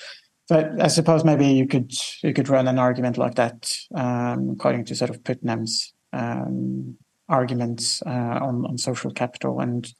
but 0.49 0.81
I 0.81 0.89
suppose 0.89 1.25
maybe 1.25 1.47
you 1.47 1.67
could 1.67 1.93
you 2.23 2.33
could 2.33 2.49
run 2.49 2.69
an 2.69 2.79
argument 2.79 3.19
like 3.19 3.35
that 3.37 3.73
um, 3.95 4.51
according 4.51 4.85
to 4.87 4.95
sort 4.95 5.11
of 5.11 5.25
Putnam's 5.25 5.93
um, 6.13 6.97
arguments 7.29 8.03
uh, 8.07 8.39
on 8.43 8.67
on 8.67 8.79
social 8.79 9.11
capital 9.11 9.61
and 9.61 9.93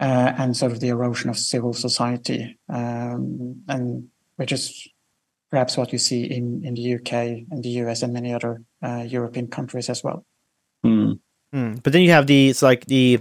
uh, 0.00 0.32
and 0.38 0.56
sort 0.56 0.72
of 0.72 0.80
the 0.80 0.88
erosion 0.88 1.30
of 1.30 1.38
civil 1.38 1.72
society, 1.72 2.58
um, 2.68 3.62
and 3.68 4.08
which 4.36 4.52
is 4.52 4.88
perhaps 5.50 5.76
what 5.76 5.92
you 5.92 5.98
see 5.98 6.24
in 6.24 6.62
in 6.64 6.74
the 6.74 6.94
UK 6.94 7.12
and 7.50 7.64
the 7.64 7.70
US 7.82 8.02
and 8.02 8.12
many 8.12 8.32
other 8.32 8.62
uh, 8.82 9.04
European 9.08 9.48
countries 9.48 9.88
as 9.88 10.04
well. 10.04 10.24
Mm. 10.84 11.18
Mm. 11.54 11.82
But 11.82 11.92
then 11.92 12.02
you 12.02 12.10
have 12.10 12.26
the 12.26 12.48
it's 12.48 12.62
like 12.62 12.86
the 12.86 13.20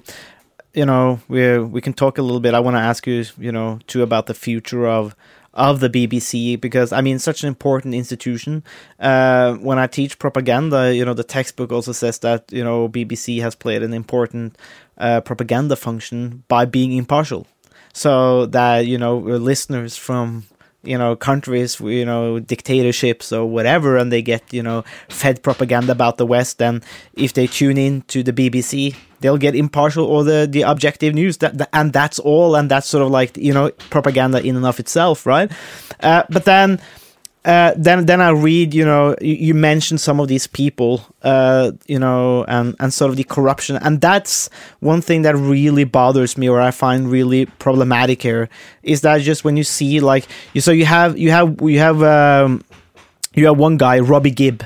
you 0.74 0.86
know 0.86 1.20
we 1.28 1.60
we 1.60 1.82
can 1.82 1.94
talk 1.94 2.18
a 2.18 2.22
little 2.22 2.40
bit. 2.40 2.54
I 2.54 2.60
want 2.60 2.76
to 2.76 2.82
ask 2.82 3.08
you 3.08 3.26
you 3.38 3.52
know 3.52 3.80
too 3.88 4.04
about 4.04 4.28
the 4.28 4.34
future 4.34 4.88
of 4.88 5.16
of 5.54 5.80
the 5.80 5.90
BBC 5.90 6.60
because 6.60 6.92
I 6.92 7.02
mean 7.02 7.20
such 7.20 7.44
an 7.44 7.48
important 7.48 7.96
institution. 7.96 8.64
Uh, 9.00 9.56
when 9.56 9.80
I 9.80 9.88
teach 9.88 10.20
propaganda, 10.20 10.94
you 10.94 11.06
know 11.06 11.14
the 11.14 11.24
textbook 11.24 11.72
also 11.72 11.92
says 11.94 12.20
that 12.20 12.52
you 12.52 12.64
know 12.64 12.90
BBC 12.90 13.42
has 13.42 13.56
played 13.56 13.82
an 13.82 13.94
important 13.94 14.58
uh, 14.98 15.22
propaganda 15.22 15.76
function 15.76 16.44
by 16.48 16.66
being 16.66 16.94
impartial, 16.94 17.48
so 17.94 18.46
that 18.48 18.86
you 18.88 18.98
know 18.98 19.18
listeners 19.18 19.96
from 19.96 20.44
you 20.88 20.98
know 20.98 21.16
countries 21.16 21.80
you 21.80 22.06
know 22.06 22.40
dictatorships 22.40 23.32
or 23.32 23.46
whatever 23.46 23.98
and 23.98 24.12
they 24.12 24.22
get 24.22 24.42
you 24.54 24.64
know 24.64 24.84
fed 25.10 25.44
propaganda 25.44 25.92
about 25.92 26.18
the 26.18 26.26
west 26.26 26.62
and 26.62 26.84
if 27.14 27.34
they 27.34 27.48
tune 27.48 27.78
in 27.78 28.02
to 28.04 28.24
the 28.24 28.34
bbc 28.34 28.96
they'll 29.20 29.38
get 29.38 29.56
impartial 29.56 30.06
or 30.06 30.24
the 30.24 30.48
the 30.50 30.62
objective 30.62 31.14
news. 31.14 31.38
That, 31.38 31.58
that 31.58 31.70
and 31.74 31.94
that's 31.94 32.20
all 32.20 32.56
and 32.56 32.70
that's 32.70 32.88
sort 32.88 33.04
of 33.04 33.12
like 33.12 33.38
you 33.38 33.54
know 33.54 33.72
propaganda 33.90 34.42
in 34.42 34.56
and 34.56 34.66
of 34.66 34.80
itself 34.80 35.26
right? 35.26 35.52
Uh, 36.00 36.24
but 36.30 36.46
then 36.46 36.80
uh, 37.48 37.74
then 37.78 38.06
then 38.06 38.20
I 38.20 38.32
read, 38.32 38.74
you 38.74 38.84
know, 38.84 39.16
you, 39.22 39.36
you 39.36 39.54
mentioned 39.54 40.02
some 40.02 40.20
of 40.20 40.28
these 40.28 40.48
people, 40.48 41.02
uh, 41.24 41.72
you 41.88 41.98
know, 41.98 42.44
and 42.44 42.76
and 42.82 42.94
sort 42.94 43.10
of 43.10 43.16
the 43.16 43.24
corruption, 43.24 43.78
and 43.78 44.02
that's 44.02 44.50
one 44.82 45.00
thing 45.00 45.22
that 45.22 45.34
really 45.38 45.86
bothers 45.86 46.38
me, 46.38 46.50
or 46.50 46.60
I 46.60 46.72
find 46.72 47.10
really 47.10 47.46
problematic 47.46 48.22
here, 48.22 48.50
is 48.84 49.00
that 49.02 49.22
just 49.22 49.46
when 49.46 49.56
you 49.56 49.64
see 49.64 50.02
like 50.02 50.28
you, 50.52 50.60
so 50.60 50.72
you 50.72 50.84
have 50.84 51.18
you 51.18 51.32
have 51.32 51.62
you 51.62 51.80
have 51.80 52.04
um, 52.04 52.66
you 53.34 53.46
have 53.46 53.58
one 53.58 53.78
guy, 53.78 54.00
Robbie 54.00 54.32
Gibb, 54.32 54.66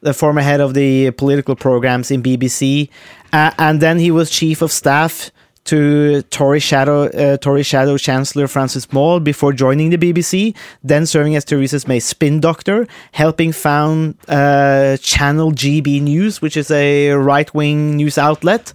the 0.00 0.14
former 0.14 0.40
head 0.40 0.60
of 0.60 0.74
the 0.74 1.10
political 1.10 1.56
programs 1.56 2.12
in 2.12 2.22
BBC, 2.22 2.90
uh, 3.32 3.50
and 3.58 3.80
then 3.80 3.98
he 3.98 4.12
was 4.12 4.30
chief 4.30 4.62
of 4.62 4.70
staff 4.70 5.32
to 5.64 6.22
Tory 6.22 6.60
Shadow 6.60 7.04
uh, 7.04 7.36
Tory 7.36 7.62
Shadow 7.62 7.96
Chancellor 7.96 8.48
Francis 8.48 8.92
Maude 8.92 9.24
before 9.24 9.52
joining 9.52 9.90
the 9.90 9.98
BBC, 9.98 10.56
then 10.82 11.06
serving 11.06 11.36
as 11.36 11.44
Theresa 11.44 11.80
May's 11.86 12.04
spin 12.04 12.40
doctor, 12.40 12.86
helping 13.12 13.52
found 13.52 14.16
uh, 14.28 14.96
Channel 14.98 15.52
GB 15.52 16.02
News, 16.02 16.40
which 16.42 16.56
is 16.56 16.70
a 16.70 17.10
right 17.10 17.52
wing 17.54 17.96
news 17.96 18.18
outlet, 18.18 18.72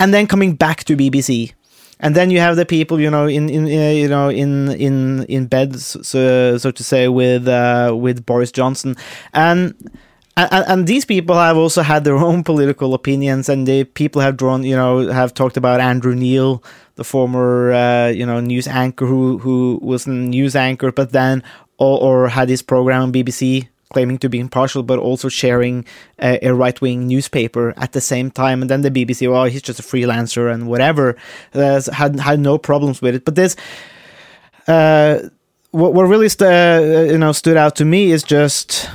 and 0.00 0.12
then 0.12 0.26
coming 0.26 0.54
back 0.54 0.84
to 0.84 0.96
BBC. 0.96 1.52
And 2.00 2.14
then 2.14 2.30
you 2.30 2.40
have 2.40 2.56
the 2.56 2.66
people, 2.66 3.00
you 3.00 3.10
know, 3.10 3.26
in, 3.26 3.48
in 3.48 3.64
uh, 3.64 3.90
you 3.90 4.08
know 4.08 4.28
in 4.28 4.70
in 4.72 5.24
in 5.24 5.46
bed, 5.46 5.78
so, 5.78 6.58
so 6.58 6.70
to 6.70 6.84
say, 6.84 7.08
with 7.08 7.46
uh, 7.46 7.94
with 7.96 8.26
Boris 8.26 8.50
Johnson, 8.50 8.96
and 9.32 9.74
and, 10.36 10.64
and, 10.66 10.86
these 10.86 11.04
people 11.04 11.36
have 11.36 11.56
also 11.56 11.82
had 11.82 12.04
their 12.04 12.16
own 12.16 12.42
political 12.50 12.94
opinions, 12.94 13.48
and 13.48 13.66
the 13.66 13.84
people 13.84 14.20
have 14.20 14.36
drawn, 14.36 14.64
you 14.64 14.74
know, 14.74 15.08
have 15.08 15.32
talked 15.34 15.56
about 15.56 15.80
Andrew 15.80 16.14
Neil, 16.14 16.62
the 16.96 17.04
former, 17.04 17.72
uh, 17.72 18.08
you 18.08 18.26
know, 18.26 18.40
news 18.40 18.66
anchor 18.66 19.06
who 19.06 19.38
who 19.38 19.78
was 19.82 20.06
a 20.06 20.10
news 20.10 20.56
anchor, 20.56 20.90
but 20.90 21.12
then 21.12 21.42
or, 21.78 22.00
or, 22.00 22.28
had 22.28 22.48
his 22.48 22.62
program 22.62 23.02
on 23.02 23.12
BBC 23.12 23.68
claiming 23.92 24.18
to 24.18 24.28
be 24.28 24.40
impartial, 24.40 24.82
but 24.82 24.98
also 24.98 25.28
sharing 25.28 25.84
a, 26.20 26.38
a 26.46 26.54
right 26.54 26.80
wing 26.80 27.06
newspaper 27.06 27.74
at 27.76 27.92
the 27.92 28.00
same 28.00 28.30
time. 28.30 28.60
And 28.60 28.70
then 28.70 28.82
the 28.82 28.90
BBC, 28.90 29.30
well, 29.30 29.44
he's 29.44 29.62
just 29.62 29.78
a 29.78 29.82
freelancer 29.82 30.52
and 30.52 30.66
whatever, 30.68 31.16
uh, 31.54 31.80
had 31.92 32.18
had 32.18 32.40
no 32.40 32.58
problems 32.58 33.00
with 33.00 33.14
it. 33.14 33.24
But 33.24 33.34
this. 33.36 33.56
Uh, 34.66 35.28
what, 35.72 35.92
what 35.92 36.04
really 36.04 36.28
st- 36.28 36.50
uh, 36.50 37.12
you 37.12 37.18
know 37.18 37.32
stood 37.32 37.56
out 37.56 37.74
to 37.76 37.84
me 37.84 38.12
is 38.12 38.22
just 38.22 38.88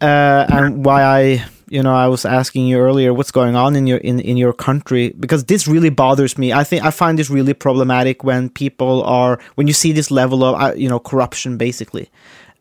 uh, 0.00 0.46
and 0.48 0.84
why 0.84 1.02
I 1.02 1.44
you 1.68 1.82
know 1.82 1.94
I 1.94 2.08
was 2.08 2.24
asking 2.24 2.66
you 2.66 2.78
earlier 2.78 3.14
what's 3.14 3.30
going 3.30 3.56
on 3.56 3.76
in 3.76 3.86
your 3.86 3.98
in, 3.98 4.20
in 4.20 4.36
your 4.36 4.52
country 4.52 5.14
because 5.18 5.44
this 5.44 5.66
really 5.68 5.90
bothers 5.90 6.36
me. 6.38 6.52
I 6.52 6.64
think 6.64 6.84
I 6.84 6.90
find 6.90 7.18
this 7.18 7.30
really 7.30 7.54
problematic 7.54 8.24
when 8.24 8.48
people 8.50 9.02
are 9.04 9.38
when 9.54 9.66
you 9.66 9.72
see 9.72 9.92
this 9.92 10.10
level 10.10 10.44
of 10.44 10.60
uh, 10.60 10.74
you 10.74 10.88
know 10.88 10.98
corruption 10.98 11.56
basically. 11.56 12.10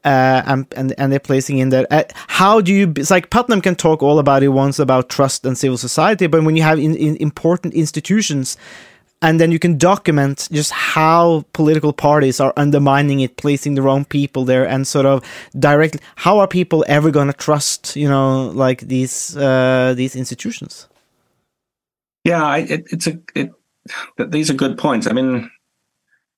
Uh, 0.06 0.42
and, 0.46 0.66
and 0.78 0.96
and 0.98 1.12
they're 1.12 1.20
placing 1.20 1.58
in 1.58 1.70
there. 1.70 1.86
Uh, 1.92 2.04
how 2.28 2.62
do 2.62 2.74
you? 2.74 2.94
It's 2.96 3.12
like 3.12 3.30
Putnam 3.30 3.60
can 3.60 3.76
talk 3.76 4.02
all 4.02 4.18
about 4.18 4.44
it 4.44 4.48
once 4.48 4.80
about 4.80 5.10
trust 5.10 5.46
and 5.46 5.58
civil 5.58 5.78
society, 5.78 6.28
but 6.28 6.42
when 6.46 6.56
you 6.56 6.64
have 6.64 6.80
in, 6.80 6.96
in 6.96 7.18
important 7.18 7.74
institutions 7.74 8.56
and 9.22 9.40
then 9.40 9.52
you 9.52 9.60
can 9.60 9.78
document 9.78 10.48
just 10.52 10.72
how 10.72 11.44
political 11.54 11.92
parties 11.92 12.40
are 12.40 12.54
undermining 12.56 13.20
it 13.20 13.38
placing 13.38 13.76
the 13.76 13.82
wrong 13.82 14.06
people 14.06 14.46
there 14.46 14.68
and 14.68 14.88
sort 14.88 15.06
of 15.06 15.24
directly 15.58 16.00
how 16.16 16.40
are 16.40 16.48
people 16.48 16.86
ever 16.88 17.12
going 17.12 17.28
to 17.28 17.34
trust 17.34 17.96
you 17.96 18.08
know 18.08 18.48
like 18.48 18.82
these 18.82 19.36
uh, 19.38 19.94
these 19.96 20.16
institutions? 20.16 20.88
Yeah 22.24 22.58
it, 22.58 22.88
it's 22.92 23.08
a 23.08 23.20
it, 23.36 23.52
these 24.18 24.50
are 24.50 24.56
good 24.56 24.78
points. 24.78 25.08
I 25.08 25.14
mean 25.14 25.50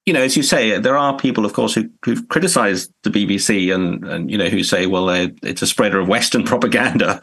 you 0.05 0.13
know 0.13 0.21
as 0.21 0.35
you 0.35 0.43
say 0.43 0.79
there 0.79 0.97
are 0.97 1.15
people 1.17 1.45
of 1.45 1.53
course 1.53 1.75
who, 1.75 1.89
who've 2.03 2.27
criticized 2.27 2.91
the 3.03 3.11
bbc 3.11 3.73
and 3.73 4.03
and 4.05 4.31
you 4.31 4.37
know 4.37 4.49
who 4.49 4.63
say 4.63 4.87
well 4.87 5.09
it's 5.09 5.61
a 5.61 5.67
spreader 5.67 5.99
of 5.99 6.07
western 6.07 6.43
propaganda 6.51 7.21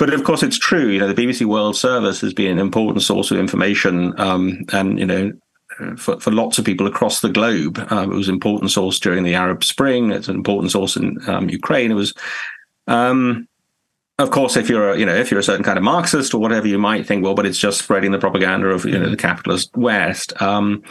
but 0.00 0.14
of 0.14 0.24
course, 0.24 0.42
it's 0.42 0.58
true. 0.58 0.88
You 0.88 0.98
know, 0.98 1.12
the 1.12 1.26
BBC 1.26 1.44
World 1.44 1.76
Service 1.76 2.22
has 2.22 2.32
been 2.32 2.52
an 2.52 2.58
important 2.58 3.02
source 3.02 3.30
of 3.30 3.38
information, 3.38 4.18
um, 4.18 4.64
and 4.72 4.98
you 4.98 5.04
know, 5.04 5.30
for, 5.98 6.18
for 6.18 6.30
lots 6.30 6.58
of 6.58 6.64
people 6.64 6.86
across 6.86 7.20
the 7.20 7.28
globe, 7.28 7.78
um, 7.90 8.10
it 8.10 8.16
was 8.16 8.28
an 8.28 8.34
important 8.34 8.70
source 8.70 8.98
during 8.98 9.24
the 9.24 9.34
Arab 9.34 9.62
Spring. 9.62 10.10
It's 10.10 10.28
an 10.28 10.36
important 10.36 10.72
source 10.72 10.96
in 10.96 11.18
um, 11.28 11.50
Ukraine. 11.50 11.90
It 11.90 11.96
was, 11.96 12.14
um, 12.86 13.46
of 14.18 14.30
course, 14.30 14.56
if 14.56 14.70
you're 14.70 14.92
a, 14.92 14.98
you 14.98 15.04
know 15.04 15.14
if 15.14 15.30
you're 15.30 15.40
a 15.40 15.44
certain 15.44 15.64
kind 15.64 15.76
of 15.76 15.84
Marxist 15.84 16.32
or 16.32 16.40
whatever, 16.40 16.66
you 16.66 16.78
might 16.78 17.06
think, 17.06 17.22
well, 17.22 17.34
but 17.34 17.44
it's 17.44 17.58
just 17.58 17.80
spreading 17.80 18.10
the 18.10 18.18
propaganda 18.18 18.68
of 18.68 18.86
you 18.86 18.98
know 18.98 19.10
the 19.10 19.18
capitalist 19.18 19.76
West. 19.76 20.32
Um, 20.40 20.82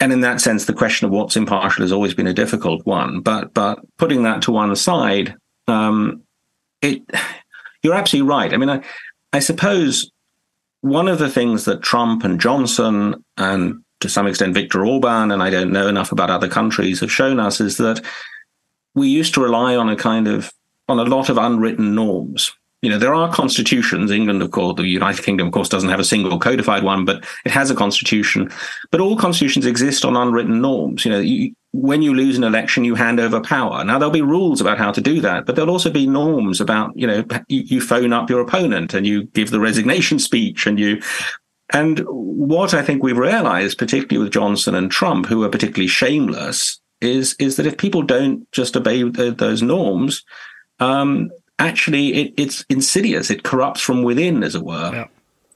and 0.00 0.14
in 0.14 0.20
that 0.22 0.40
sense, 0.40 0.64
the 0.64 0.72
question 0.72 1.04
of 1.04 1.12
what's 1.12 1.36
impartial 1.36 1.82
has 1.82 1.92
always 1.92 2.14
been 2.14 2.26
a 2.26 2.32
difficult 2.32 2.86
one. 2.86 3.20
But 3.20 3.52
but 3.52 3.80
putting 3.98 4.22
that 4.22 4.40
to 4.42 4.50
one 4.50 4.74
side, 4.76 5.36
um, 5.68 6.22
it 6.80 7.02
you're 7.84 7.94
absolutely 7.94 8.28
right. 8.28 8.52
I 8.52 8.56
mean, 8.56 8.70
I, 8.70 8.82
I 9.32 9.38
suppose 9.38 10.10
one 10.80 11.06
of 11.06 11.18
the 11.18 11.30
things 11.30 11.64
that 11.66 11.82
Trump 11.82 12.24
and 12.24 12.40
Johnson 12.40 13.24
and 13.36 13.82
to 14.00 14.08
some 14.08 14.26
extent 14.26 14.54
Viktor 14.54 14.84
Orban, 14.84 15.30
and 15.30 15.42
I 15.42 15.50
don't 15.50 15.72
know 15.72 15.86
enough 15.86 16.12
about 16.12 16.30
other 16.30 16.48
countries, 16.48 17.00
have 17.00 17.12
shown 17.12 17.38
us 17.38 17.60
is 17.60 17.76
that 17.76 18.04
we 18.94 19.08
used 19.08 19.34
to 19.34 19.42
rely 19.42 19.76
on 19.76 19.88
a 19.88 19.96
kind 19.96 20.28
of 20.28 20.52
on 20.88 20.98
a 20.98 21.04
lot 21.04 21.28
of 21.28 21.38
unwritten 21.38 21.94
norms 21.94 22.52
you 22.84 22.90
know, 22.90 22.98
there 22.98 23.14
are 23.14 23.32
constitutions. 23.32 24.10
England, 24.10 24.42
of 24.42 24.50
course, 24.50 24.76
the 24.76 24.86
United 24.86 25.24
Kingdom, 25.24 25.46
of 25.46 25.52
course, 25.52 25.68
doesn't 25.70 25.88
have 25.88 26.00
a 26.00 26.04
single 26.04 26.38
codified 26.38 26.82
one, 26.82 27.04
but 27.04 27.24
it 27.44 27.50
has 27.50 27.70
a 27.70 27.74
constitution. 27.74 28.50
But 28.90 29.00
all 29.00 29.16
constitutions 29.16 29.64
exist 29.64 30.04
on 30.04 30.16
unwritten 30.16 30.60
norms. 30.60 31.04
You 31.04 31.12
know, 31.12 31.20
you, 31.20 31.54
when 31.72 32.02
you 32.02 32.14
lose 32.14 32.36
an 32.36 32.44
election, 32.44 32.84
you 32.84 32.94
hand 32.94 33.20
over 33.20 33.40
power. 33.40 33.82
Now 33.84 33.98
there'll 33.98 34.12
be 34.12 34.22
rules 34.22 34.60
about 34.60 34.78
how 34.78 34.92
to 34.92 35.00
do 35.00 35.20
that, 35.22 35.46
but 35.46 35.56
there'll 35.56 35.70
also 35.70 35.90
be 35.90 36.06
norms 36.06 36.60
about, 36.60 36.92
you 36.94 37.06
know, 37.06 37.24
you, 37.48 37.62
you 37.62 37.80
phone 37.80 38.12
up 38.12 38.28
your 38.28 38.40
opponent 38.40 38.92
and 38.92 39.06
you 39.06 39.24
give 39.28 39.50
the 39.50 39.60
resignation 39.60 40.18
speech 40.18 40.66
and 40.66 40.78
you 40.78 41.00
and 41.72 42.00
what 42.06 42.74
I 42.74 42.82
think 42.82 43.02
we've 43.02 43.16
realized, 43.16 43.78
particularly 43.78 44.22
with 44.22 44.32
Johnson 44.32 44.74
and 44.74 44.90
Trump, 44.90 45.26
who 45.26 45.42
are 45.42 45.48
particularly 45.48 45.88
shameless, 45.88 46.80
is 47.00 47.34
is 47.38 47.56
that 47.56 47.66
if 47.66 47.78
people 47.78 48.02
don't 48.02 48.50
just 48.52 48.76
obey 48.76 49.10
th- 49.10 49.38
those 49.38 49.62
norms, 49.62 50.24
um, 50.78 51.30
actually 51.58 52.14
it, 52.14 52.34
it's 52.36 52.64
insidious. 52.68 53.30
It 53.30 53.42
corrupts 53.42 53.80
from 53.80 54.02
within, 54.02 54.42
as 54.42 54.54
it 54.54 54.62
were. 54.62 54.92
Yeah. 54.92 55.06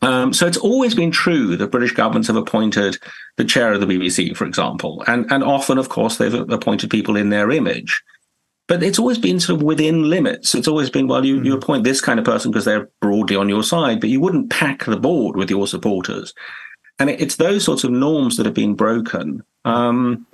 Um, 0.01 0.33
so 0.33 0.47
it's 0.47 0.57
always 0.57 0.95
been 0.95 1.11
true 1.11 1.57
that 1.57 1.73
British 1.73 1.93
governments 1.93 2.29
have 2.29 2.37
appointed 2.37 2.99
the 3.37 3.45
chair 3.45 3.73
of 3.73 3.81
the 3.81 3.87
BBC, 3.87 4.37
for 4.37 4.45
example, 4.45 5.03
and 5.09 5.31
and 5.33 5.43
often, 5.43 5.77
of 5.79 5.89
course, 5.89 6.19
they've 6.19 6.35
appointed 6.35 6.91
people 6.91 7.17
in 7.17 7.31
their 7.31 7.51
image. 7.51 8.03
But 8.69 8.83
it's 8.83 8.99
always 8.99 9.19
been 9.19 9.41
sort 9.41 9.59
of 9.59 9.65
within 9.65 10.11
limits. 10.11 10.55
It's 10.55 10.69
always 10.69 10.91
been, 10.91 11.09
well, 11.09 11.25
you, 11.25 11.43
you 11.43 11.55
appoint 11.55 11.85
this 11.85 12.03
kind 12.03 12.19
of 12.19 12.27
person 12.27 12.51
because 12.51 12.67
they're 12.67 12.91
broadly 13.01 13.35
on 13.35 13.49
your 13.49 13.63
side, 13.63 13.99
but 13.99 14.11
you 14.11 14.21
wouldn't 14.21 14.51
pack 14.51 14.85
the 14.85 14.99
board 14.99 15.37
with 15.37 15.49
your 15.49 15.67
supporters. 15.67 16.35
And 16.99 17.09
it, 17.09 17.19
it's 17.19 17.37
those 17.37 17.65
sorts 17.65 17.83
of 17.83 17.91
norms 17.91 18.37
that 18.37 18.45
have 18.45 18.55
been 18.55 18.75
broken. 18.75 19.43
Um, 19.65 20.27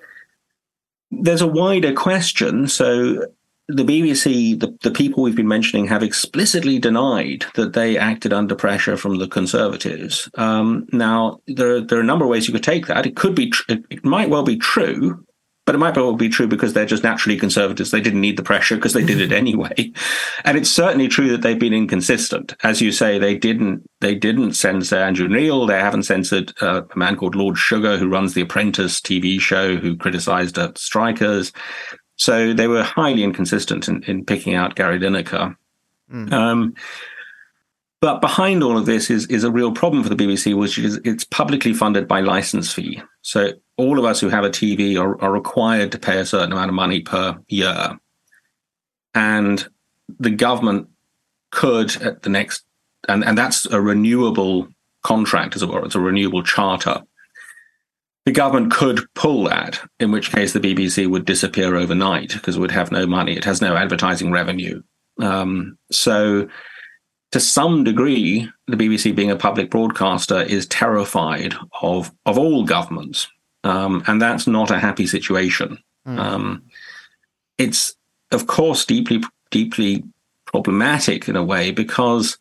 there's 1.13 1.43
a 1.43 1.47
wider 1.47 1.93
question. 1.93 2.67
So 2.67 3.25
the 3.69 3.85
BBC, 3.85 4.59
the, 4.59 4.77
the 4.83 4.91
people 4.91 5.23
we've 5.23 5.37
been 5.37 5.49
mentioning, 5.49 5.87
have 5.87 6.03
explicitly 6.03 6.79
denied 6.79 7.47
that 7.55 7.73
they 7.73 7.97
acted 7.97 8.33
under 8.33 8.55
pressure 8.55 8.97
from 8.97 9.19
the 9.19 9.29
Conservatives. 9.29 10.29
Um, 10.35 10.87
now, 10.93 11.41
there, 11.47 11.81
there 11.81 11.99
are 11.99 12.03
a 12.03 12.05
number 12.05 12.25
of 12.25 12.31
ways 12.31 12.47
you 12.47 12.53
could 12.53 12.63
take 12.63 12.87
that. 12.89 13.07
It 13.07 13.17
could 13.17 13.35
be, 13.35 13.51
tr- 13.51 13.73
it, 13.91 14.05
might 14.05 14.29
well 14.29 14.43
be 14.43 14.59
true, 14.59 15.25
but 15.65 15.75
it 15.75 15.79
might 15.79 15.97
well 15.97 16.15
be 16.15 16.29
true 16.29 16.47
because 16.47 16.75
they're 16.75 16.85
just 16.85 17.03
naturally 17.03 17.39
conservatives. 17.39 17.91
They 17.91 18.03
didn't 18.03 18.21
need 18.21 18.37
the 18.37 18.43
pressure 18.43 18.77
because 18.77 18.93
they 18.93 19.05
did 19.05 19.21
it 19.21 19.33
anyway. 19.33 19.93
And 20.47 20.59
it's 20.59 20.71
certainly 20.71 21.09
true 21.09 21.31
that 21.31 21.41
they've 21.41 21.59
been 21.59 21.73
inconsistent. 21.73 22.55
As 22.63 22.83
you 22.83 22.93
say, 22.93 23.19
they 23.19 23.35
didn't 23.35 23.89
they 24.03 24.15
didn't 24.15 24.53
censor 24.53 24.99
Andrew 24.99 25.27
Neil. 25.27 25.65
They 25.65 25.81
haven't 25.81 26.03
censored 26.03 26.53
uh, 26.61 26.83
a 26.95 26.99
man 26.99 27.17
called 27.17 27.35
Lord 27.35 27.57
Sugar 27.57 27.97
who 27.97 28.11
runs 28.11 28.35
the 28.35 28.43
Apprentice 28.43 29.01
TV 29.01 29.41
show 29.41 29.77
who 29.77 29.97
criticized 29.97 30.59
uh, 30.59 30.73
strikers. 30.77 31.51
So 32.17 32.53
they 32.53 32.69
were 32.69 32.83
highly 32.83 33.23
inconsistent 33.25 33.89
in, 33.89 34.03
in 34.05 34.25
picking 34.25 34.55
out 34.55 34.77
Gary 34.77 34.99
Lineker. 34.99 35.57
Um, 36.33 36.75
but 38.01 38.21
behind 38.21 38.63
all 38.63 38.77
of 38.77 38.85
this 38.85 39.09
is 39.09 39.27
is 39.29 39.45
a 39.45 39.51
real 39.51 39.73
problem 39.73 40.03
for 40.03 40.11
the 40.11 40.15
BBC, 40.15 40.55
which 40.55 40.79
is 40.79 41.01
it's 41.05 41.25
publicly 41.25 41.73
funded 41.73 42.07
by 42.07 42.21
license 42.21 42.71
fee. 42.71 43.01
So 43.23 43.53
all 43.79 43.99
of 43.99 44.05
us 44.05 44.21
who 44.21 44.29
have 44.29 44.45
a 44.45 44.51
TV 44.51 45.01
are, 45.01 45.19
are 45.23 45.33
required 45.33 45.91
to 45.93 45.99
pay 45.99 46.19
a 46.19 46.27
certain 46.27 46.53
amount 46.53 46.69
of 46.69 46.75
money 46.75 47.01
per 47.01 47.39
year, 47.49 47.99
and 49.15 49.67
the 50.21 50.31
government 50.31 50.89
could 51.51 51.97
at 52.03 52.23
the 52.23 52.29
next, 52.29 52.65
and 53.09 53.25
and 53.25 53.39
that's 53.39 53.65
a 53.67 53.81
renewable 53.81 54.69
contract 55.03 55.57
as 55.57 55.63
it 55.63 55.71
were. 55.71 55.85
It's 55.85 55.95
a 55.95 56.01
renewable 56.01 56.43
charter. 56.43 57.03
The 58.25 58.33
government 58.33 58.73
could 58.73 59.03
pull 59.15 59.45
that, 59.45 59.81
in 60.01 60.11
which 60.11 60.33
case 60.33 60.53
the 60.53 60.61
BBC 60.61 61.09
would 61.09 61.27
disappear 61.27 61.77
overnight 61.77 62.33
because 62.33 62.57
it 62.57 62.61
would 62.61 62.71
have 62.71 62.91
no 62.91 63.07
money. 63.07 63.37
It 63.37 63.45
has 63.45 63.61
no 63.61 63.77
advertising 63.77 64.33
revenue. 64.33 64.83
Um, 65.21 65.77
so 65.93 66.49
to 67.33 67.41
some 67.41 67.85
degree, 67.85 68.49
the 68.67 68.77
BBC, 68.77 69.15
being 69.15 69.31
a 69.31 69.37
public 69.37 69.71
broadcaster, 69.71 70.41
is 70.43 70.67
terrified 70.67 71.55
of 71.83 72.13
of 72.25 72.39
all 72.39 72.65
governments, 72.65 73.29
um, 73.65 74.03
and 74.07 74.23
that's 74.23 74.47
not 74.47 74.71
a 74.71 74.79
happy 74.79 75.07
situation. 75.07 75.79
Um, 76.07 76.63
it's, 77.59 77.97
of 78.31 78.47
course, 78.47 78.85
deeply 78.85 79.23
deeply 79.51 80.05
problematic 80.47 81.29
in 81.29 81.37
a 81.37 81.45
way 81.45 81.73
because. 81.73 82.39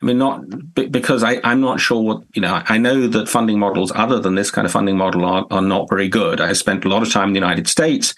I 0.00 0.06
mean, 0.06 0.18
not 0.18 0.42
because 0.74 1.24
I, 1.24 1.40
I'm 1.42 1.60
not 1.60 1.80
sure 1.80 2.00
what, 2.00 2.22
you 2.34 2.42
know, 2.42 2.62
I 2.66 2.78
know 2.78 3.08
that 3.08 3.28
funding 3.28 3.58
models 3.58 3.90
other 3.94 4.20
than 4.20 4.36
this 4.36 4.50
kind 4.50 4.64
of 4.64 4.70
funding 4.72 4.96
model 4.96 5.24
are, 5.24 5.44
are 5.50 5.62
not 5.62 5.88
very 5.88 6.08
good. 6.08 6.40
I 6.40 6.52
spent 6.52 6.84
a 6.84 6.88
lot 6.88 7.02
of 7.02 7.12
time 7.12 7.28
in 7.28 7.34
the 7.34 7.40
United 7.40 7.66
States 7.66 8.14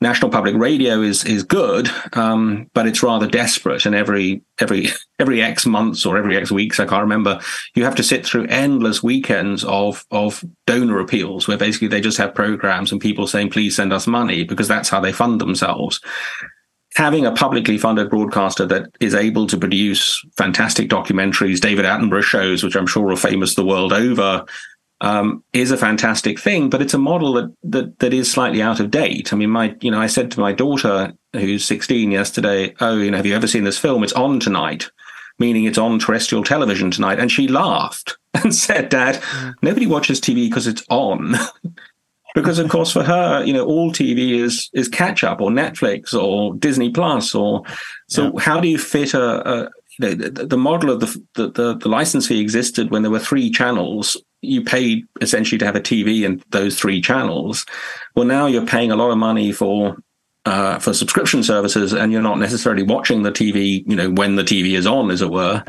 National 0.00 0.30
Public 0.30 0.54
Radio 0.54 1.00
is 1.02 1.24
is 1.24 1.42
good, 1.42 1.90
um, 2.12 2.70
but 2.72 2.86
it's 2.86 3.02
rather 3.02 3.26
desperate. 3.26 3.84
And 3.84 3.96
every 3.96 4.42
every 4.60 4.88
every 5.18 5.42
X 5.42 5.66
months 5.66 6.06
or 6.06 6.16
every 6.16 6.36
X 6.36 6.52
weeks, 6.52 6.78
I 6.78 6.86
can't 6.86 7.02
remember, 7.02 7.40
you 7.74 7.84
have 7.84 7.96
to 7.96 8.04
sit 8.04 8.24
through 8.24 8.46
endless 8.46 9.02
weekends 9.02 9.64
of 9.64 10.06
of 10.12 10.44
donor 10.66 11.00
appeals, 11.00 11.48
where 11.48 11.58
basically 11.58 11.88
they 11.88 12.00
just 12.00 12.18
have 12.18 12.34
programs 12.34 12.92
and 12.92 13.00
people 13.00 13.26
saying, 13.26 13.50
"Please 13.50 13.74
send 13.74 13.92
us 13.92 14.06
money," 14.06 14.44
because 14.44 14.68
that's 14.68 14.88
how 14.88 15.00
they 15.00 15.12
fund 15.12 15.40
themselves. 15.40 16.00
Having 16.96 17.26
a 17.26 17.32
publicly 17.32 17.78
funded 17.78 18.10
broadcaster 18.10 18.66
that 18.66 18.90
is 18.98 19.14
able 19.14 19.46
to 19.46 19.56
produce 19.56 20.24
fantastic 20.36 20.88
documentaries, 20.88 21.60
David 21.60 21.84
Attenborough 21.84 22.22
shows, 22.22 22.62
which 22.62 22.76
I'm 22.76 22.86
sure 22.86 23.10
are 23.10 23.16
famous 23.16 23.54
the 23.54 23.64
world 23.64 23.92
over, 23.92 24.44
um, 25.00 25.44
is 25.52 25.70
a 25.70 25.76
fantastic 25.76 26.40
thing, 26.40 26.70
but 26.70 26.82
it's 26.82 26.94
a 26.94 26.98
model 26.98 27.32
that, 27.34 27.54
that 27.62 27.98
that 28.00 28.12
is 28.12 28.30
slightly 28.30 28.62
out 28.62 28.80
of 28.80 28.90
date. 28.90 29.32
I 29.32 29.36
mean, 29.36 29.50
my 29.50 29.76
you 29.80 29.90
know, 29.90 30.00
I 30.00 30.08
said 30.08 30.30
to 30.32 30.40
my 30.40 30.52
daughter 30.52 31.12
who's 31.32 31.64
16 31.64 32.10
yesterday, 32.10 32.74
"Oh, 32.80 32.96
you 32.96 33.10
know, 33.10 33.16
have 33.16 33.26
you 33.26 33.34
ever 33.34 33.46
seen 33.46 33.64
this 33.64 33.78
film? 33.78 34.02
It's 34.02 34.12
on 34.14 34.40
tonight." 34.40 34.90
Meaning 35.40 35.66
it's 35.66 35.78
on 35.78 36.00
terrestrial 36.00 36.42
television 36.42 36.90
tonight. 36.90 37.20
And 37.20 37.30
she 37.30 37.46
laughed 37.46 38.18
and 38.34 38.52
said, 38.52 38.88
Dad, 38.88 39.22
nobody 39.62 39.86
watches 39.86 40.20
TV 40.20 40.48
because 40.48 40.66
it's 40.66 40.82
on. 40.90 41.36
because 42.34 42.58
of 42.58 42.68
course 42.68 42.92
for 42.92 43.02
her, 43.02 43.44
you 43.44 43.52
know, 43.52 43.64
all 43.64 43.90
TV 43.90 44.38
is 44.38 44.70
is 44.72 44.88
catch 44.88 45.24
up 45.24 45.40
or 45.40 45.50
Netflix 45.50 46.14
or 46.14 46.54
Disney 46.54 46.90
Plus 46.90 47.34
or 47.34 47.62
so 48.08 48.36
how 48.36 48.60
do 48.60 48.68
you 48.68 48.78
fit 48.78 49.14
a, 49.14 49.48
a 49.48 49.70
you 49.98 50.08
know, 50.08 50.14
the, 50.14 50.46
the 50.46 50.56
model 50.56 50.90
of 50.90 51.00
the, 51.00 51.24
the 51.34 51.50
the 51.50 51.76
the 51.76 51.88
license 51.88 52.26
fee 52.26 52.40
existed 52.40 52.90
when 52.90 53.02
there 53.02 53.10
were 53.10 53.18
three 53.18 53.50
channels 53.50 54.16
you 54.40 54.62
paid 54.62 55.04
essentially 55.20 55.58
to 55.58 55.66
have 55.66 55.76
a 55.76 55.80
TV 55.80 56.24
and 56.24 56.44
those 56.50 56.78
three 56.78 57.00
channels. 57.00 57.66
Well, 58.14 58.24
now 58.24 58.46
you're 58.46 58.66
paying 58.66 58.92
a 58.92 58.96
lot 58.96 59.10
of 59.10 59.18
money 59.18 59.52
for 59.52 59.96
uh, 60.44 60.78
for 60.78 60.94
subscription 60.94 61.42
services, 61.42 61.92
and 61.92 62.12
you're 62.12 62.22
not 62.22 62.38
necessarily 62.38 62.82
watching 62.82 63.22
the 63.22 63.32
TV, 63.32 63.84
you 63.86 63.96
know, 63.96 64.10
when 64.10 64.36
the 64.36 64.42
TV 64.42 64.76
is 64.76 64.86
on, 64.86 65.10
as 65.10 65.20
it 65.20 65.30
were. 65.30 65.62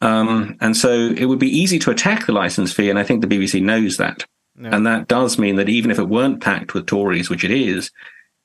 Um, 0.00 0.56
and 0.60 0.76
so 0.76 0.90
it 0.90 1.26
would 1.26 1.38
be 1.38 1.48
easy 1.48 1.78
to 1.80 1.90
attack 1.90 2.26
the 2.26 2.32
license 2.32 2.72
fee, 2.72 2.90
and 2.90 2.98
I 2.98 3.04
think 3.04 3.20
the 3.20 3.26
BBC 3.26 3.62
knows 3.62 3.96
that. 3.98 4.24
And 4.56 4.86
that 4.86 5.08
does 5.08 5.38
mean 5.38 5.56
that 5.56 5.68
even 5.68 5.90
if 5.90 5.98
it 5.98 6.08
weren't 6.08 6.42
packed 6.42 6.74
with 6.74 6.86
Tories, 6.86 7.28
which 7.28 7.44
it 7.44 7.50
is, 7.50 7.90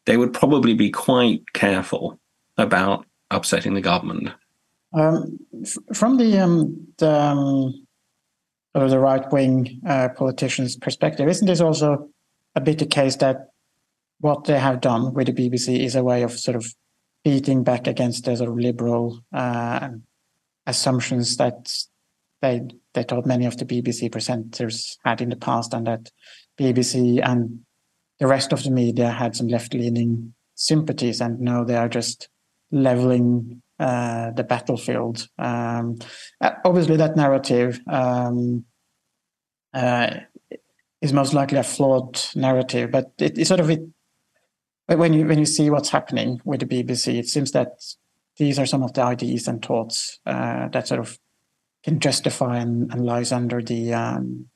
they 0.06 0.18
would 0.18 0.34
probably 0.34 0.74
be 0.74 0.90
quite 0.90 1.54
careful 1.54 2.20
about 2.58 3.06
upsetting 3.30 3.76
the 3.76 3.82
government. 3.82 4.30
Um, 4.94 5.40
f- 5.62 5.78
from 5.94 6.18
the, 6.18 6.40
um, 6.40 6.88
the, 6.98 7.12
um, 7.12 7.86
sort 8.74 8.86
of 8.86 8.90
the 8.90 9.00
right 9.00 9.32
wing 9.32 9.82
uh, 9.88 10.10
politicians' 10.10 10.76
perspective, 10.76 11.28
isn't 11.28 11.48
this 11.48 11.62
also 11.62 12.10
a 12.56 12.62
bit 12.62 12.80
the 12.80 12.86
case 12.88 13.16
that 13.18 13.50
what 14.20 14.46
they 14.46 14.60
have 14.60 14.82
done 14.82 15.14
with 15.14 15.28
the 15.28 15.34
BBC 15.34 15.80
is 15.80 15.96
a 15.96 16.04
way 16.04 16.24
of 16.24 16.32
sort 16.32 16.56
of 16.56 16.66
beating 17.24 17.64
back 17.64 17.88
against 17.88 18.26
the 18.26 18.36
sort 18.36 18.50
of 18.50 18.58
liberal 18.58 19.24
uh, 19.32 19.90
assumptions 20.66 21.38
that 21.38 21.72
they 22.42 22.62
they 22.94 23.04
thought 23.04 23.26
many 23.26 23.46
of 23.46 23.58
the 23.58 23.66
BBC 23.66 24.10
presenters 24.10 24.98
had 25.06 25.22
in 25.22 25.30
the 25.30 25.36
past, 25.36 25.74
and 25.74 25.88
that 25.88 26.12
BBC 26.60 27.22
and 27.24 27.62
the 28.20 28.28
rest 28.28 28.52
of 28.52 28.64
the 28.64 28.72
media 28.72 29.12
had 29.12 29.36
some 29.36 29.48
left 29.48 29.74
leaning 29.74 30.34
sympathies, 30.56 31.22
and 31.22 31.40
now 31.40 31.64
they 31.64 31.76
are 31.76 31.90
just 31.90 32.30
leveling 32.72 33.62
uh, 33.80 34.32
the 34.32 34.44
battlefield. 34.44 35.28
Um, 35.38 36.00
uh, 36.42 36.52
obviously, 36.66 36.98
that 36.98 37.16
narrative 37.16 37.80
um, 37.90 38.66
uh, 39.74 40.12
is 41.02 41.14
most 41.14 41.34
likely 41.34 41.58
a 41.58 41.64
flawed 41.64 42.20
narrative, 42.36 42.92
but 42.92 43.12
it, 43.20 43.38
it 43.38 43.46
sort 43.46 43.60
of 43.60 43.70
it. 43.70 43.82
When 44.88 45.14
you 45.14 45.28
when 45.28 45.38
you 45.38 45.46
see 45.46 45.70
what's 45.70 45.90
happening 45.90 46.42
with 46.44 46.62
the 46.62 46.66
BBC, 46.66 47.20
it 47.20 47.28
seems 47.28 47.52
that 47.52 47.80
these 48.38 48.58
are 48.58 48.66
some 48.66 48.82
of 48.82 48.94
the 48.94 49.04
ideas 49.04 49.48
and 49.48 49.64
thoughts 49.64 50.20
uh, 50.26 50.68
that 50.70 50.88
sort 50.88 51.00
of 51.00 51.20
can 51.84 52.00
justify 52.00 52.58
and, 52.58 52.92
and 52.92 53.06
lies 53.06 53.32
under 53.32 53.62
the 53.62 53.94
um, 53.94 54.48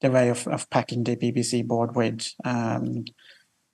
the 0.00 0.10
way 0.10 0.28
of, 0.28 0.46
of 0.46 0.68
packing 0.70 1.04
the 1.04 1.16
BBC 1.16 1.66
board 1.66 1.96
with 1.96 2.32
um, 2.44 3.04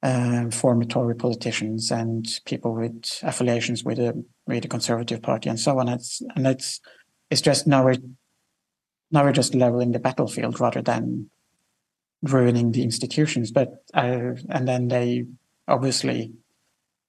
um, 0.02 0.50
former 0.50 0.84
Tory 0.84 1.14
politicians 1.14 1.90
and 1.90 2.26
people 2.44 2.74
with 2.74 3.20
affiliations 3.22 3.84
with 3.84 3.98
the 3.98 4.24
with 4.46 4.62
the 4.62 4.68
Conservative 4.68 5.22
Party 5.22 5.48
and 5.48 5.58
so 5.58 5.78
on. 5.78 5.88
It's 5.88 6.22
and 6.36 6.46
it's 6.46 6.80
it's 7.30 7.40
just 7.40 7.66
now 7.66 7.84
we're 7.84 7.96
now 9.10 9.24
we're 9.24 9.32
just 9.32 9.54
leveling 9.54 9.92
the 9.92 9.98
battlefield 9.98 10.60
rather 10.60 10.82
than 10.82 11.30
ruining 12.22 12.72
the 12.72 12.82
institutions. 12.82 13.50
But 13.50 13.82
uh, 13.92 14.34
and 14.48 14.68
then 14.68 14.88
they 14.88 15.24
obviously 15.66 16.32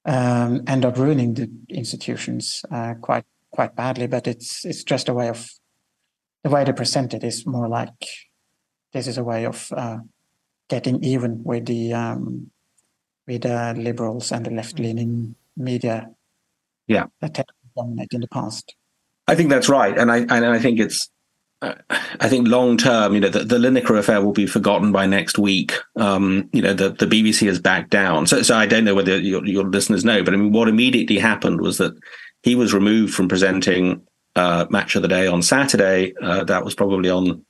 um, 0.05 0.63
end 0.67 0.85
up 0.85 0.97
ruining 0.97 1.33
the 1.33 1.49
institutions 1.69 2.63
uh, 2.71 2.95
quite 3.01 3.25
quite 3.51 3.75
badly. 3.75 4.07
But 4.07 4.27
it's 4.27 4.65
it's 4.65 4.83
just 4.83 5.09
a 5.09 5.13
way 5.13 5.29
of 5.29 5.49
the 6.45 6.51
way 6.51 6.63
they 6.63 6.71
present 6.73 7.15
it 7.15 7.23
is 7.23 7.43
more 7.47 7.67
like 7.67 8.05
this 8.93 9.07
is 9.07 9.17
a 9.17 9.23
way 9.23 9.47
of 9.47 9.73
uh, 9.75 9.97
getting 10.69 11.03
even 11.03 11.43
with 11.43 11.65
the 11.65 11.91
um, 11.91 12.51
with 13.25 13.41
the 13.41 13.73
liberals 13.75 14.31
and 14.31 14.45
the 14.45 14.51
left 14.51 14.77
leaning 14.77 15.33
media 15.57 16.07
Yeah. 16.85 17.07
that 17.21 17.37
have 17.37 17.47
dominated 17.75 18.13
in 18.13 18.21
the 18.21 18.27
past. 18.27 18.75
I 19.27 19.33
think 19.33 19.49
that's 19.49 19.67
right, 19.67 19.97
and 19.97 20.11
I 20.11 20.17
and 20.19 20.45
I 20.45 20.59
think 20.59 20.79
it's 20.79 21.09
I 21.63 22.29
think 22.29 22.47
long 22.47 22.77
term, 22.77 23.15
you 23.15 23.21
know, 23.21 23.29
the, 23.29 23.43
the 23.43 23.57
Lineker 23.57 23.97
affair 23.97 24.21
will 24.21 24.31
be 24.31 24.45
forgotten 24.45 24.91
by 24.91 25.07
next 25.07 25.39
week. 25.39 25.73
Um, 25.95 26.47
you 26.53 26.61
know, 26.61 26.75
the, 26.75 26.89
the 26.89 27.07
BBC 27.07 27.47
has 27.47 27.59
backed 27.59 27.89
down. 27.89 28.27
So, 28.27 28.43
so 28.43 28.55
I 28.55 28.67
don't 28.67 28.85
know 28.85 28.93
whether 28.93 29.17
your, 29.17 29.43
your 29.47 29.63
listeners 29.63 30.05
know, 30.05 30.21
but 30.21 30.35
I 30.35 30.37
mean, 30.37 30.51
what 30.51 30.67
immediately 30.67 31.17
happened 31.17 31.61
was 31.61 31.79
that 31.79 31.93
he 32.43 32.53
was 32.53 32.71
removed 32.71 33.15
from 33.15 33.27
presenting 33.27 34.05
uh, 34.35 34.65
Match 34.69 34.95
of 34.95 35.01
the 35.01 35.07
Day 35.07 35.27
on 35.27 35.41
Saturday. 35.41 36.13
Uh, 36.21 36.43
that 36.43 36.65
was 36.65 36.75
probably 36.75 37.09
on 37.09 37.45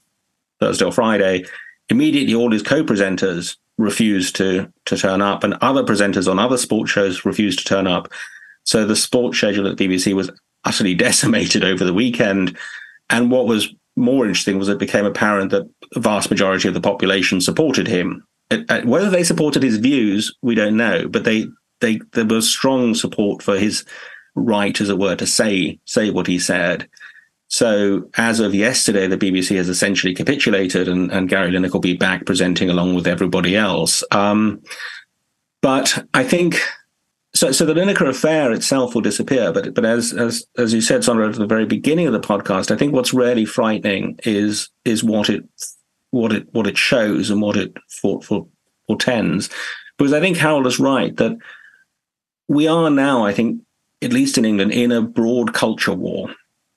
Thursday 0.59 0.85
or 0.85 0.91
Friday. 0.91 1.45
Immediately, 1.89 2.35
all 2.35 2.51
his 2.51 2.63
co-presenters 2.63 3.57
refused 3.77 4.35
to 4.37 4.71
to 4.85 4.97
turn 4.97 5.21
up, 5.21 5.43
and 5.43 5.55
other 5.61 5.83
presenters 5.83 6.29
on 6.29 6.39
other 6.39 6.57
sports 6.57 6.91
shows 6.91 7.25
refused 7.25 7.59
to 7.59 7.65
turn 7.65 7.87
up. 7.87 8.11
So 8.63 8.85
the 8.85 8.95
sports 8.95 9.37
schedule 9.37 9.67
at 9.67 9.77
BBC 9.77 10.13
was 10.13 10.31
utterly 10.63 10.95
decimated 11.07 11.63
over 11.63 11.83
the 11.83 11.93
weekend. 11.93 12.57
And 13.09 13.29
what 13.29 13.47
was 13.47 13.73
more 13.95 14.25
interesting 14.25 14.57
was 14.57 14.67
it 14.67 14.79
became 14.79 15.05
apparent 15.05 15.51
that 15.51 15.69
the 15.93 15.99
vast 15.99 16.29
majority 16.29 16.67
of 16.67 16.73
the 16.73 16.81
population 16.81 17.39
supported 17.39 17.87
him. 17.87 18.25
It, 18.49 18.69
uh, 18.69 18.81
whether 18.81 19.09
they 19.09 19.23
supported 19.23 19.63
his 19.63 19.77
views, 19.77 20.35
we 20.41 20.55
don't 20.55 20.77
know, 20.77 21.07
but 21.07 21.23
they 21.23 21.47
they 21.81 21.99
there 22.13 22.25
was 22.25 22.49
strong 22.49 22.93
support 22.93 23.41
for 23.41 23.57
his 23.57 23.85
right, 24.35 24.79
as 24.79 24.89
it 24.89 24.97
were, 24.97 25.15
to 25.15 25.25
say 25.27 25.79
say 25.85 26.11
what 26.11 26.27
he 26.27 26.39
said. 26.39 26.87
So 27.47 28.09
as 28.17 28.39
of 28.39 28.55
yesterday, 28.55 29.07
the 29.07 29.17
BBC 29.17 29.55
has 29.55 29.69
essentially 29.69 30.13
capitulated, 30.13 30.87
and, 30.87 31.11
and 31.11 31.29
Gary 31.29 31.51
Lineker 31.51 31.73
will 31.73 31.79
be 31.79 31.95
back 31.95 32.25
presenting 32.25 32.69
along 32.69 32.95
with 32.95 33.07
everybody 33.07 33.55
else. 33.55 34.03
Um, 34.11 34.61
but 35.61 36.05
I 36.13 36.23
think 36.23 36.59
so. 37.33 37.51
So 37.51 37.65
the 37.65 37.73
Lineker 37.73 38.07
affair 38.07 38.51
itself 38.51 38.93
will 38.93 39.01
disappear. 39.01 39.51
But 39.51 39.73
but 39.73 39.85
as 39.85 40.13
as 40.13 40.45
as 40.57 40.73
you 40.73 40.81
said, 40.81 41.01
Sondre, 41.01 41.29
at 41.29 41.35
the 41.35 41.45
very 41.45 41.65
beginning 41.65 42.07
of 42.07 42.13
the 42.13 42.19
podcast, 42.19 42.71
I 42.71 42.77
think 42.77 42.93
what's 42.93 43.13
really 43.13 43.45
frightening 43.45 44.19
is 44.23 44.69
is 44.83 45.03
what 45.03 45.29
it 45.29 45.43
what 46.11 46.31
it 46.31 46.47
what 46.53 46.67
it 46.67 46.77
shows 46.77 47.29
and 47.29 47.41
what 47.41 47.57
it 47.57 47.75
for, 47.89 48.21
for 48.21 48.47
portends. 48.87 49.49
Because 49.97 50.13
I 50.13 50.19
think 50.19 50.37
Harold 50.37 50.67
is 50.67 50.79
right 50.79 51.15
that 51.17 51.37
we 52.47 52.67
are 52.67 52.89
now, 52.89 53.25
I 53.25 53.33
think, 53.33 53.61
at 54.05 54.13
least 54.13 54.37
in 54.37 54.45
England, 54.45 54.71
in 54.71 54.91
a 54.91 55.01
broad 55.01 55.53
culture 55.53 55.93
war. 55.93 56.29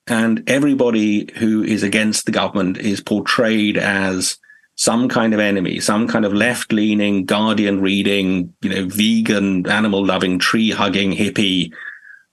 And 0.07 0.43
everybody 0.49 1.31
who 1.35 1.63
is 1.63 1.83
against 1.83 2.25
the 2.25 2.31
government 2.31 2.77
is 2.79 2.99
portrayed 2.99 3.77
as 3.77 4.37
some 4.75 5.07
kind 5.07 5.33
of 5.33 5.39
enemy, 5.39 5.79
some 5.79 6.07
kind 6.07 6.25
of 6.25 6.33
left 6.33 6.73
leaning, 6.73 7.25
guardian 7.25 7.81
reading, 7.81 8.53
you 8.61 8.69
know, 8.69 8.85
vegan, 8.87 9.67
animal 9.67 10.03
loving, 10.03 10.39
tree 10.39 10.71
hugging 10.71 11.11
hippie. 11.11 11.71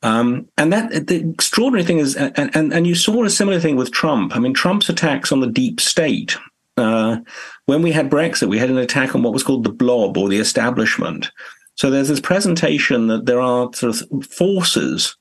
Um, 0.02 0.48
and 0.56 0.72
that 0.72 1.08
the 1.08 1.28
extraordinary 1.30 1.84
thing 1.84 1.98
is, 1.98 2.16
and, 2.16 2.54
and, 2.56 2.72
and 2.72 2.86
you 2.86 2.94
saw 2.94 3.24
a 3.24 3.30
similar 3.30 3.60
thing 3.60 3.76
with 3.76 3.92
Trump. 3.92 4.34
I 4.34 4.38
mean, 4.38 4.54
Trump's 4.54 4.88
attacks 4.88 5.30
on 5.30 5.40
the 5.40 5.46
deep 5.46 5.80
state. 5.80 6.36
Uh, 6.76 7.18
when 7.66 7.82
we 7.82 7.90
had 7.90 8.10
Brexit, 8.10 8.48
we 8.48 8.58
had 8.58 8.70
an 8.70 8.78
attack 8.78 9.14
on 9.14 9.22
what 9.22 9.32
was 9.32 9.42
called 9.42 9.64
the 9.64 9.72
blob 9.72 10.16
or 10.16 10.28
the 10.28 10.38
establishment. 10.38 11.30
So 11.76 11.90
there's 11.90 12.08
this 12.08 12.20
presentation 12.20 13.06
that 13.08 13.26
there 13.26 13.40
are 13.40 13.70
sort 13.74 14.00
of 14.00 14.26
forces, 14.26 15.16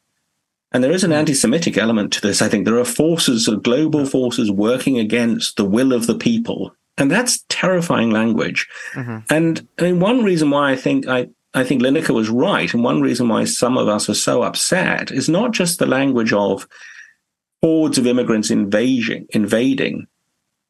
and 0.72 0.84
there 0.84 0.92
is 0.92 1.04
an 1.04 1.12
anti 1.12 1.34
Semitic 1.34 1.78
element 1.78 2.12
to 2.14 2.22
this. 2.22 2.42
I 2.42 2.50
think 2.50 2.66
there 2.66 2.80
are 2.80 2.86
forces, 2.86 3.46
sort 3.46 3.58
of 3.58 3.64
global 3.64 4.06
forces 4.06 4.50
working 4.50 4.98
against 4.98 5.58
the 5.58 5.66
will 5.66 5.94
of 5.94 6.08
the 6.08 6.18
people. 6.18 6.76
And 6.98 7.12
that's 7.12 7.44
terrifying 7.50 8.10
language. 8.10 8.68
Mm-hmm. 8.94 9.18
And 9.30 9.68
I 9.78 9.84
mean, 9.84 10.00
one 10.00 10.24
reason 10.24 10.50
why 10.50 10.72
I 10.72 10.78
think 10.78 11.08
I, 11.08 11.28
I 11.54 11.66
think 11.66 11.82
Lineker 11.82 12.16
was 12.16 12.30
right, 12.30 12.74
and 12.74 12.84
one 12.84 13.02
reason 13.02 13.28
why 13.28 13.44
some 13.44 13.78
of 13.78 13.90
us 13.90 14.10
are 14.10 14.16
so 14.16 14.44
upset 14.44 15.12
is 15.12 15.28
not 15.28 15.52
just 15.52 15.78
the 15.80 15.86
language 15.86 16.32
of 16.32 16.68
hordes 17.62 17.98
of 17.98 18.08
immigrants 18.08 18.50
invading, 18.50 19.28
invading. 19.32 20.08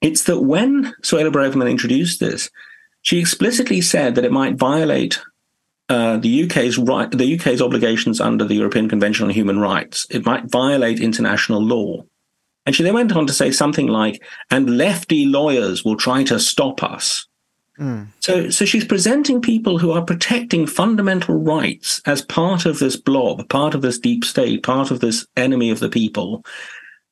It's 0.02 0.24
that 0.24 0.42
when 0.42 0.94
Suella 1.04 1.32
Braverman 1.32 1.70
introduced 1.70 2.20
this, 2.20 2.50
she 3.02 3.20
explicitly 3.20 3.82
said 3.82 4.16
that 4.16 4.26
it 4.26 4.32
might 4.32 4.56
violate 4.56 5.20
uh, 5.90 6.18
the 6.18 6.46
UK's 6.46 6.78
right, 6.78 7.12
the 7.12 7.36
UK's 7.36 7.62
obligations 7.62 8.20
under 8.20 8.44
the 8.44 8.56
European 8.56 8.90
Convention 8.90 9.26
on 9.26 9.32
Human 9.32 9.60
Rights. 9.60 10.08
It 10.10 10.26
might 10.26 10.46
violate 10.46 11.00
international 11.00 11.62
law. 11.62 12.04
And 12.66 12.76
she 12.76 12.82
then 12.82 12.96
went 12.96 13.16
on 13.16 13.28
to 13.28 13.34
say 13.34 13.52
something 13.52 13.88
like, 13.88 14.24
and 14.50 14.78
lefty 14.78 15.26
lawyers 15.26 15.86
will 15.86 15.98
try 15.98 16.24
to 16.24 16.40
stop 16.40 16.82
us. 16.82 17.28
Mm. 17.80 18.08
So, 18.20 18.50
so 18.50 18.66
she's 18.66 18.86
presenting 18.86 19.42
people 19.42 19.78
who 19.78 19.92
are 19.92 20.04
protecting 20.04 20.66
fundamental 20.66 21.36
rights 21.36 22.02
as 22.06 22.24
part 22.24 22.66
of 22.66 22.80
this 22.80 22.96
blob, 22.96 23.48
part 23.50 23.76
of 23.76 23.82
this 23.84 24.00
deep 24.00 24.26
state, 24.26 24.64
part 24.64 24.90
of 24.90 25.02
this 25.02 25.28
enemy 25.38 25.70
of 25.70 25.80
the 25.80 25.90
people. 25.90 26.44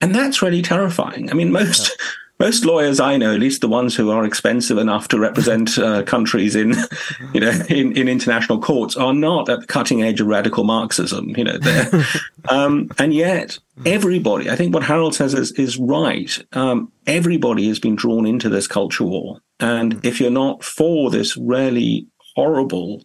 And 0.01 0.15
that's 0.15 0.41
really 0.41 0.63
terrifying. 0.63 1.29
I 1.29 1.33
mean, 1.33 1.51
most, 1.51 1.89
yeah 1.89 2.05
most 2.43 2.65
lawyers 2.65 2.99
I 2.99 3.15
know, 3.15 3.33
at 3.33 3.39
least 3.39 3.61
the 3.61 3.69
ones 3.69 3.95
who 3.95 4.11
are 4.11 4.25
expensive 4.25 4.77
enough 4.77 5.07
to 5.09 5.19
represent 5.19 5.77
uh, 5.77 6.03
countries 6.03 6.57
in, 6.57 6.75
you 7.33 7.39
know, 7.39 7.51
in, 7.69 7.95
in 7.95 8.09
international 8.09 8.59
courts, 8.59 8.97
are 8.97 9.13
not 9.13 9.47
at 9.47 9.61
the 9.61 9.65
cutting 9.65 10.03
edge 10.03 10.19
of 10.19 10.27
radical 10.27 10.65
Marxism. 10.65 11.29
You 11.37 11.45
know, 11.45 11.59
um, 12.49 12.91
and 12.99 13.13
yet 13.13 13.59
everybody, 13.85 14.49
I 14.49 14.57
think 14.57 14.73
what 14.73 14.83
Harold 14.83 15.15
says 15.15 15.33
is 15.33 15.53
is 15.53 15.77
right. 15.77 16.37
Um, 16.51 16.91
everybody 17.07 17.69
has 17.69 17.79
been 17.79 17.95
drawn 17.95 18.25
into 18.25 18.49
this 18.49 18.67
culture 18.67 19.05
war, 19.05 19.39
and 19.61 20.05
if 20.05 20.19
you're 20.19 20.29
not 20.29 20.65
for 20.65 21.09
this 21.09 21.37
really 21.37 22.07
horrible 22.35 23.03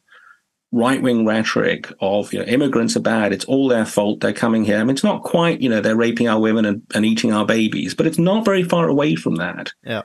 right 0.71 1.01
wing 1.01 1.25
rhetoric 1.25 1.91
of 2.01 2.33
you 2.33 2.41
know 2.41 2.45
immigrants 2.45 2.97
are 2.97 3.01
bad, 3.01 3.33
it's 3.33 3.45
all 3.47 3.69
their 3.69 3.87
fault, 3.87 4.21
they're 4.21 4.33
coming 4.33 4.64
here. 4.64 4.79
I 4.79 4.85
mean, 4.85 4.91
it's 4.91 5.05
not 5.05 5.23
quite 5.23 5.61
you 5.61 5.69
know 5.69 5.81
they're 5.81 5.97
raping 5.97 6.29
our 6.29 6.41
women 6.41 6.64
and, 6.64 6.83
and 6.95 7.05
eating 7.05 7.33
our 7.33 7.47
babies, 7.47 7.95
but 7.95 8.07
it's 8.07 8.19
not 8.19 8.45
very 8.45 8.62
far 8.62 8.89
away 8.89 9.14
from 9.14 9.37
that. 9.37 9.73
Yeah. 9.85 10.03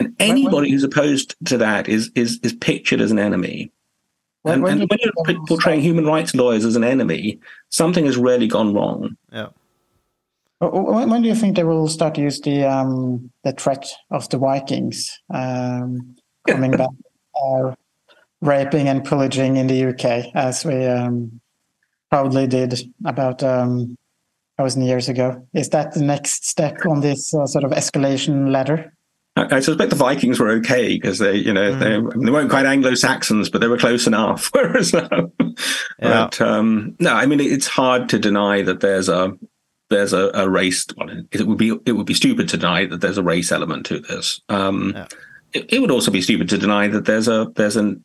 And 0.00 0.16
anybody 0.18 0.70
who's 0.70 0.82
opposed 0.82 1.36
to 1.46 1.58
that 1.58 1.88
is 1.88 2.10
is 2.14 2.40
is 2.42 2.52
pictured 2.52 3.00
as 3.00 3.10
an 3.10 3.18
enemy. 3.18 3.70
When, 4.42 4.54
and, 4.54 4.62
when, 4.62 4.80
and 4.82 4.90
when 4.90 4.98
you're 5.00 5.46
portraying 5.46 5.80
human 5.80 6.04
rights 6.04 6.34
lawyers 6.34 6.66
as 6.66 6.76
an 6.76 6.84
enemy, 6.84 7.40
something 7.70 8.04
has 8.04 8.18
really 8.18 8.46
gone 8.46 8.74
wrong. 8.74 9.16
Yeah. 9.32 9.48
When, 10.58 11.08
when 11.08 11.22
do 11.22 11.28
you 11.28 11.34
think 11.34 11.56
they 11.56 11.64
will 11.64 11.88
start 11.88 12.14
to 12.16 12.20
use 12.20 12.40
the 12.40 12.64
um, 12.64 13.30
the 13.42 13.52
threat 13.52 13.86
of 14.10 14.28
the 14.28 14.38
Vikings 14.38 15.20
um, 15.32 16.16
coming 16.46 16.70
back? 16.76 16.90
Uh, 17.34 17.74
raping 18.44 18.88
and 18.88 19.04
pillaging 19.04 19.56
in 19.56 19.66
the 19.66 19.86
UK, 19.86 20.30
as 20.34 20.64
we 20.64 20.84
um, 20.86 21.40
proudly 22.10 22.46
did 22.46 22.80
about 23.04 23.42
um, 23.42 23.96
thousand 24.58 24.82
years 24.82 25.08
ago. 25.08 25.46
Is 25.54 25.70
that 25.70 25.94
the 25.94 26.02
next 26.02 26.46
step 26.46 26.86
on 26.86 27.00
this 27.00 27.34
uh, 27.34 27.46
sort 27.46 27.64
of 27.64 27.72
escalation 27.72 28.50
ladder? 28.50 28.92
I, 29.36 29.56
I 29.56 29.60
suspect 29.60 29.90
the 29.90 29.96
Vikings 29.96 30.38
were 30.38 30.50
okay 30.50 30.94
because 30.94 31.18
they, 31.18 31.36
you 31.36 31.52
know, 31.52 31.72
mm. 31.72 31.80
they, 31.80 32.24
they 32.24 32.30
weren't 32.30 32.50
quite 32.50 32.66
Anglo 32.66 32.94
Saxons, 32.94 33.50
but 33.50 33.60
they 33.60 33.66
were 33.66 33.78
close 33.78 34.06
enough. 34.06 34.50
Whereas, 34.52 34.94
um, 34.94 35.32
yeah. 35.38 35.56
but 35.98 36.40
um, 36.40 36.94
no, 37.00 37.14
I 37.14 37.26
mean, 37.26 37.40
it's 37.40 37.66
hard 37.66 38.08
to 38.10 38.18
deny 38.18 38.62
that 38.62 38.80
there's 38.80 39.08
a 39.08 39.32
there's 39.90 40.12
a, 40.12 40.30
a 40.34 40.48
race. 40.48 40.86
Well, 40.96 41.08
it 41.32 41.46
would 41.46 41.58
be 41.58 41.76
it 41.86 41.92
would 41.92 42.06
be 42.06 42.14
stupid 42.14 42.48
to 42.50 42.56
deny 42.56 42.86
that 42.86 43.00
there's 43.00 43.18
a 43.18 43.22
race 43.22 43.50
element 43.50 43.86
to 43.86 44.00
this. 44.00 44.40
Um, 44.48 44.92
yeah. 44.94 45.06
it, 45.52 45.72
it 45.72 45.78
would 45.80 45.90
also 45.90 46.10
be 46.10 46.22
stupid 46.22 46.48
to 46.50 46.58
deny 46.58 46.88
that 46.88 47.06
there's 47.06 47.28
a 47.28 47.50
there's 47.56 47.76
an 47.76 48.04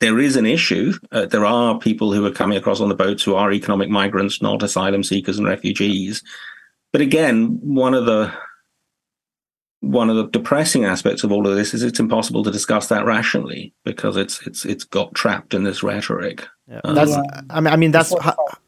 there 0.00 0.18
is 0.18 0.36
an 0.36 0.46
issue. 0.46 0.92
Uh, 1.10 1.26
there 1.26 1.46
are 1.46 1.78
people 1.78 2.12
who 2.12 2.24
are 2.26 2.32
coming 2.32 2.58
across 2.58 2.80
on 2.80 2.88
the 2.88 2.94
boats 2.94 3.22
who 3.22 3.34
are 3.34 3.52
economic 3.52 3.88
migrants, 3.88 4.42
not 4.42 4.62
asylum 4.62 5.02
seekers 5.02 5.38
and 5.38 5.46
refugees. 5.46 6.22
But 6.92 7.00
again, 7.00 7.58
one 7.62 7.94
of 7.94 8.06
the 8.06 8.32
one 9.80 10.10
of 10.10 10.16
the 10.16 10.26
depressing 10.28 10.84
aspects 10.84 11.22
of 11.22 11.30
all 11.30 11.46
of 11.46 11.54
this 11.54 11.72
is 11.72 11.82
it's 11.82 12.00
impossible 12.00 12.42
to 12.42 12.50
discuss 12.50 12.88
that 12.88 13.04
rationally 13.04 13.74
because 13.84 14.16
it's 14.16 14.46
it's 14.46 14.64
it's 14.64 14.84
got 14.84 15.14
trapped 15.14 15.54
in 15.54 15.64
this 15.64 15.82
rhetoric. 15.82 16.46
Yeah, 16.68 16.80
um, 16.84 16.94
that's 16.94 17.16
I 17.50 17.60
mean 17.60 17.72
I 17.72 17.76
mean 17.76 17.90
that's 17.92 18.12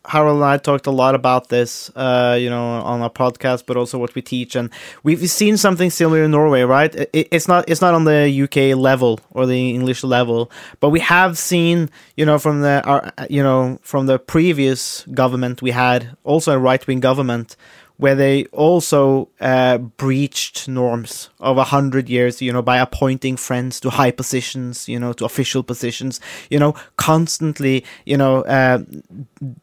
Harold 0.09 0.37
and 0.37 0.45
I 0.45 0.57
talked 0.57 0.87
a 0.87 0.91
lot 0.91 1.15
about 1.15 1.49
this, 1.49 1.91
uh, 1.95 2.37
you 2.41 2.49
know, 2.49 2.65
on 2.65 3.03
our 3.03 3.11
podcast, 3.11 3.65
but 3.67 3.77
also 3.77 3.99
what 3.99 4.15
we 4.15 4.23
teach, 4.23 4.57
and 4.57 4.71
we've 5.03 5.29
seen 5.31 5.57
something 5.57 5.91
similar 5.91 6.25
in 6.25 6.31
Norway, 6.31 6.63
right? 6.63 6.95
It, 6.95 7.29
it's 7.31 7.47
not 7.47 7.69
it's 7.69 7.81
not 7.81 7.95
on 7.95 8.05
the 8.05 8.43
UK 8.45 8.77
level 8.77 9.21
or 9.31 9.47
the 9.47 9.71
English 9.71 10.03
level, 10.03 10.51
but 10.81 10.89
we 10.91 11.01
have 11.01 11.37
seen, 11.37 11.91
you 12.17 12.25
know, 12.25 12.39
from 12.39 12.63
the 12.63 12.83
our, 12.85 13.13
you 13.29 13.43
know 13.43 13.79
from 13.83 14.07
the 14.07 14.19
previous 14.19 15.05
government 15.13 15.63
we 15.63 15.71
had 15.71 16.17
also 16.25 16.53
a 16.53 16.59
right 16.59 16.87
wing 16.87 17.01
government 17.01 17.57
where 17.99 18.15
they 18.15 18.45
also 18.47 19.29
uh, 19.41 19.77
breached 19.77 20.69
norms 20.69 21.31
of 21.41 21.57
a 21.57 21.65
hundred 21.65 22.09
years, 22.09 22.43
you 22.43 22.53
know, 22.53 22.63
by 22.63 22.79
appointing 22.79 23.37
friends 23.37 23.79
to 23.81 23.91
high 23.91 24.11
positions, 24.11 24.89
you 24.89 24.99
know, 24.99 25.13
to 25.13 25.25
official 25.25 25.63
positions, 25.63 26.21
you 26.51 26.59
know, 26.59 26.75
constantly, 26.97 27.85
you 28.07 28.17
know, 28.17 28.43
uh, 28.43 28.79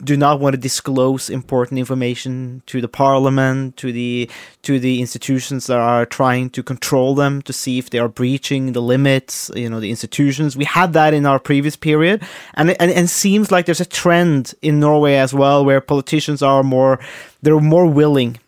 do 0.04 0.16
not 0.16 0.40
want 0.40 0.54
to 0.54 0.58
disclose 0.58 1.30
important 1.30 1.78
information 1.78 2.62
to 2.66 2.80
the 2.80 2.88
parliament, 2.88 3.76
to 3.78 3.92
the 3.92 4.30
to 4.62 4.80
the 4.80 5.02
institutions 5.02 5.68
that 5.68 5.78
are 5.78 6.06
trying 6.06 6.50
to 6.50 6.64
control 6.64 7.14
them, 7.14 7.42
to 7.42 7.52
see 7.52 7.78
if 7.78 7.90
they 7.90 8.00
are 8.00 8.08
breaching 8.08 8.72
the 8.72 8.82
limits, 8.82 9.52
you 9.56 9.70
know, 9.70 9.80
the 9.80 9.90
institutions. 9.90 10.56
We 10.56 10.66
had 10.66 10.94
that 10.94 11.14
in 11.14 11.26
our 11.26 11.40
previous 11.40 11.76
period, 11.76 12.24
and 12.54 12.70
and 12.82 12.92
and 12.92 13.10
seems 13.10 13.52
like 13.52 13.66
there's 13.66 13.82
a 13.82 13.86
trend 13.86 14.54
in 14.62 14.80
Norway 14.80 15.16
as 15.16 15.34
well, 15.34 15.66
where 15.66 15.82
politicians 15.82 16.42
are 16.42 16.64
more 16.64 17.00
they're 17.42 17.60
more 17.60 17.86
willing 17.86 18.40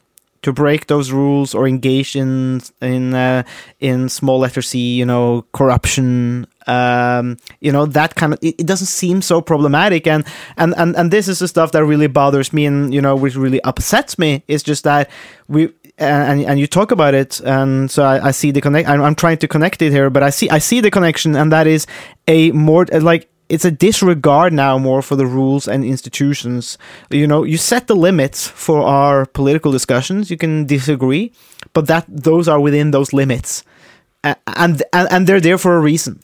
to 0.47 0.53
break 0.53 0.87
those 0.87 1.11
rules 1.11 1.53
or 1.53 1.67
engage 1.67 2.15
in 2.15 2.61
in 2.81 3.13
uh, 3.13 3.43
in 3.81 4.07
small 4.07 4.39
letter 4.39 4.61
C, 4.61 4.95
you 4.95 5.05
know, 5.05 5.45
corruption, 5.51 6.47
um, 6.67 7.35
you 7.59 7.69
know, 7.69 7.85
that 7.85 8.15
kind 8.15 8.31
of. 8.31 8.39
It, 8.41 8.55
it, 8.61 8.65
doesn't 8.65 8.87
seem 8.87 9.21
so 9.21 9.41
problematic, 9.41 10.07
and 10.07 10.23
and 10.55 10.73
and 10.77 10.95
and 10.95 11.11
this 11.11 11.27
is 11.27 11.39
the 11.39 11.49
stuff 11.49 11.73
that 11.73 11.83
really 11.83 12.07
bothers 12.07 12.53
me, 12.53 12.65
and 12.65 12.93
you 12.93 13.01
know, 13.01 13.13
which 13.13 13.35
really 13.35 13.61
upsets 13.63 14.17
me. 14.17 14.41
Is 14.47 14.63
just 14.63 14.85
that 14.85 15.09
we. 15.49 15.69
And 15.99 16.45
and 16.45 16.59
you 16.59 16.67
talk 16.67 16.91
about 16.91 17.15
it, 17.15 17.41
and 17.41 17.89
so 17.89 18.03
I, 18.03 18.27
I 18.27 18.31
see 18.31 18.51
the 18.51 18.61
connect. 18.61 18.87
I'm, 18.87 19.01
I'm 19.01 19.15
trying 19.15 19.39
to 19.39 19.47
connect 19.47 19.81
it 19.81 19.91
here, 19.91 20.11
but 20.11 20.21
I 20.21 20.29
see 20.29 20.47
I 20.47 20.59
see 20.59 20.79
the 20.79 20.91
connection, 20.91 21.35
and 21.35 21.51
that 21.51 21.65
is 21.65 21.87
a 22.27 22.51
more 22.51 22.85
like 22.85 23.27
it's 23.49 23.65
a 23.65 23.71
disregard 23.71 24.53
now 24.53 24.77
more 24.77 25.01
for 25.01 25.15
the 25.15 25.25
rules 25.25 25.67
and 25.67 25.83
institutions. 25.85 26.77
You 27.09 27.27
know, 27.27 27.43
you 27.43 27.57
set 27.57 27.87
the 27.87 27.95
limits 27.95 28.47
for 28.47 28.81
our 28.81 29.25
political 29.25 29.71
discussions. 29.71 30.29
You 30.29 30.37
can 30.37 30.65
disagree, 30.65 31.31
but 31.73 31.87
that 31.87 32.05
those 32.07 32.47
are 32.47 32.59
within 32.59 32.91
those 32.91 33.13
limits, 33.13 33.63
and 34.23 34.37
and, 34.55 34.83
and 34.93 35.27
they're 35.27 35.41
there 35.41 35.57
for 35.57 35.75
a 35.75 35.79
reason. 35.79 36.19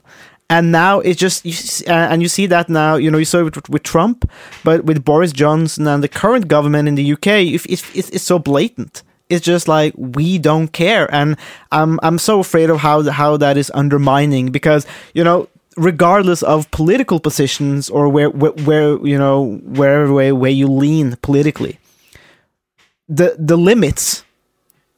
And 0.49 0.71
now 0.71 0.99
it's 0.99 1.19
just, 1.19 1.45
you, 1.45 1.55
uh, 1.87 1.93
and 2.11 2.21
you 2.21 2.27
see 2.27 2.45
that 2.47 2.69
now. 2.69 2.95
You 2.95 3.09
know, 3.09 3.17
you 3.17 3.25
saw 3.25 3.39
it 3.39 3.55
with, 3.55 3.69
with, 3.69 3.83
Trump, 3.83 4.29
but 4.63 4.83
with 4.83 5.03
Boris 5.03 5.31
Johnson 5.31 5.87
and 5.87 6.03
the 6.03 6.09
current 6.09 6.47
government 6.47 6.87
in 6.87 6.95
the 6.95 7.13
UK, 7.13 7.27
it's, 7.27 7.65
it's, 7.95 8.09
it's 8.09 8.23
so 8.23 8.39
blatant 8.39 9.03
it's 9.29 9.45
just 9.45 9.67
like 9.67 9.93
we 9.95 10.37
don't 10.37 10.73
care 10.73 11.11
and 11.15 11.37
i'm 11.71 11.97
i'm 12.03 12.19
so 12.19 12.41
afraid 12.41 12.69
of 12.69 12.77
how 12.79 13.01
how 13.09 13.37
that 13.37 13.57
is 13.57 13.71
undermining 13.73 14.51
because 14.51 14.85
you 15.13 15.23
know 15.23 15.47
regardless 15.77 16.43
of 16.43 16.69
political 16.71 17.19
positions 17.19 17.89
or 17.89 18.09
where, 18.09 18.29
where, 18.29 18.51
where 18.51 19.05
you 19.05 19.17
know 19.17 19.55
wherever 19.63 20.13
way, 20.13 20.31
where 20.31 20.51
you 20.51 20.67
lean 20.67 21.15
politically 21.21 21.79
the 23.09 23.35
the 23.37 23.57
limits 23.57 24.23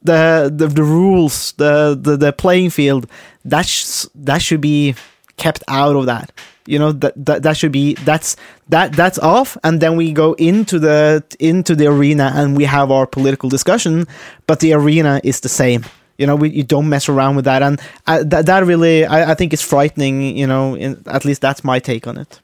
the 0.02 0.52
the, 0.54 0.68
the 0.68 0.82
rules 0.82 1.52
the, 1.52 1.98
the 2.00 2.16
the 2.16 2.32
playing 2.32 2.70
field 2.70 3.06
that 3.44 3.66
sh- 3.66 4.06
that 4.14 4.40
should 4.40 4.60
be 4.60 4.94
kept 5.36 5.62
out 5.68 5.96
of 5.96 6.06
that. 6.06 6.32
You 6.66 6.78
know 6.78 6.92
that, 6.92 7.12
that 7.26 7.42
that 7.44 7.56
should 7.56 7.72
be 7.72 7.94
that's 7.94 8.36
that 8.68 8.92
that's 8.92 9.18
off 9.20 9.56
and 9.62 9.80
then 9.80 9.96
we 9.96 10.12
go 10.12 10.32
into 10.34 10.80
the 10.80 11.22
into 11.38 11.76
the 11.76 11.86
arena 11.86 12.32
and 12.34 12.56
we 12.56 12.64
have 12.64 12.90
our 12.90 13.06
political 13.06 13.48
discussion 13.48 14.06
but 14.48 14.58
the 14.58 14.72
arena 14.72 15.20
is 15.22 15.38
the 15.40 15.48
same 15.48 15.84
you 16.18 16.26
know, 16.26 16.36
we, 16.36 16.50
you 16.50 16.62
don't 16.62 16.88
mess 16.88 17.08
around 17.08 17.36
with 17.36 17.44
that, 17.44 17.62
and 17.62 17.80
I, 18.06 18.22
that 18.22 18.46
that 18.46 18.64
really, 18.64 19.04
I, 19.04 19.32
I 19.32 19.34
think, 19.34 19.52
is 19.52 19.62
frightening. 19.62 20.36
You 20.36 20.46
know, 20.46 20.74
in, 20.74 21.02
at 21.06 21.24
least 21.24 21.40
that's 21.40 21.64
my 21.64 21.78
take 21.78 22.06
on 22.06 22.18
it. 22.18 22.40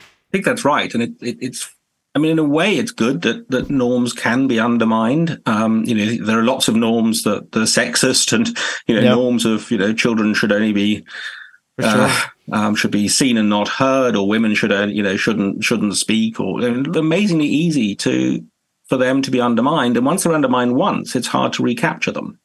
I 0.00 0.30
think 0.32 0.44
that's 0.44 0.64
right, 0.64 0.92
and 0.94 1.02
it, 1.02 1.12
it, 1.20 1.38
it's. 1.40 1.74
I 2.12 2.18
mean, 2.18 2.32
in 2.32 2.38
a 2.40 2.44
way, 2.44 2.76
it's 2.76 2.90
good 2.90 3.22
that 3.22 3.48
that 3.50 3.70
norms 3.70 4.12
can 4.12 4.48
be 4.48 4.58
undermined. 4.58 5.40
Um, 5.46 5.84
you 5.84 5.94
know, 5.94 6.24
there 6.26 6.40
are 6.40 6.44
lots 6.44 6.66
of 6.66 6.74
norms 6.74 7.22
that, 7.22 7.52
that 7.52 7.60
are 7.60 7.64
sexist, 7.64 8.32
and 8.32 8.48
you 8.86 8.96
know, 8.96 9.02
yep. 9.02 9.14
norms 9.14 9.44
of 9.44 9.70
you 9.70 9.78
know, 9.78 9.92
children 9.92 10.34
should 10.34 10.50
only 10.50 10.72
be 10.72 11.04
uh, 11.82 12.26
um, 12.52 12.74
should 12.74 12.90
be 12.90 13.08
seen 13.08 13.36
and 13.36 13.48
not 13.48 13.68
heard, 13.68 14.16
or 14.16 14.26
women 14.26 14.54
should 14.54 14.72
uh, 14.72 14.86
you 14.86 15.02
know 15.02 15.16
shouldn't 15.16 15.62
shouldn't 15.62 15.96
speak, 15.96 16.40
or 16.40 16.60
amazingly 16.60 17.46
easy 17.46 17.94
to 17.96 18.44
for 18.88 18.96
them 18.96 19.22
to 19.22 19.30
be 19.30 19.40
undermined. 19.40 19.96
And 19.96 20.04
once 20.04 20.24
they're 20.24 20.34
undermined 20.34 20.74
once, 20.74 21.14
it's 21.14 21.28
hard 21.28 21.52
to 21.54 21.62
recapture 21.62 22.10
them. 22.10 22.39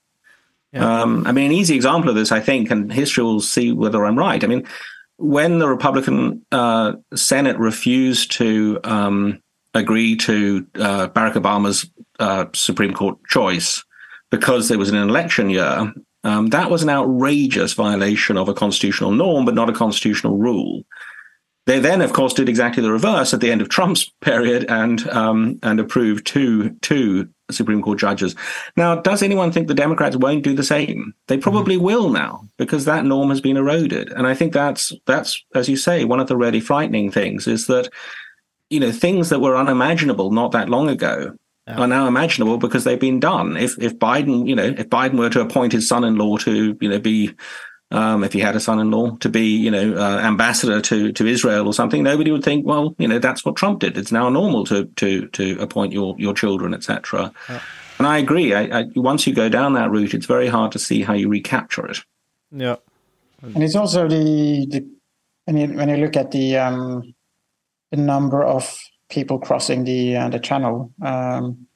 Yeah. 0.76 1.02
Um, 1.02 1.26
I 1.26 1.32
mean, 1.32 1.48
an 1.48 1.52
easy 1.54 1.74
example 1.74 2.10
of 2.10 2.16
this, 2.16 2.34
I 2.34 2.42
think, 2.42 2.70
and 2.70 2.92
history 2.92 3.24
will 3.24 3.40
see 3.40 3.72
whether 3.72 4.06
I'm 4.06 4.20
right. 4.20 4.44
I 4.44 4.48
mean, 4.48 4.68
when 5.18 5.60
the 5.60 5.70
Republican 5.70 6.46
uh, 6.52 6.94
Senate 7.16 7.58
refused 7.58 8.34
to 8.34 8.82
um, 8.84 9.42
agree 9.74 10.18
to 10.18 10.68
uh, 10.76 11.08
Barack 11.08 11.34
Obama's 11.34 11.90
uh, 12.20 12.48
Supreme 12.54 12.94
Court 12.94 13.18
choice 13.30 13.84
because 14.32 14.68
there 14.68 14.78
was 14.78 14.90
an 14.90 14.98
election 14.98 15.50
year, 15.50 15.94
um, 16.26 16.48
that 16.48 16.70
was 16.70 16.84
an 16.84 16.90
outrageous 16.90 17.74
violation 17.74 18.36
of 18.36 18.50
a 18.50 18.54
constitutional 18.54 19.12
norm, 19.12 19.46
but 19.46 19.56
not 19.56 19.70
a 19.70 19.74
constitutional 19.74 20.38
rule. 20.38 20.84
They 21.68 21.80
then, 21.80 22.02
of 22.02 22.12
course, 22.12 22.34
did 22.34 22.50
exactly 22.50 22.84
the 22.84 22.92
reverse 22.92 23.34
at 23.34 23.40
the 23.40 23.52
end 23.52 23.62
of 23.62 23.70
Trump's 23.70 24.12
period 24.22 24.66
and 24.68 25.08
um, 25.10 25.60
and 25.64 25.80
approved 25.80 26.28
two 26.28 26.72
two 26.82 27.30
Supreme 27.52 27.82
Court 27.82 28.00
judges. 28.00 28.36
Now, 28.76 28.96
does 28.96 29.22
anyone 29.22 29.52
think 29.52 29.68
the 29.68 29.74
Democrats 29.74 30.16
won't 30.16 30.44
do 30.44 30.54
the 30.54 30.64
same? 30.64 31.14
They 31.28 31.38
probably 31.38 31.76
mm-hmm. 31.76 31.86
will 31.86 32.10
now 32.10 32.48
because 32.58 32.86
that 32.86 33.06
norm 33.06 33.30
has 33.30 33.42
been 33.42 33.58
eroded. 33.58 34.12
And 34.12 34.26
I 34.26 34.34
think 34.34 34.54
that's 34.54 34.94
that's 35.06 35.44
as 35.54 35.70
you 35.70 35.78
say, 35.78 36.06
one 36.06 36.20
of 36.20 36.28
the 36.28 36.38
really 36.38 36.60
frightening 36.60 37.12
things 37.12 37.48
is 37.48 37.68
that 37.68 37.90
you 38.70 38.80
know 38.80 38.92
things 38.92 39.30
that 39.30 39.42
were 39.42 39.56
unimaginable 39.56 40.32
not 40.32 40.52
that 40.54 40.70
long 40.70 40.90
ago 40.90 41.36
yeah. 41.68 41.80
are 41.80 41.88
now 41.88 42.08
imaginable 42.08 42.58
because 42.58 42.84
they've 42.84 43.00
been 43.00 43.20
done. 43.20 43.58
If 43.58 43.78
if 43.82 43.98
Biden, 43.98 44.48
you 44.48 44.56
know, 44.56 44.74
if 44.78 44.90
Biden 44.90 45.20
were 45.20 45.30
to 45.30 45.42
appoint 45.42 45.74
his 45.74 45.88
son-in-law 45.88 46.38
to 46.38 46.78
you 46.80 46.90
know 46.90 47.00
be 47.00 47.34
um, 47.92 48.24
if 48.24 48.34
he 48.34 48.40
had 48.40 48.56
a 48.56 48.60
son-in-law 48.60 49.18
to 49.18 49.30
be, 49.30 49.46
you 49.46 49.70
know, 49.70 49.96
uh, 49.96 50.20
ambassador 50.20 50.82
to 50.82 51.12
to 51.12 51.28
Israel 51.28 51.68
or 51.68 51.74
something, 51.74 52.04
nobody 52.04 52.32
would 52.32 52.44
think, 52.44 52.66
well, 52.66 52.96
you 52.98 53.08
know, 53.08 53.20
that's 53.20 53.46
what 53.46 53.56
Trump 53.56 53.80
did. 53.80 53.98
It's 53.98 54.12
now 54.12 54.30
normal 54.30 54.66
to 54.66 54.86
to 54.86 55.28
to 55.28 55.60
appoint 55.60 55.94
your 55.94 56.16
your 56.18 56.34
children, 56.34 56.74
etc. 56.74 57.32
Yeah. 57.48 57.62
And 57.98 58.08
I 58.08 58.18
agree. 58.18 58.54
I, 58.54 58.80
I, 58.80 58.86
once 58.96 59.26
you 59.26 59.34
go 59.34 59.48
down 59.48 59.74
that 59.74 59.90
route, 59.90 60.14
it's 60.14 60.26
very 60.26 60.48
hard 60.48 60.72
to 60.74 60.80
see 60.80 61.02
how 61.02 61.14
you 61.14 61.30
recapture 61.30 61.86
it. 61.86 62.00
Yeah, 62.52 62.76
and 63.42 63.64
it's 63.64 63.76
also 63.76 64.08
the 64.08 64.66
the 64.66 64.90
when 65.46 65.58
you 65.58 65.68
when 65.78 65.90
you 65.90 65.98
look 65.98 66.18
at 66.18 66.32
the 66.32 66.58
um, 66.58 67.14
the 67.92 67.98
number 67.98 68.44
of 68.44 68.78
people 69.10 69.40
crossing 69.40 69.84
the 69.84 70.18
uh, 70.18 70.30
the 70.30 70.40
channel. 70.40 70.92
Um, 71.02 71.68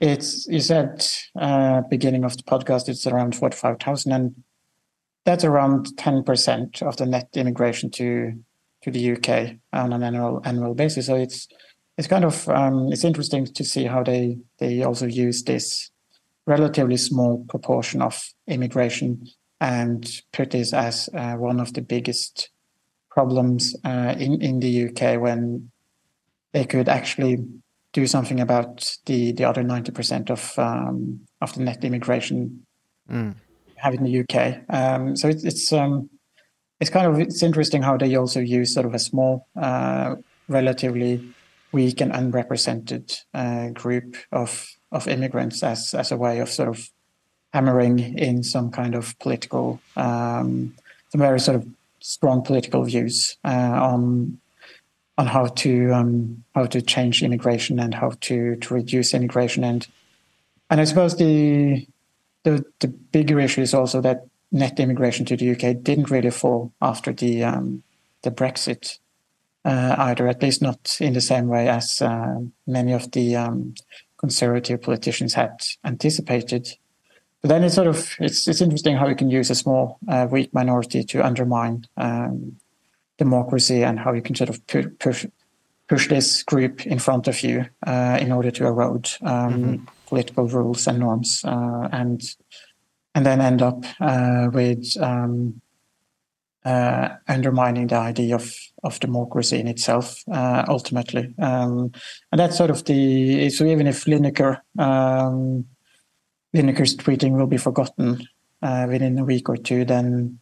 it's 0.00 0.46
you 0.48 0.60
said 0.60 1.06
uh, 1.38 1.82
beginning 1.88 2.24
of 2.24 2.36
the 2.36 2.42
podcast 2.42 2.88
it's 2.88 3.06
around 3.06 3.34
forty 3.36 3.56
five 3.56 3.78
thousand 3.80 4.12
and 4.12 4.43
that's 5.24 5.44
around 5.44 5.86
10% 5.96 6.82
of 6.82 6.96
the 6.96 7.06
net 7.06 7.28
immigration 7.34 7.90
to 7.92 8.34
to 8.82 8.90
the 8.90 9.12
UK 9.12 9.56
on 9.72 9.94
an 9.94 10.02
annual 10.02 10.42
annual 10.44 10.74
basis. 10.74 11.06
So 11.06 11.16
it's 11.16 11.48
it's 11.96 12.08
kind 12.08 12.24
of 12.24 12.48
um, 12.48 12.92
it's 12.92 13.04
interesting 13.04 13.46
to 13.46 13.64
see 13.64 13.84
how 13.84 14.02
they 14.02 14.38
they 14.58 14.82
also 14.82 15.06
use 15.06 15.42
this 15.42 15.90
relatively 16.46 16.98
small 16.98 17.44
proportion 17.48 18.02
of 18.02 18.34
immigration 18.46 19.26
and 19.60 20.20
put 20.32 20.50
this 20.50 20.74
as 20.74 21.08
uh, 21.14 21.34
one 21.34 21.60
of 21.60 21.72
the 21.72 21.80
biggest 21.80 22.50
problems 23.10 23.74
uh, 23.84 24.14
in 24.18 24.42
in 24.42 24.60
the 24.60 24.88
UK 24.88 25.18
when 25.18 25.70
they 26.52 26.66
could 26.66 26.88
actually 26.88 27.38
do 27.94 28.06
something 28.06 28.40
about 28.40 28.98
the 29.06 29.32
the 29.32 29.44
other 29.44 29.62
90% 29.62 30.30
of 30.30 30.58
um, 30.58 31.20
of 31.40 31.54
the 31.54 31.62
net 31.62 31.84
immigration 31.84 32.66
mm 33.10 33.34
have 33.84 33.94
in 33.94 34.02
the 34.02 34.20
UK. 34.20 34.62
Um, 34.70 35.14
so 35.14 35.28
it's 35.28 35.44
it's 35.44 35.72
um, 35.72 36.08
it's 36.80 36.90
kind 36.90 37.06
of 37.06 37.20
it's 37.20 37.42
interesting 37.42 37.82
how 37.82 37.96
they 37.96 38.16
also 38.16 38.40
use 38.40 38.72
sort 38.72 38.86
of 38.86 38.94
a 38.94 38.98
small, 38.98 39.46
uh, 39.56 40.16
relatively 40.48 41.22
weak 41.72 42.00
and 42.00 42.12
unrepresented 42.12 43.14
uh, 43.34 43.68
group 43.68 44.16
of 44.32 44.66
of 44.90 45.06
immigrants 45.06 45.62
as 45.62 45.94
as 45.94 46.10
a 46.10 46.16
way 46.16 46.40
of 46.40 46.48
sort 46.48 46.68
of 46.68 46.90
hammering 47.52 47.98
in 48.18 48.42
some 48.42 48.70
kind 48.70 48.94
of 48.94 49.16
political, 49.20 49.80
um, 49.96 50.74
some 51.10 51.20
very 51.20 51.38
sort 51.38 51.56
of 51.56 51.66
strong 52.00 52.42
political 52.42 52.82
views 52.84 53.36
uh, 53.44 53.78
on 53.90 54.38
on 55.18 55.26
how 55.26 55.46
to 55.46 55.92
um, 55.92 56.42
how 56.54 56.64
to 56.64 56.80
change 56.80 57.22
immigration 57.22 57.78
and 57.78 57.94
how 57.94 58.12
to 58.22 58.56
to 58.56 58.74
reduce 58.74 59.12
immigration 59.12 59.62
and 59.62 59.86
and 60.70 60.80
I 60.80 60.84
suppose 60.84 61.16
the 61.16 61.86
the, 62.44 62.64
the 62.80 62.88
bigger 62.88 63.40
issue 63.40 63.62
is 63.62 63.74
also 63.74 64.00
that 64.02 64.26
net 64.52 64.78
immigration 64.78 65.26
to 65.26 65.36
the 65.36 65.50
UK 65.50 65.82
didn't 65.82 66.10
really 66.10 66.30
fall 66.30 66.72
after 66.80 67.12
the 67.12 67.42
um, 67.42 67.82
the 68.22 68.30
Brexit 68.30 68.98
uh, 69.64 69.96
either, 69.98 70.28
at 70.28 70.42
least 70.42 70.62
not 70.62 70.98
in 71.00 71.14
the 71.14 71.20
same 71.20 71.48
way 71.48 71.68
as 71.68 72.00
uh, 72.00 72.38
many 72.66 72.92
of 72.92 73.10
the 73.12 73.36
um, 73.36 73.74
conservative 74.16 74.80
politicians 74.80 75.34
had 75.34 75.62
anticipated. 75.84 76.68
But 77.42 77.48
then 77.48 77.64
it's 77.64 77.74
sort 77.74 77.88
of 77.88 78.14
it's 78.20 78.46
it's 78.46 78.60
interesting 78.60 78.96
how 78.96 79.08
you 79.08 79.16
can 79.16 79.30
use 79.30 79.50
a 79.50 79.54
small 79.54 79.98
uh, 80.08 80.26
weak 80.30 80.54
minority 80.54 81.02
to 81.04 81.24
undermine 81.24 81.86
um, 81.96 82.56
democracy 83.18 83.82
and 83.82 83.98
how 83.98 84.12
you 84.12 84.22
can 84.22 84.34
sort 84.34 84.50
of 84.50 84.66
pu- 84.66 84.90
push 84.90 85.26
push 85.88 86.08
this 86.08 86.42
group 86.42 86.86
in 86.86 86.98
front 86.98 87.28
of 87.28 87.42
you 87.42 87.66
uh, 87.86 88.18
in 88.20 88.32
order 88.32 88.50
to 88.50 88.66
erode 88.66 89.10
um, 89.22 89.52
mm-hmm 89.52 89.84
political 90.06 90.46
rules 90.46 90.86
and 90.86 90.98
norms, 90.98 91.42
uh, 91.44 91.88
and 91.92 92.22
and 93.14 93.24
then 93.26 93.40
end 93.40 93.62
up 93.62 93.84
uh, 94.00 94.48
with 94.52 94.96
um, 95.00 95.60
uh, 96.64 97.10
undermining 97.28 97.86
the 97.88 97.96
idea 97.96 98.34
of 98.34 98.54
of 98.82 99.00
democracy 99.00 99.58
in 99.58 99.68
itself 99.68 100.22
ultimately. 100.68 101.34
Um, 101.38 101.92
and 102.32 102.38
that's 102.38 102.56
sort 102.56 102.70
of 102.70 102.84
the 102.84 103.50
so 103.50 103.64
even 103.64 103.86
if 103.86 104.04
Lineker 104.04 104.60
um, 104.78 105.66
Lineker's 106.54 106.96
tweeting 106.96 107.32
will 107.32 107.46
be 107.46 107.56
forgotten 107.56 108.26
within 108.62 109.18
a 109.18 109.24
week 109.24 109.48
or 109.48 109.56
two, 109.56 109.84
then 109.84 110.38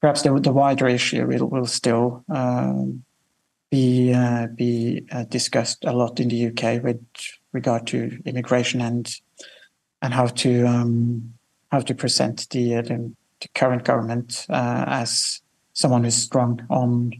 perhaps 0.00 0.20
the, 0.20 0.38
the 0.38 0.52
wider 0.52 0.86
issue 0.86 1.26
will, 1.26 1.48
will 1.48 1.66
still 1.66 2.24
um, 2.28 3.02
be 3.70 4.12
uh, 4.12 4.46
be 4.54 5.02
uh, 5.10 5.24
discussed 5.24 5.84
a 5.84 5.92
lot 5.92 6.20
in 6.20 6.28
the 6.28 6.48
UK 6.48 6.82
with 6.82 7.00
regard 7.54 7.86
to 7.86 8.20
immigration 8.26 8.82
and 8.82 9.08
and 10.02 10.12
how 10.12 10.26
to 10.26 10.66
um, 10.66 11.32
how 11.70 11.80
to 11.80 11.94
present 11.94 12.48
the, 12.50 12.76
uh, 12.76 12.82
the, 12.82 13.12
the 13.40 13.48
current 13.54 13.84
government 13.84 14.46
uh, 14.50 14.84
as 14.86 15.40
someone 15.72 16.04
who's 16.04 16.14
strong 16.14 16.60
on 16.68 17.12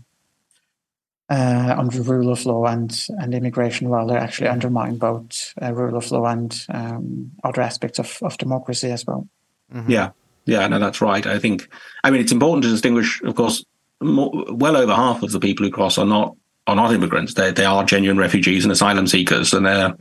uh, 1.30 1.74
on 1.78 1.88
the 1.88 2.02
rule 2.02 2.30
of 2.30 2.44
law 2.44 2.66
and 2.66 3.06
and 3.18 3.34
immigration, 3.34 3.88
while 3.88 4.06
they 4.06 4.16
actually 4.16 4.48
undermine 4.48 4.98
both 4.98 5.54
uh, 5.62 5.72
rule 5.72 5.96
of 5.96 6.10
law 6.10 6.26
and 6.26 6.66
um, 6.68 7.30
other 7.42 7.62
aspects 7.62 7.98
of, 7.98 8.18
of 8.22 8.36
democracy 8.36 8.90
as 8.90 9.06
well. 9.06 9.26
Mm-hmm. 9.72 9.90
Yeah, 9.90 10.10
yeah, 10.44 10.68
no, 10.68 10.78
that's 10.78 11.00
right. 11.00 11.26
I 11.26 11.38
think, 11.38 11.68
I 12.04 12.10
mean, 12.10 12.20
it's 12.20 12.32
important 12.32 12.64
to 12.64 12.70
distinguish, 12.70 13.22
of 13.22 13.34
course, 13.34 13.64
more, 14.02 14.30
well 14.50 14.76
over 14.76 14.94
half 14.94 15.22
of 15.22 15.32
the 15.32 15.40
people 15.40 15.64
who 15.64 15.72
cross 15.72 15.96
are 15.96 16.06
not 16.06 16.36
are 16.66 16.76
not 16.76 16.92
immigrants. 16.92 17.34
They 17.34 17.50
they 17.50 17.64
are 17.64 17.84
genuine 17.84 18.18
refugees 18.18 18.64
and 18.64 18.72
asylum 18.72 19.06
seekers, 19.06 19.54
and 19.54 19.64
they're 19.66 19.94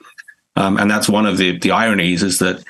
um, 0.56 0.78
and 0.78 0.90
that's 0.90 1.10
one 1.10 1.26
of 1.26 1.38
the 1.38 1.58
the 1.60 1.72
ironies 1.72 2.24
is 2.24 2.40
that 2.40 2.64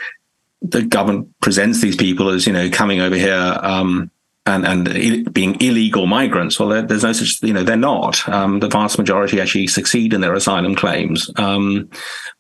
the 0.62 0.82
government 0.82 1.30
presents 1.42 1.82
these 1.82 1.96
people 1.96 2.30
as 2.30 2.48
you 2.48 2.54
know 2.54 2.70
coming 2.70 3.02
over 3.02 3.16
here 3.16 3.58
um, 3.62 4.10
and 4.46 4.66
and 4.66 5.34
being 5.34 5.60
illegal 5.62 6.06
migrants. 6.06 6.60
Well, 6.60 6.86
there's 6.86 7.04
no 7.04 7.14
such 7.14 7.42
you 7.42 7.54
know 7.54 7.64
they're 7.64 7.76
not. 7.76 8.28
Um, 8.28 8.60
the 8.60 8.70
vast 8.70 8.98
majority 8.98 9.40
actually 9.40 9.68
succeed 9.68 10.14
in 10.14 10.22
their 10.22 10.34
asylum 10.34 10.76
claims. 10.76 11.30
Um, 11.36 11.90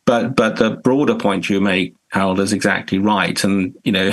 but 0.05 0.35
but 0.35 0.57
the 0.57 0.71
broader 0.71 1.15
point 1.15 1.49
you 1.49 1.61
make, 1.61 1.95
Harold, 2.09 2.39
is 2.39 2.53
exactly 2.53 2.99
right. 2.99 3.41
And 3.43 3.75
you 3.83 3.91
know 3.91 4.11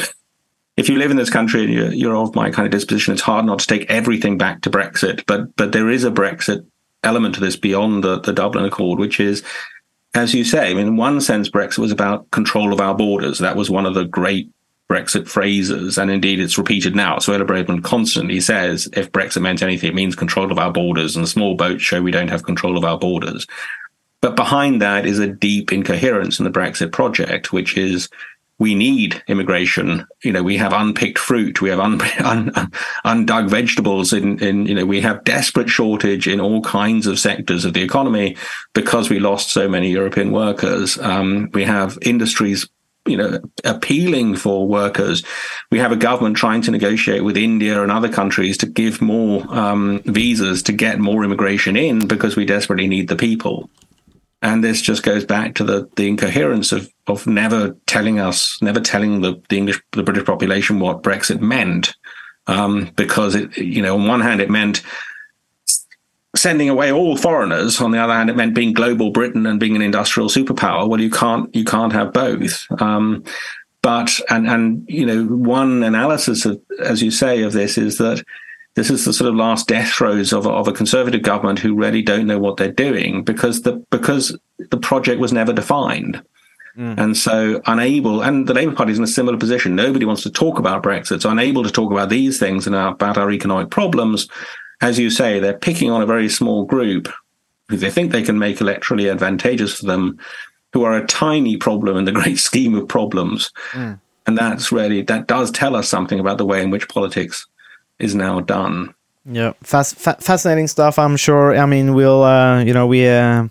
if 0.77 0.89
you 0.89 0.97
live 0.97 1.11
in 1.11 1.17
this 1.19 1.31
country 1.31 1.65
and 1.65 1.73
you're, 1.73 1.93
you're 1.93 2.17
of 2.17 2.35
my 2.35 2.51
kind 2.51 2.65
of 2.65 2.73
disposition, 2.73 3.13
it's 3.13 3.23
hard 3.23 3.45
not 3.45 3.59
to 3.59 3.67
take 3.67 3.91
everything 3.91 4.39
back 4.39 4.63
to 4.63 4.71
Brexit. 4.71 5.25
But 5.27 5.55
but 5.57 5.73
there 5.73 5.91
is 5.91 6.05
a 6.05 6.11
Brexit 6.11 6.67
element 7.03 7.35
to 7.35 7.41
this 7.41 7.57
beyond 7.57 8.05
the, 8.05 8.21
the 8.21 8.33
Dublin 8.33 8.65
Accord, 8.65 8.99
which 8.99 9.21
is, 9.21 9.43
as 10.15 10.35
you 10.35 10.45
say, 10.45 10.73
in 10.73 10.97
one 10.97 11.21
sense, 11.21 11.49
Brexit 11.49 11.79
was 11.79 11.93
about 11.93 12.31
control 12.31 12.73
of 12.73 12.81
our 12.81 12.95
borders. 12.95 13.39
That 13.39 13.57
was 13.57 13.71
one 13.71 13.87
of 13.87 13.95
the 13.95 14.05
great 14.05 14.51
Brexit 14.91 15.29
phrases, 15.29 15.99
and 15.99 16.11
indeed 16.11 16.41
it's 16.41 16.59
repeated 16.59 16.97
now. 16.97 17.17
Suella 17.19 17.47
Braverman 17.47 17.85
constantly 17.85 18.41
says 18.41 18.89
if 18.93 19.13
Brexit 19.13 19.41
meant 19.41 19.63
anything, 19.63 19.91
it 19.91 19.95
means 19.95 20.17
control 20.17 20.51
of 20.51 20.59
our 20.59 20.73
borders, 20.73 21.15
and 21.15 21.29
small 21.29 21.55
boats 21.55 21.83
show 21.83 22.03
we 22.03 22.11
don't 22.11 22.29
have 22.29 22.43
control 22.43 22.77
of 22.77 22.85
our 22.85 22.99
borders. 22.99 23.47
But 24.21 24.35
behind 24.35 24.83
that 24.83 25.07
is 25.07 25.21
a 25.21 25.29
deep 25.29 25.73
incoherence 25.73 26.41
in 26.41 26.45
the 26.45 26.51
Brexit 26.51 26.93
project, 26.93 27.53
which 27.53 27.77
is 27.77 28.09
we 28.61 28.75
need 28.75 29.21
immigration. 29.27 30.07
You 30.23 30.33
know, 30.33 30.43
we 30.43 30.59
have 30.59 30.73
unpicked 30.73 31.19
fruit, 31.19 31.61
we 31.61 31.71
have 31.71 31.81
un, 31.81 32.01
un, 32.25 32.51
undug 33.05 33.49
vegetables, 33.49 34.13
in, 34.13 34.39
in 34.39 34.67
you 34.67 34.75
know, 34.75 34.87
we 34.87 35.01
have 35.01 35.25
desperate 35.25 35.71
shortage 35.71 36.29
in 36.29 36.41
all 36.41 36.61
kinds 36.61 37.09
of 37.09 37.19
sectors 37.19 37.65
of 37.65 37.73
the 37.73 37.83
economy 37.83 38.37
because 38.75 39.11
we 39.11 39.19
lost 39.19 39.51
so 39.51 39.67
many 39.67 39.91
European 39.91 40.31
workers. 40.31 40.99
Um, 40.99 41.51
we 41.53 41.65
have 41.65 41.99
industries. 42.03 42.69
You 43.07 43.17
know, 43.17 43.41
appealing 43.65 44.37
for 44.37 44.69
workers. 44.69 45.25
We 45.71 45.79
have 45.79 45.91
a 45.91 45.97
government 45.97 46.37
trying 46.37 46.61
to 46.63 46.71
negotiate 46.71 47.25
with 47.25 47.39
India 47.39 47.83
and 47.83 47.91
other 47.91 48.11
countries 48.11 48.59
to 48.59 48.67
give 48.67 49.01
more 49.01 49.43
um, 49.49 50.03
visas 50.05 50.63
to 50.65 50.73
get 50.75 50.99
more 50.99 51.25
immigration 51.25 51.77
in 51.77 52.07
because 52.07 52.37
we 52.37 52.45
desperately 52.45 52.87
need 52.87 53.09
the 53.09 53.17
people. 53.17 53.71
And 54.43 54.65
this 54.65 54.81
just 54.81 55.03
goes 55.03 55.25
back 55.25 55.55
to 55.57 55.65
the, 55.65 55.89
the 55.97 56.09
incoherence 56.09 56.73
of, 56.73 56.91
of 57.07 57.27
never 57.27 57.77
telling 57.87 58.21
us, 58.21 58.61
never 58.63 58.81
telling 58.81 59.21
the, 59.21 59.41
the 59.51 59.59
English, 59.59 59.83
the 59.93 60.03
British 60.03 60.25
population 60.25 60.81
what 60.81 61.03
Brexit 61.03 61.41
meant. 61.41 61.95
Um, 62.47 62.91
because 62.97 63.35
it, 63.35 63.57
you 63.59 63.83
know, 63.83 63.97
on 63.97 64.07
one 64.07 64.23
hand, 64.23 64.41
it 64.41 64.51
meant 64.51 64.83
sending 66.35 66.71
away 66.71 66.91
all 66.91 67.17
foreigners. 67.17 67.81
On 67.81 67.91
the 67.91 67.99
other 67.99 68.15
hand, 68.15 68.31
it 68.31 68.37
meant 68.37 68.55
being 68.55 68.73
global 68.73 69.11
Britain 69.11 69.47
and 69.47 69.61
being 69.61 69.77
an 69.77 69.83
industrial 69.83 70.29
superpower. 70.29 70.89
Well, 70.89 71.01
you 71.01 71.11
can't, 71.11 71.55
you 71.55 71.65
can't 71.65 71.93
have 71.93 72.13
both. 72.13 72.67
Um, 72.81 73.25
but, 73.83 74.19
and, 74.31 74.49
and, 74.49 74.87
you 74.89 75.05
know, 75.05 75.25
one 75.25 75.83
analysis 75.83 76.47
of, 76.47 76.61
as 76.83 77.03
you 77.03 77.11
say, 77.11 77.43
of 77.43 77.53
this 77.53 77.77
is 77.77 77.99
that 77.99 78.25
this 78.77 78.91
is 78.91 79.05
the 79.05 79.13
sort 79.13 79.29
of 79.29 79.35
last 79.35 79.67
death 79.69 79.91
throes 79.93 80.33
of 80.33 80.47
a, 80.47 80.51
of 80.51 80.69
a 80.69 80.73
conservative 80.73 81.23
government 81.23 81.59
who 81.59 81.75
really 81.75 82.03
don't 82.03 82.27
know 82.27 82.39
what 82.39 82.57
they're 82.57 82.71
doing 82.71 83.25
because 83.25 83.63
the 83.63 83.85
because 83.91 84.37
the 84.71 84.79
project 84.79 85.21
was 85.21 85.33
never 85.33 85.53
defined. 85.53 86.23
Mm. 86.77 86.99
And 86.99 87.17
so 87.17 87.61
unable, 87.67 88.23
and 88.23 88.47
the 88.47 88.55
Labour 88.55 88.75
Party 88.75 88.93
is 88.93 88.99
in 88.99 89.05
a 89.05 89.09
similar 89.09 89.37
position. 89.37 89.75
Nobody 89.75 90.05
wants 90.05 90.23
to 90.23 90.31
talk 90.31 90.59
about 90.59 90.85
Brexit, 90.85 91.23
so 91.23 91.31
unable 91.31 91.65
to 91.65 91.71
talk 91.71 91.91
about 91.91 92.11
these 92.11 92.39
things 92.39 92.67
and 92.67 92.77
about 92.77 93.19
our 93.19 93.33
economic 93.33 93.71
problems. 93.71 94.29
As 94.81 94.99
you 94.99 95.11
say, 95.11 95.41
they're 95.41 95.59
picking 95.59 95.91
on 95.91 96.01
a 96.01 96.07
very 96.07 96.29
small 96.29 96.65
group 96.65 97.09
who 97.69 97.77
they 97.77 97.91
think 97.91 98.13
they 98.13 98.23
can 98.23 98.39
make 98.39 98.59
electorally 98.59 99.11
advantageous 99.11 99.81
for 99.81 99.87
them, 99.87 100.19
who 100.73 100.85
are 100.85 100.97
a 100.97 101.07
tiny 101.07 101.57
problem 101.57 101.97
in 101.97 102.05
the 102.05 102.13
great 102.21 102.39
scheme 102.39 102.75
of 102.75 102.89
problems. 102.89 103.51
Mm. 103.73 104.01
And 104.27 104.39
that's 104.39 104.71
really, 104.71 105.03
that 105.03 105.27
does 105.27 105.51
tell 105.51 105.75
us 105.75 105.89
something 105.89 106.21
about 106.21 106.39
the 106.39 106.47
way 106.47 106.63
in 106.63 106.71
which 106.71 106.89
politics 106.89 107.47
is 108.01 108.15
now 108.15 108.41
done. 108.41 108.95
Yeah, 109.27 109.53
Fas- 109.63 109.93
fa- 109.93 110.17
fascinating 110.21 110.67
stuff. 110.67 110.99
I'm 110.99 111.17
sure. 111.17 111.57
I 111.57 111.67
mean, 111.67 111.95
we'll, 111.95 112.25
uh, 112.25 112.63
you 112.63 112.73
know, 112.73 112.87
we 112.87 113.07
uh, 113.07 113.49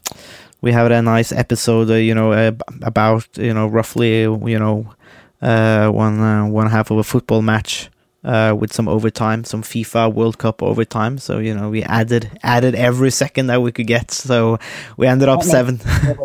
we 0.61 0.71
have 0.71 0.91
a 0.91 1.01
nice 1.01 1.31
episode, 1.31 1.89
uh, 1.89 1.95
you 1.95 2.15
know, 2.15 2.31
uh, 2.31 2.51
about 2.81 3.27
you 3.37 3.53
know 3.53 3.67
roughly, 3.67 4.21
you 4.21 4.59
know, 4.59 4.93
uh, 5.41 5.89
one 5.89 6.19
uh, 6.19 6.47
one 6.47 6.67
half 6.67 6.91
of 6.91 6.97
a 6.97 7.03
football 7.03 7.41
match 7.41 7.89
uh, 8.23 8.55
with 8.57 8.73
some 8.73 8.87
overtime, 8.87 9.43
some 9.43 9.61
FIFA 9.61 10.13
World 10.13 10.37
Cup 10.37 10.61
overtime. 10.61 11.17
So 11.17 11.39
you 11.39 11.53
know 11.53 11.69
we 11.69 11.83
added 11.83 12.29
added 12.43 12.75
every 12.75 13.11
second 13.11 13.47
that 13.47 13.61
we 13.61 13.71
could 13.71 13.87
get. 13.87 14.11
So 14.11 14.59
we 14.97 15.07
ended 15.07 15.29
up 15.29 15.43
seven. 15.43 15.79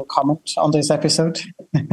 comment 0.09 0.51
on 0.59 0.71
this 0.71 0.91
episode. 0.91 1.41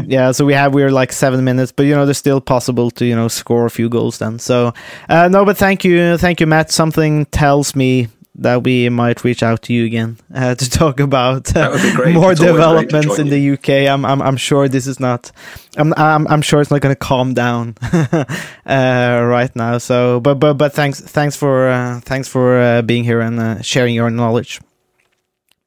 Yeah, 0.05 0.31
so 0.31 0.45
we 0.45 0.53
have 0.53 0.73
we 0.73 0.83
are 0.83 0.91
like 0.91 1.11
seven 1.11 1.43
minutes, 1.43 1.71
but 1.71 1.83
you 1.83 1.95
know 1.95 2.05
there's 2.05 2.17
still 2.17 2.41
possible 2.41 2.91
to 2.91 3.05
you 3.05 3.15
know 3.15 3.27
score 3.27 3.65
a 3.65 3.69
few 3.69 3.89
goals 3.89 4.19
then. 4.19 4.39
So 4.39 4.73
uh, 5.09 5.27
no, 5.27 5.45
but 5.45 5.57
thank 5.57 5.83
you, 5.83 6.17
thank 6.17 6.39
you, 6.39 6.47
Matt. 6.47 6.71
Something 6.71 7.25
tells 7.27 7.75
me 7.75 8.07
that 8.35 8.63
we 8.63 8.89
might 8.89 9.23
reach 9.23 9.43
out 9.43 9.61
to 9.63 9.73
you 9.73 9.85
again 9.85 10.17
uh, 10.33 10.55
to 10.61 10.69
talk 10.69 10.99
about 10.99 11.55
uh, 11.55 11.77
more 12.13 12.31
it's 12.31 12.41
developments 12.41 13.19
in 13.19 13.29
the 13.29 13.51
UK. 13.51 13.91
I'm, 13.91 14.05
I'm 14.05 14.21
I'm 14.21 14.37
sure 14.37 14.67
this 14.67 14.87
is 14.87 14.99
not. 14.99 15.31
I'm 15.77 15.93
I'm, 15.97 16.27
I'm 16.27 16.41
sure 16.41 16.61
it's 16.61 16.71
not 16.71 16.81
going 16.81 16.95
to 16.95 16.99
calm 16.99 17.33
down 17.33 17.75
uh, 17.93 18.25
right 18.65 19.53
now. 19.55 19.77
So, 19.77 20.19
but 20.19 20.35
but 20.35 20.53
but 20.55 20.73
thanks 20.73 21.01
thanks 21.01 21.35
for 21.35 21.69
uh, 21.69 21.99
thanks 22.01 22.27
for 22.27 22.59
uh, 22.59 22.81
being 22.81 23.03
here 23.03 23.21
and 23.21 23.39
uh, 23.39 23.61
sharing 23.61 23.95
your 23.95 24.09
knowledge. 24.09 24.59